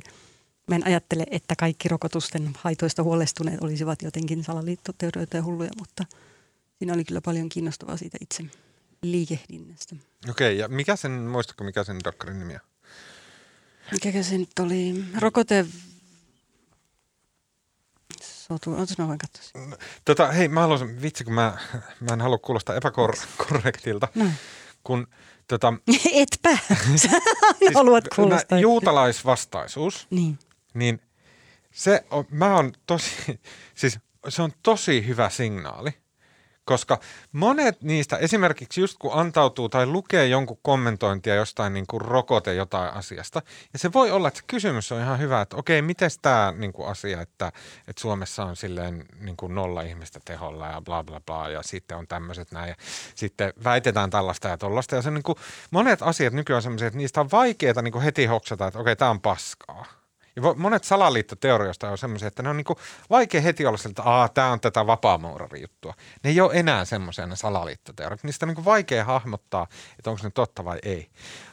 mä 0.67 0.75
en 0.75 0.87
ajattele, 0.87 1.25
että 1.31 1.55
kaikki 1.55 1.89
rokotusten 1.89 2.51
haitoista 2.57 3.03
huolestuneet 3.03 3.61
olisivat 3.61 4.01
jotenkin 4.01 4.43
salaliittoteorioita 4.43 5.37
ja 5.37 5.43
hulluja, 5.43 5.69
mutta 5.77 6.05
siinä 6.79 6.93
oli 6.93 7.03
kyllä 7.03 7.21
paljon 7.21 7.49
kiinnostavaa 7.49 7.97
siitä 7.97 8.17
itse 8.21 8.43
liikehdinnästä. 9.01 9.95
Okei, 10.29 10.57
ja 10.57 10.67
mikä 10.67 10.95
sen, 10.95 11.11
muistatko 11.11 11.63
mikä 11.63 11.83
sen 11.83 11.99
dokkarin 12.03 12.39
nimi 12.39 12.53
on? 12.53 12.59
Mikäkö 13.91 14.23
se 14.23 14.37
nyt 14.37 14.59
oli? 14.59 15.05
Rokote... 15.19 15.65
Sotu, 18.23 18.71
ootas 18.73 18.97
mä 18.97 19.07
voin 19.07 19.19
katsoa 19.19 19.43
sen. 19.43 19.77
Tota, 20.05 20.31
hei, 20.31 20.47
mä 20.47 20.61
haluaisin, 20.61 21.01
vitsi 21.01 21.23
kun 21.23 21.33
mä, 21.33 21.57
mä 21.99 22.13
en 22.13 22.21
halua 22.21 22.37
kuulostaa 22.37 22.75
epäkorrektilta, 22.75 24.07
Noin. 24.15 24.31
kun 24.83 25.07
tota, 25.47 25.73
Etpä! 26.13 26.57
Sä 26.95 27.09
haluat 27.75 28.03
kuulostaa. 28.15 28.59
juutalaisvastaisuus, 28.59 30.07
Niin. 30.09 30.39
Niin 30.75 31.01
se 31.71 32.05
on, 32.11 32.25
mä 32.29 32.55
on 32.55 32.73
tosi, 32.85 33.39
siis 33.75 33.99
se 34.29 34.41
on 34.41 34.51
tosi 34.63 35.07
hyvä 35.07 35.29
signaali, 35.29 35.93
koska 36.65 36.99
monet 37.31 37.81
niistä, 37.81 38.17
esimerkiksi 38.17 38.81
just 38.81 38.97
kun 38.97 39.13
antautuu 39.13 39.69
tai 39.69 39.85
lukee 39.85 40.27
jonkun 40.27 40.59
kommentointia 40.61 41.35
jostain 41.35 41.73
niin 41.73 41.87
kuin 41.87 42.01
rokote 42.01 42.53
jotain 42.53 42.93
asiasta, 42.93 43.41
ja 43.73 43.79
se 43.79 43.93
voi 43.93 44.11
olla, 44.11 44.27
että 44.27 44.39
se 44.39 44.43
kysymys 44.47 44.91
on 44.91 45.01
ihan 45.01 45.19
hyvä, 45.19 45.41
että 45.41 45.55
okei, 45.55 45.81
miten 45.81 46.09
tämä 46.21 46.53
niin 46.57 46.73
kuin 46.73 46.87
asia, 46.87 47.21
että, 47.21 47.47
että 47.87 48.01
Suomessa 48.01 48.45
on 48.45 48.55
silleen 48.55 49.05
niin 49.19 49.37
kuin 49.37 49.55
nolla 49.55 49.81
ihmistä 49.81 50.19
teholla 50.25 50.67
ja 50.67 50.81
bla 50.81 51.03
bla 51.03 51.21
bla, 51.25 51.49
ja 51.49 51.63
sitten 51.63 51.97
on 51.97 52.07
tämmöiset 52.07 52.51
näin, 52.51 52.69
ja 52.69 52.75
sitten 53.15 53.53
väitetään 53.63 54.09
tällaista 54.09 54.47
ja 54.47 54.57
tollasta, 54.57 54.95
ja 54.95 55.01
se 55.01 55.11
niin 55.11 55.23
kuin, 55.23 55.37
monet 55.71 56.01
asiat 56.01 56.33
nykyään 56.33 56.57
on 56.57 56.63
semmoisia, 56.63 56.87
että 56.87 56.97
niistä 56.97 57.21
on 57.21 57.31
vaikeaa 57.31 57.81
niin 57.81 57.91
kuin 57.91 58.03
heti 58.03 58.25
hoksata, 58.25 58.67
että 58.67 58.79
okei, 58.79 58.95
tämä 58.95 59.11
on 59.11 59.21
paskaa. 59.21 60.04
Ja 60.35 60.41
monet 60.55 60.83
salaliittoteorioista 60.83 61.89
on 61.89 61.97
semmoisia, 61.97 62.27
että 62.27 62.43
ne 62.43 62.49
on 62.49 62.57
niinku 62.57 62.79
vaikea 63.09 63.41
heti 63.41 63.65
olla 63.65 63.77
sieltä, 63.77 64.01
että 64.01 64.33
tämä 64.33 64.51
on 64.51 64.59
tätä 64.59 64.87
vapaamuurarijuttua. 64.87 65.93
Ne 66.23 66.29
ei 66.29 66.41
ole 66.41 66.53
enää 66.53 66.85
semmoisia 66.85 67.27
ne 67.27 67.35
salaliittoteoriat. 67.35 68.23
Niistä 68.23 68.45
on 68.45 68.47
niinku 68.47 68.65
vaikea 68.65 69.03
hahmottaa, 69.03 69.67
että 69.99 70.09
onko 70.09 70.23
ne 70.23 70.29
totta 70.29 70.65
vai 70.65 70.79
ei. 70.83 71.07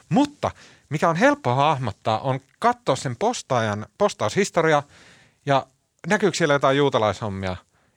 Mutta 0.08 0.50
mikä 0.88 1.08
on 1.08 1.16
helppo 1.16 1.54
hahmottaa, 1.54 2.20
on 2.20 2.40
katsoa 2.58 2.96
sen 2.96 3.16
postaajan 3.16 3.86
postaushistoria 3.98 4.82
ja 5.46 5.66
näkyykö 6.06 6.36
siellä 6.36 6.54
jotain 6.54 6.76
juutalaishommia. 6.76 7.56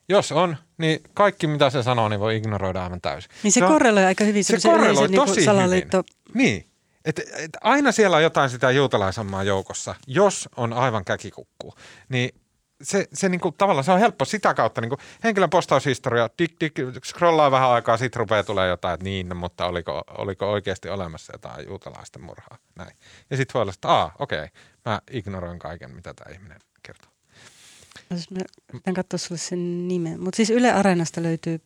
Jos 0.09 0.31
on, 0.31 0.57
niin 0.77 0.99
kaikki 1.13 1.47
mitä 1.47 1.69
se 1.69 1.83
sanoo, 1.83 2.09
niin 2.09 2.19
voi 2.19 2.35
ignoroida 2.37 2.83
aivan 2.83 3.01
täysin. 3.01 3.31
Niin 3.43 3.51
se, 3.51 3.65
on- 3.65 3.71
korreloi 3.71 4.05
aika 4.05 4.23
hyvin 4.23 4.43
se 4.43 4.57
korreloi 4.63 5.07
niin 5.07 5.25
tosi 5.25 5.43
salaliitto. 5.43 5.97
hyvin. 5.97 6.37
Niin. 6.37 6.74
Et, 7.05 7.19
et 7.19 7.57
aina 7.61 7.91
siellä 7.91 8.17
on 8.17 8.23
jotain 8.23 8.49
sitä 8.49 8.71
juutalaisammaa 8.71 9.43
joukossa, 9.43 9.95
jos 10.07 10.49
on 10.55 10.73
aivan 10.73 11.05
käkikukku. 11.05 11.73
Niin 12.09 12.41
se, 12.83 13.07
se 13.13 13.29
niinku, 13.29 13.51
tavallaan 13.51 13.83
se 13.83 13.91
on 13.91 13.99
helppo 13.99 14.25
sitä 14.25 14.53
kautta. 14.53 14.81
Niinku, 14.81 14.97
henkilön 15.23 15.49
postaushistoria, 15.49 16.29
dik, 16.39 16.55
dik, 16.59 16.73
scrollaa 17.05 17.51
vähän 17.51 17.69
aikaa, 17.69 17.97
sitten 17.97 18.19
rupeaa 18.19 18.43
tulee 18.43 18.69
jotain, 18.69 18.93
että 18.93 19.03
niin, 19.03 19.29
no, 19.29 19.35
mutta 19.35 19.65
oliko, 19.65 20.01
oliko 20.17 20.51
oikeasti 20.51 20.89
olemassa 20.89 21.33
jotain 21.33 21.67
juutalaisten 21.67 22.23
murhaa. 22.23 22.57
Näin. 22.75 22.97
Ja 23.29 23.37
sitten 23.37 23.53
voi 23.53 23.61
olla, 23.61 23.73
että 23.73 24.09
okei, 24.19 24.47
mä 24.85 25.01
ignoroin 25.11 25.59
kaiken, 25.59 25.91
mitä 25.91 26.13
tämä 26.13 26.33
ihminen 26.33 26.59
kertoo. 26.83 27.11
No, 28.09 28.17
siis 28.17 28.31
mä 28.31 28.39
pitän 28.71 28.93
katsoa 28.93 29.17
sulle 29.17 29.39
sen 29.39 29.87
nimen. 29.87 30.19
Mutta 30.19 30.35
siis 30.37 30.49
Yle 30.49 30.71
Areenasta 30.71 31.23
löytyy... 31.23 31.61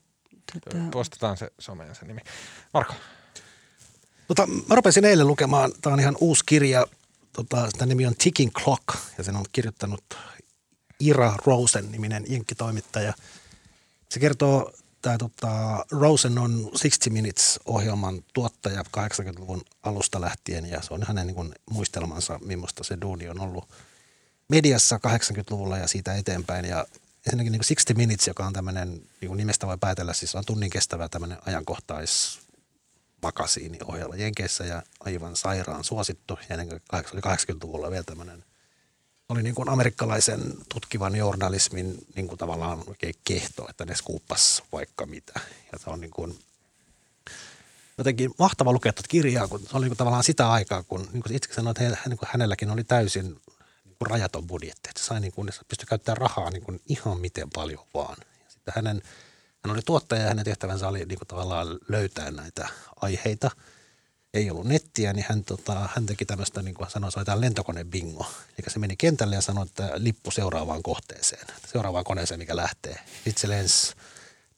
Tota, 0.54 0.78
Postataan 0.92 1.38
se 1.38 1.52
someen 1.60 1.96
se 1.96 2.06
nimi. 2.06 2.22
Marko. 2.74 2.94
Tota, 4.30 4.48
mä 4.48 4.76
rupesin 4.76 5.06
eilen 5.06 5.28
lukemaan, 5.28 5.72
tämä 5.82 5.94
on 5.94 6.00
ihan 6.00 6.18
uusi 6.20 6.44
kirja, 6.46 6.88
tota, 7.34 7.70
sitä 7.70 7.86
nimi 7.86 8.06
on 8.06 8.16
Ticking 8.16 8.52
Clock 8.52 8.84
ja 9.18 9.24
sen 9.24 9.36
on 9.36 9.46
kirjoittanut 9.52 10.04
Ira 11.00 11.34
Rosen 11.46 11.92
niminen 11.92 12.26
jenkkitoimittaja. 12.28 13.14
Se 14.10 14.20
kertoo, 14.20 14.72
tämä 15.02 15.18
tota, 15.18 15.86
Rosen 15.92 16.38
on 16.38 16.70
60 16.82 17.10
Minutes-ohjelman 17.10 18.24
tuottaja 18.34 18.84
80-luvun 18.98 19.62
alusta 19.84 20.22
lähtien 20.22 20.66
ja 20.66 20.82
se 20.82 20.94
on 20.94 21.04
hänen 21.08 21.28
niin 21.28 21.36
kuin, 21.36 21.54
muistelmansa, 21.72 22.40
millaista 22.46 22.84
se 22.84 22.98
duuni 23.02 23.30
on 23.30 23.40
ollut 23.40 23.70
mediassa 24.48 25.00
80-luvulla 25.08 25.78
ja 25.78 25.88
siitä 25.88 26.16
eteenpäin. 26.16 26.66
Ja 26.66 26.86
ensinnäkin 27.26 27.52
niin 27.52 27.62
kuin 27.68 27.76
60 27.76 27.94
Minutes, 27.94 28.28
joka 28.28 28.46
on 28.46 28.54
tämmöinen, 28.54 28.90
niin 28.90 29.28
kuin 29.28 29.38
nimestä 29.38 29.68
voi 29.68 29.78
päätellä, 29.78 30.14
siis 30.14 30.36
on 30.36 30.46
tunnin 30.46 30.70
kestävä 30.70 31.10
tämmöinen 31.10 31.38
ajankohtais 31.46 32.40
makasiiniohjelma 33.22 34.16
Jenkeissä 34.16 34.64
ja 34.64 34.84
aivan 35.00 35.36
sairaan 35.36 35.84
suosittu. 35.84 36.40
Ja 36.50 36.56
ennen 36.56 36.68
kuin 36.68 36.82
oli 37.14 37.36
80-luvulla 37.36 37.92
vielä 37.92 38.04
tämmöinen, 38.04 38.44
oli 39.30 39.44
niin 39.44 39.56
kuin 39.56 39.70
amerikkalaisen 39.70 40.54
tutkivan 40.74 41.16
journalismin 41.16 41.98
niin 42.16 42.28
kuin 42.28 42.38
tavallaan 42.38 42.84
oikein 42.88 43.14
kehto, 43.24 43.68
että 43.70 43.86
ne 43.86 43.96
skuuppas 43.96 44.64
vaikka 44.72 45.06
mitä. 45.06 45.40
Ja 45.72 45.80
se 45.80 45.90
on 45.90 46.02
niin 46.02 46.12
kuin, 46.12 46.40
jotenkin 47.98 48.32
mahtava 48.40 48.74
lukea 48.74 48.94
tuota 48.94 49.08
kirjaa, 49.08 49.48
kun 49.48 49.60
se 49.60 49.78
oli 49.78 49.84
niin 49.84 49.90
kuin 49.90 49.98
tavallaan 49.98 50.24
sitä 50.24 50.52
aikaa, 50.52 50.84
kun 50.84 51.10
niin 51.14 51.24
kuin 51.24 51.36
itse 51.36 51.54
sanoin, 51.54 51.72
että 51.72 51.98
he, 52.04 52.10
niin 52.10 52.18
kuin 52.18 52.30
hänelläkin 52.32 52.70
oli 52.70 52.84
täysin 52.84 53.26
niin 53.26 53.96
kuin 53.98 54.10
rajaton 54.10 54.48
budjetti. 54.48 54.90
Että 54.90 55.02
se 55.02 55.06
sai 55.06 55.20
niin 55.20 55.32
kuin, 55.32 55.50
pystyi 55.68 55.86
käyttämään 55.86 56.18
rahaa 56.18 56.50
niin 56.50 56.64
kuin 56.64 56.82
ihan 56.86 57.20
miten 57.20 57.50
paljon 57.50 57.86
vaan. 57.94 58.18
Ja 58.20 58.50
sitten 58.50 58.74
hänen, 58.76 59.02
hän 59.66 59.74
oli 59.74 59.82
tuottaja 59.86 60.22
ja 60.22 60.28
hänen 60.28 60.46
tehtävänsä 60.46 60.88
oli 60.88 61.06
niin 61.06 61.18
kuin 61.18 61.28
tavallaan 61.28 61.68
löytää 61.88 62.32
näitä 62.32 62.70
aiheita. 63.02 63.52
ei 64.34 64.52
ollut 64.52 64.66
nettiä, 64.66 65.14
niin 65.14 65.26
hän, 65.30 65.44
tota, 65.44 65.90
hän 65.96 66.06
teki 66.06 66.26
tämmöistä, 66.26 66.62
niin 66.62 66.76
kuin 66.76 66.86
hän 66.86 66.92
sanoi, 66.92 67.12
se 67.12 67.20
oli 67.20 67.42
lentokone 67.42 67.84
bingo. 67.84 68.26
Eli 68.60 68.70
se 68.74 68.80
meni 68.80 68.96
kentälle 68.98 69.36
ja 69.36 69.42
sanoi, 69.42 69.66
että 69.66 69.92
lippu 69.96 70.32
seuraavaan 70.32 70.84
kohteeseen, 70.84 71.48
seuraavaan 71.68 72.04
koneeseen, 72.04 72.40
mikä 72.40 72.56
lähtee. 72.56 72.96
Sitten 73.24 73.42
se 73.42 73.50
lensi 73.50 73.94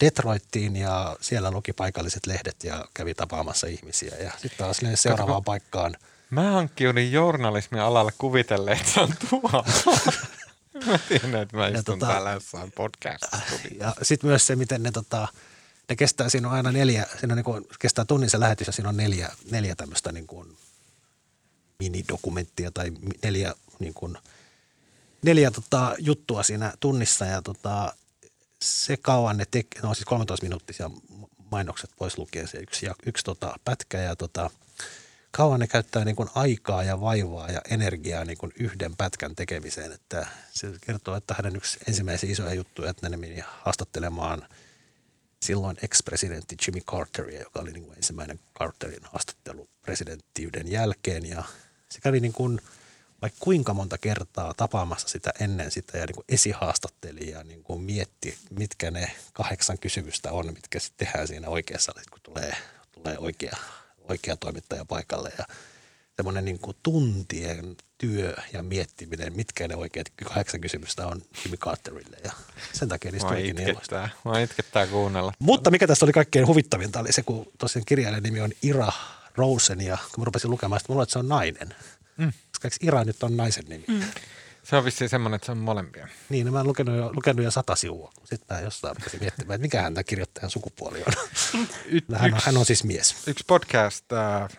Detroittiin 0.01 0.75
ja 0.75 1.17
siellä 1.21 1.51
luki 1.51 1.73
paikalliset 1.73 2.25
lehdet 2.25 2.63
ja 2.63 2.85
kävi 2.93 3.13
tapaamassa 3.13 3.67
ihmisiä. 3.67 4.15
Ja 4.15 4.31
sitten 4.31 4.57
taas 4.57 4.81
lensi 4.81 5.03
seuraavaan 5.03 5.43
paikkaan. 5.43 5.95
Mä 6.29 6.51
hankkiudin 6.51 7.11
journalismin 7.11 7.81
alalle 7.81 8.11
kuvitellen, 8.17 8.77
että 8.77 8.91
se 8.91 9.01
on 9.01 9.13
tuolla. 9.29 9.65
mä 10.85 10.99
tiedän, 11.07 11.35
että 11.35 11.57
mä 11.57 11.67
istun 11.67 11.83
tota, 11.99 12.07
täällä 12.11 12.31
jossain 12.31 12.71
podcast 12.71 13.23
Ja 13.79 13.95
sitten 14.01 14.29
myös 14.29 14.47
se, 14.47 14.55
miten 14.55 14.83
ne 14.83 14.91
tota, 14.91 15.27
ne 15.89 15.95
kestää, 15.95 16.29
siinä 16.29 16.47
on 16.47 16.53
aina 16.53 16.71
neljä, 16.71 17.05
siinä 17.19 17.33
on 17.33 17.37
niin 17.37 17.45
kuin, 17.45 17.65
kestää 17.79 18.05
tunnin 18.05 18.29
se 18.29 18.39
lähetys 18.39 18.67
ja 18.67 18.73
siinä 18.73 18.89
on 18.89 18.97
neljä, 18.97 19.29
neljä 19.51 19.75
tämmöistä 19.75 20.11
niin 20.11 20.27
kuin 20.27 20.57
minidokumenttia 21.79 22.71
tai 22.71 22.91
neljä, 23.23 23.53
niin 23.79 23.93
kuin, 23.93 24.17
neljä 25.21 25.51
tota, 25.51 25.95
juttua 25.99 26.43
siinä 26.43 26.73
tunnissa 26.79 27.25
ja 27.25 27.41
tota, 27.41 27.93
se 28.61 28.97
kauan 28.97 29.37
ne 29.37 29.45
tekee, 29.51 29.81
no 29.81 29.93
siis 29.93 30.05
13 30.05 30.45
minuuttisia 30.45 30.89
mainokset 31.51 31.89
pois 31.97 32.17
lukien 32.17 32.47
se 32.47 32.57
yksi, 32.57 32.85
ja, 32.85 32.95
yksi 33.05 33.23
tota, 33.23 33.53
pätkä 33.65 33.97
ja 33.97 34.15
tota, 34.15 34.49
kauan 35.31 35.59
ne 35.59 35.67
käyttää 35.67 36.05
niin 36.05 36.15
kuin 36.15 36.29
aikaa 36.35 36.83
ja 36.83 37.01
vaivaa 37.01 37.51
ja 37.51 37.61
energiaa 37.69 38.25
niin 38.25 38.37
kuin 38.37 38.51
yhden 38.59 38.95
pätkän 38.95 39.35
tekemiseen. 39.35 39.91
Että 39.91 40.27
se 40.51 40.67
kertoo, 40.81 41.15
että 41.15 41.33
hänen 41.37 41.55
yksi 41.55 41.79
ensimmäisiä 41.87 42.31
isoja 42.31 42.53
juttuja, 42.53 42.89
että 42.89 43.09
ne 43.09 43.17
meni 43.17 43.43
haastattelemaan– 43.63 44.47
silloin 45.45 45.77
ex-presidentti 45.81 46.55
Jimmy 46.67 46.81
Carteria, 46.81 47.39
joka 47.39 47.59
oli 47.59 47.71
niin 47.71 47.83
kuin 47.83 47.97
ensimmäinen 47.97 48.39
Carterin 48.59 49.03
haastattelu 49.03 49.69
presidenttiyden 49.81 50.71
jälkeen. 50.71 51.25
Ja 51.25 51.43
se 51.89 52.01
kävi 52.01 52.19
niin 52.19 52.33
kuin 52.33 52.61
vaikka 53.21 53.37
kuinka 53.39 53.73
monta 53.73 53.97
kertaa 53.97 54.53
tapaamassa 54.53 55.07
sitä 55.07 55.33
ennen 55.39 55.71
sitä 55.71 55.97
ja 55.97 56.05
niin 56.05 56.15
kuin 56.15 56.25
esihaastatteli 56.29 57.29
ja 57.29 57.43
niin 57.43 57.63
kuin 57.63 57.81
mietti, 57.81 58.37
mitkä 58.49 58.91
ne 58.91 59.11
kahdeksan 59.33 59.77
kysymystä 59.79 60.31
on, 60.31 60.53
mitkä 60.53 60.79
sitten 60.79 61.07
tehdään 61.07 61.27
siinä 61.27 61.49
oikeassa, 61.49 61.91
kun 62.11 62.19
tulee, 62.23 62.55
tulee 62.91 63.17
oikea, 63.17 63.57
oikea 64.11 64.37
toimittaja 64.37 64.85
paikalle. 64.85 65.31
Ja 65.37 65.45
semmoinen 66.15 66.45
niin 66.45 66.59
kuin 66.59 66.77
tuntien 66.83 67.75
työ 67.97 68.35
ja 68.53 68.63
miettiminen, 68.63 69.35
mitkä 69.35 69.67
ne 69.67 69.75
oikeat 69.75 70.07
kahdeksan 70.25 70.61
kysymystä 70.61 71.07
on 71.07 71.21
Jimmy 71.43 71.57
Carterille 71.57 72.17
ja 72.23 72.31
sen 72.73 72.89
takia 72.89 73.11
niistä 73.11 73.29
tulikin 73.29 73.55
niin 73.55 73.69
itkettää. 73.69 74.09
Mä 74.25 74.39
itkettää 74.39 74.87
kuunnella. 74.87 75.33
Mutta 75.39 75.71
mikä 75.71 75.87
tässä 75.87 76.05
oli 76.05 76.13
kaikkein 76.13 76.47
huvittavinta 76.47 76.99
oli 76.99 77.13
se, 77.13 77.23
kun 77.23 77.51
tosiaan 77.57 77.85
kirjailijan 77.85 78.23
nimi 78.23 78.41
on 78.41 78.51
Ira 78.61 78.91
Rosen 79.35 79.81
ja 79.81 79.97
kun 79.97 80.21
mä 80.21 80.25
rupesin 80.25 80.51
lukemaan, 80.51 80.77
että 80.77 80.91
mulla 80.91 81.03
että 81.03 81.13
se 81.13 81.19
on 81.19 81.27
nainen. 81.27 81.75
Mm. 82.17 82.33
Koska 82.51 82.69
Ira 82.81 83.03
nyt 83.03 83.23
on 83.23 83.37
naisen 83.37 83.65
nimi? 83.69 83.85
Mm. 83.87 84.01
Se 84.71 84.77
on 84.77 84.85
vissiin 84.85 85.09
semmoinen, 85.09 85.35
että 85.35 85.45
se 85.45 85.51
on 85.51 85.57
molempia. 85.57 86.07
Niin, 86.29 86.45
no 86.45 86.51
mä 86.51 86.59
oon 86.59 86.67
lukenut 86.67 86.97
jo, 86.97 87.11
lukenut 87.13 87.45
jo 87.45 87.51
sata 87.51 87.75
sivua. 87.75 88.11
Sitten 88.23 88.57
mä 88.57 88.61
jostain 88.61 88.95
rupesin 88.95 89.19
miettimään, 89.19 89.55
että 89.55 89.61
mikä 89.61 89.81
tämä 89.81 90.03
kirjoittajan 90.03 90.49
sukupuoli 90.49 91.03
on. 91.07 91.13
Y- 91.85 91.99
hän, 92.15 92.33
on 92.33 92.39
hän 92.43 92.57
on 92.57 92.65
siis 92.65 92.83
mies. 92.83 93.27
Yksi 93.27 93.43
podcast, 93.47 94.05
äh, 94.13 94.49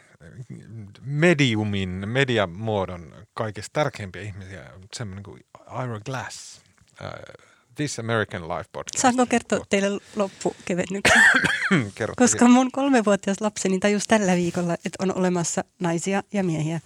mediumin, 1.00 2.08
mediamuodon 2.08 3.14
kaikista 3.34 3.70
tärkeimpiä 3.72 4.22
ihmisiä 4.22 4.70
on 4.74 4.82
semmoinen 4.92 5.22
kuin 5.22 5.40
Ira 5.84 6.00
Glass. 6.00 6.60
Uh, 7.00 7.44
This 7.74 7.98
American 7.98 8.42
Life 8.42 8.70
podcast. 8.72 9.02
Saanko 9.02 9.26
kertoa 9.26 9.66
teille 9.68 10.00
loppukevennyksen? 10.16 11.22
Koska 12.16 12.48
mun 12.48 12.72
kolmevuotias 12.72 13.40
lapseni 13.40 13.78
tajus 13.78 14.04
tällä 14.06 14.36
viikolla, 14.36 14.74
että 14.74 14.96
on 14.98 15.18
olemassa 15.18 15.64
naisia 15.80 16.22
ja 16.32 16.44
miehiä. 16.44 16.80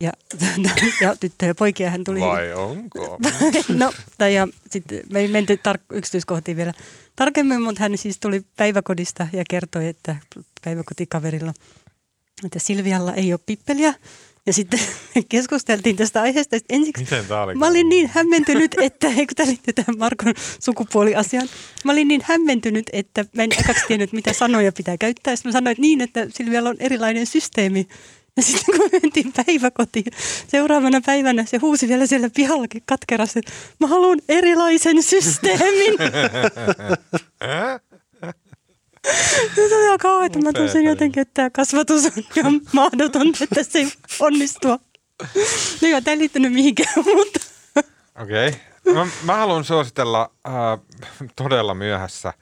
Ja, 0.00 0.12
ja 1.00 1.16
tyttöjä 1.16 1.50
ja 1.50 1.54
poikia 1.54 1.90
hän 1.90 2.04
tuli. 2.04 2.20
Vai 2.20 2.52
onko? 2.52 3.18
no, 3.68 3.92
tai 4.18 4.34
ja 4.34 4.48
sitten 4.70 5.00
me 5.12 5.18
ei 5.20 5.28
menty 5.28 5.58
tar- 5.68 5.96
yksityiskohtiin 5.96 6.56
vielä 6.56 6.72
tarkemmin, 7.16 7.62
mutta 7.62 7.82
hän 7.82 7.98
siis 7.98 8.20
tuli 8.20 8.42
päiväkodista 8.56 9.26
ja 9.32 9.44
kertoi, 9.50 9.86
että 9.88 10.16
päiväkotikaverilla– 10.64 11.52
että 12.44 12.58
Silvialla 12.58 13.14
ei 13.14 13.32
ole 13.32 13.40
pippeliä. 13.46 13.94
Ja 14.46 14.52
sitten 14.52 14.80
keskusteltiin 15.28 15.96
tästä 15.96 16.22
aiheesta. 16.22 16.56
Ensiksi 16.68 17.04
Miten 17.04 17.26
tämä 17.26 17.42
oli? 17.42 17.54
Mä 17.54 17.66
olin 17.66 17.88
niin 17.88 18.10
hämmentynyt, 18.14 18.74
että, 18.80 19.08
eikö 19.08 19.34
tämä 19.34 19.48
liittyy 19.48 19.74
tähän 19.74 19.98
Markon 19.98 20.34
sukupuoliasiaan. 20.60 21.48
Mä 21.84 21.92
olin 21.92 22.08
niin 22.08 22.20
hämmentynyt, 22.24 22.90
että 22.92 23.24
mä 23.36 23.42
en 23.42 23.50
ekaksi 23.58 23.84
tiennyt, 23.88 24.12
mitä 24.12 24.32
sanoja 24.32 24.72
pitää 24.72 24.98
käyttää. 24.98 25.36
Sitten 25.36 25.50
mä 25.50 25.52
sanoin, 25.52 25.72
että 25.72 25.82
niin, 25.82 26.00
että 26.00 26.26
Silvialla 26.28 26.70
on 26.70 26.76
erilainen 26.78 27.26
systeemi. 27.26 27.88
Ja 28.40 28.44
sitten 28.44 28.64
kun 28.64 28.90
me 28.92 28.98
mentiin 29.02 29.32
päiväkotiin, 29.32 30.04
seuraavana 30.48 31.00
päivänä 31.06 31.44
se 31.44 31.56
huusi 31.56 31.88
vielä 31.88 32.06
siellä 32.06 32.30
pihallakin 32.36 32.82
katkerasti, 32.86 33.38
että 33.38 33.52
mä 33.80 33.86
haluan 33.86 34.18
erilaisen 34.28 35.02
systeemin. 35.02 35.94
Se 39.54 39.76
on 39.76 39.82
ihan 39.84 39.98
kauhean, 39.98 40.30
mä 40.44 40.52
tunsin 40.52 40.84
jotenkin, 40.84 41.20
että 41.20 41.34
tämä 41.34 41.50
kasvatus 41.50 42.04
on 42.04 42.12
ihan 42.36 42.60
mahdoton, 42.72 43.32
että 43.40 43.62
se 43.62 43.78
ei 43.78 43.92
onnistua. 44.20 44.78
No 45.82 45.88
joo, 45.88 46.00
tämä 46.00 46.12
ei 46.12 46.18
liittynyt 46.18 46.52
mihinkään, 46.52 46.94
mutta... 46.96 47.40
Okei. 48.22 48.48
Okay. 48.48 48.94
Mä, 48.94 49.06
mä 49.22 49.36
haluan 49.36 49.64
suositella 49.64 50.30
äh, 50.46 50.52
todella 51.36 51.74
myöhässä, 51.74 52.32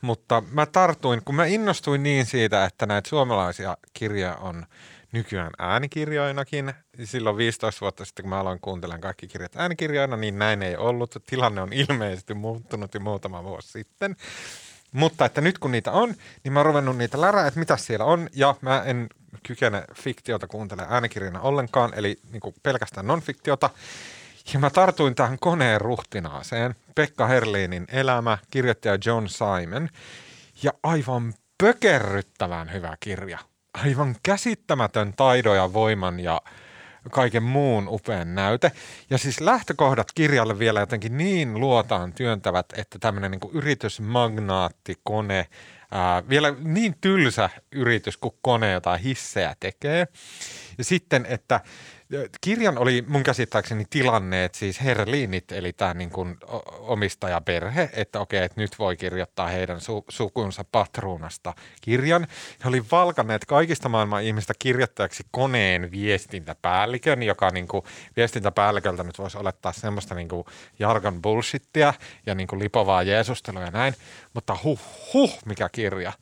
mutta 0.00 0.42
mä 0.50 0.66
tartuin, 0.66 1.22
kun 1.24 1.34
mä 1.34 1.46
innostuin 1.46 2.02
niin 2.02 2.26
siitä, 2.26 2.64
että 2.64 2.86
näitä 2.86 3.08
suomalaisia 3.08 3.76
kirjoja 3.92 4.34
on 4.34 4.66
nykyään 5.12 5.50
äänikirjoinakin. 5.58 6.72
Silloin 7.04 7.36
15 7.36 7.80
vuotta 7.80 8.04
sitten, 8.04 8.22
kun 8.22 8.30
mä 8.30 8.40
aloin 8.40 8.60
kuuntelemaan 8.60 9.00
kaikki 9.00 9.28
kirjat 9.28 9.56
äänikirjoina, 9.56 10.16
niin 10.16 10.38
näin 10.38 10.62
ei 10.62 10.76
ollut. 10.76 11.16
Tilanne 11.26 11.60
on 11.60 11.72
ilmeisesti 11.72 12.34
muuttunut 12.34 12.94
jo 12.94 13.00
muutama 13.00 13.44
vuosi 13.44 13.68
sitten. 13.68 14.16
Mutta 14.92 15.24
että 15.24 15.40
nyt 15.40 15.58
kun 15.58 15.72
niitä 15.72 15.92
on, 15.92 16.14
niin 16.44 16.52
mä 16.52 16.58
oon 16.58 16.66
ruvennut 16.66 16.96
niitä 16.96 17.20
lärää, 17.20 17.46
että 17.46 17.60
mitä 17.60 17.76
siellä 17.76 18.04
on, 18.04 18.28
ja 18.34 18.54
mä 18.60 18.82
en 18.86 19.06
kykene 19.42 19.84
fiktiota 19.94 20.46
kuuntelemaan 20.46 20.94
äänikirjana 20.94 21.40
ollenkaan, 21.40 21.92
eli 21.94 22.18
niin 22.32 22.40
kuin 22.40 22.54
pelkästään 22.62 23.06
non-fiktiota. 23.06 23.70
Ja 24.52 24.58
mä 24.58 24.70
tartuin 24.70 25.14
tähän 25.14 25.38
koneen 25.38 25.80
ruhtinaaseen, 25.80 26.74
Pekka 26.94 27.26
Herliinin 27.26 27.84
elämä, 27.92 28.38
kirjoittaja 28.50 28.98
John 29.04 29.26
Simon, 29.28 29.88
ja 30.62 30.72
aivan 30.82 31.34
pökerryttävän 31.58 32.72
hyvä 32.72 32.96
kirja. 33.00 33.38
Aivan 33.74 34.16
käsittämätön 34.22 35.12
taidon 35.16 35.56
ja 35.56 35.72
voiman 35.72 36.20
ja 36.20 36.40
kaiken 37.10 37.42
muun 37.42 37.88
upean 37.88 38.34
näyte. 38.34 38.72
Ja 39.10 39.18
siis 39.18 39.40
lähtökohdat 39.40 40.12
kirjalle 40.14 40.58
vielä 40.58 40.80
jotenkin 40.80 41.16
niin 41.16 41.60
luotaan 41.60 42.12
työntävät, 42.12 42.66
että 42.76 42.98
tämmöinen 42.98 43.30
niin 43.30 43.40
yritysmagnaattikone, 43.52 45.46
ää, 45.90 46.28
vielä 46.28 46.54
niin 46.62 46.94
tylsä 47.00 47.50
yritys 47.72 48.16
kuin 48.16 48.34
kone 48.42 48.72
jotain 48.72 49.00
hissejä 49.00 49.56
tekee. 49.60 50.08
Ja 50.78 50.84
sitten, 50.84 51.26
että 51.26 51.60
kirjan 52.40 52.78
oli 52.78 53.04
mun 53.08 53.22
käsittääkseni 53.22 53.84
tilanneet 53.90 54.54
siis 54.54 54.82
Herliinit, 54.82 55.52
eli 55.52 55.72
tämä 55.72 55.94
niin 55.94 56.10
kuin 56.10 56.36
omistajaperhe, 56.78 57.90
että 57.92 58.20
okei, 58.20 58.44
että 58.44 58.60
nyt 58.60 58.78
voi 58.78 58.96
kirjoittaa 58.96 59.48
heidän 59.48 59.76
su- 59.76 60.04
sukunsa 60.08 60.64
patruunasta 60.72 61.54
kirjan. 61.80 62.26
He 62.64 62.68
oli 62.68 62.84
valkanneet 62.90 63.44
kaikista 63.44 63.88
maailman 63.88 64.22
ihmistä 64.22 64.54
kirjoittajaksi 64.58 65.22
koneen 65.30 65.90
viestintäpäällikön, 65.90 67.22
joka 67.22 67.50
niin 67.50 67.68
kuin 67.68 67.84
viestintäpäälliköltä 68.16 69.02
nyt 69.02 69.18
voisi 69.18 69.38
olettaa 69.38 69.72
semmoista 69.72 70.14
niin 70.14 70.28
kuin 70.28 70.44
jargon 70.78 71.22
bullshittia 71.22 71.94
ja 72.26 72.34
niin 72.34 72.46
kuin 72.46 72.58
lipovaa 72.58 73.02
jeesustelua 73.02 73.62
ja 73.62 73.70
näin, 73.70 73.94
mutta 74.34 74.56
huh, 74.64 74.80
huh, 75.14 75.38
mikä 75.44 75.68
kirja 75.68 76.12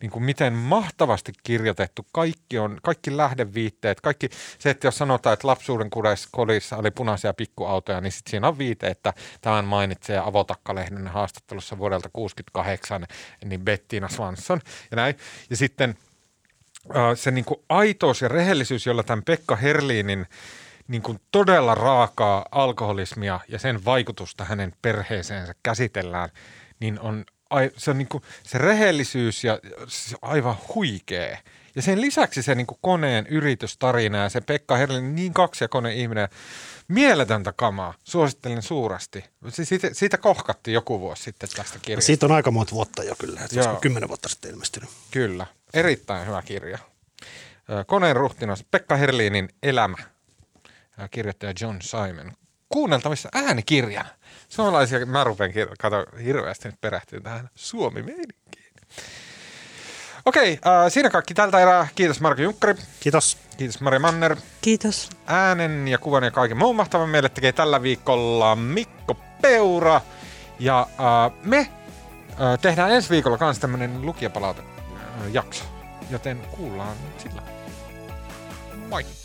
niin 0.00 0.10
kuin 0.10 0.22
miten 0.22 0.52
mahtavasti 0.52 1.32
kirjoitettu. 1.42 2.06
Kaikki 2.12 2.58
on, 2.58 2.78
kaikki 2.82 3.16
lähdeviitteet, 3.16 4.00
kaikki 4.00 4.28
se, 4.58 4.70
että 4.70 4.86
jos 4.86 4.98
sanotaan, 4.98 5.34
että 5.34 5.48
lapsuuden 5.48 5.90
kodissa 6.30 6.76
oli 6.76 6.90
punaisia 6.90 7.34
pikkuautoja, 7.34 8.00
niin 8.00 8.12
sitten 8.12 8.30
siinä 8.30 8.48
on 8.48 8.58
viite, 8.58 8.86
että 8.86 9.12
tämän 9.40 9.64
mainitsee 9.64 10.18
Avotakkalehden 10.18 11.08
haastattelussa 11.08 11.78
vuodelta 11.78 12.08
68, 12.12 13.06
niin 13.44 13.60
Bettina 13.60 14.08
Swanson 14.08 14.60
ja 14.90 14.96
näin. 14.96 15.16
Ja 15.50 15.56
sitten 15.56 15.94
se 17.14 17.30
niin 17.30 17.44
kuin 17.44 17.60
aitous 17.68 18.22
ja 18.22 18.28
rehellisyys, 18.28 18.86
jolla 18.86 19.02
tämän 19.02 19.24
Pekka 19.24 19.56
Herliinin 19.56 20.26
niin 20.88 21.02
kuin 21.02 21.20
todella 21.30 21.74
raakaa 21.74 22.46
alkoholismia 22.50 23.40
ja 23.48 23.58
sen 23.58 23.84
vaikutusta 23.84 24.44
hänen 24.44 24.72
perheeseensä 24.82 25.54
käsitellään, 25.62 26.28
niin 26.80 27.00
on 27.00 27.24
ai, 27.54 27.70
se, 27.76 27.90
on 27.90 27.98
niin 27.98 28.08
kuin, 28.08 28.22
se 28.42 28.58
rehellisyys 28.58 29.44
ja 29.44 29.58
se 29.88 30.16
aivan 30.22 30.56
huikee. 30.74 31.38
Ja 31.76 31.82
sen 31.82 32.00
lisäksi 32.00 32.42
se 32.42 32.54
niin 32.54 32.66
kuin 32.66 32.78
koneen 32.80 33.26
yritystarina 33.26 34.18
ja 34.18 34.28
se 34.28 34.40
Pekka 34.40 34.76
Herlin 34.76 35.14
niin 35.14 35.34
kaksijakoinen 35.34 35.92
ihminen, 35.92 36.28
mieletöntä 36.88 37.52
kamaa, 37.52 37.94
suosittelen 38.04 38.62
suuresti. 38.62 39.24
Siitä, 39.48 39.88
siitä 39.92 40.18
kohkatti 40.18 40.72
joku 40.72 41.00
vuosi 41.00 41.22
sitten 41.22 41.48
tästä 41.56 41.78
kirjasta. 41.82 42.06
Siitä 42.06 42.26
on 42.26 42.32
aika 42.32 42.50
monta 42.50 42.72
vuotta 42.72 43.04
jo 43.04 43.14
kyllä, 43.18 43.40
että 43.40 43.62
se 43.62 43.68
on 43.68 43.80
kymmenen 43.80 44.08
vuotta 44.08 44.28
sitten 44.28 44.50
ilmestynyt. 44.50 44.90
Kyllä, 45.10 45.46
erittäin 45.74 46.26
hyvä 46.26 46.42
kirja. 46.42 46.78
Koneen 47.86 48.16
ruhtinas 48.16 48.64
Pekka 48.70 48.96
Herliinin 48.96 49.48
Elämä, 49.62 49.96
ja 50.98 51.08
kirjoittaja 51.08 51.52
John 51.60 51.76
Simon. 51.82 52.32
Kuunneltavissa 52.68 53.28
äänikirjana. 53.34 54.08
Suomalaisia, 54.48 55.06
mä 55.06 55.24
rupean 55.24 55.50
kato, 55.78 56.06
hirveästi 56.24 56.68
nyt 56.68 56.80
perehtyä 56.80 57.20
tähän 57.20 57.50
suomi-meininkiin. 57.54 58.74
Okei, 60.24 60.58
äh, 60.66 60.92
siinä 60.92 61.10
kaikki 61.10 61.34
tältä 61.34 61.60
erää. 61.60 61.88
Kiitos 61.94 62.20
Marko 62.20 62.42
Junkkari, 62.42 62.74
Kiitos. 63.00 63.38
kiitos 63.56 63.80
Maria 63.80 64.00
Manner. 64.00 64.36
Kiitos. 64.60 65.10
Äänen 65.26 65.88
ja 65.88 65.98
kuvan 65.98 66.24
ja 66.24 66.30
kaiken 66.30 66.56
muun 66.56 66.76
mahtavan 66.76 67.08
meille 67.08 67.28
tekee 67.28 67.52
tällä 67.52 67.82
viikolla 67.82 68.56
Mikko 68.56 69.16
Peura. 69.42 70.00
Ja 70.58 70.80
äh, 70.80 71.38
me 71.42 71.58
äh, 71.58 72.58
tehdään 72.60 72.90
ensi 72.90 73.10
viikolla 73.10 73.38
kanssa 73.38 73.60
tämmönen 73.60 74.06
lukijapalaute 74.06 74.62
äh, 74.62 75.32
jakso. 75.32 75.64
Joten 76.10 76.38
kuullaan 76.56 76.96
sillä. 77.18 77.42
Moi! 78.88 79.23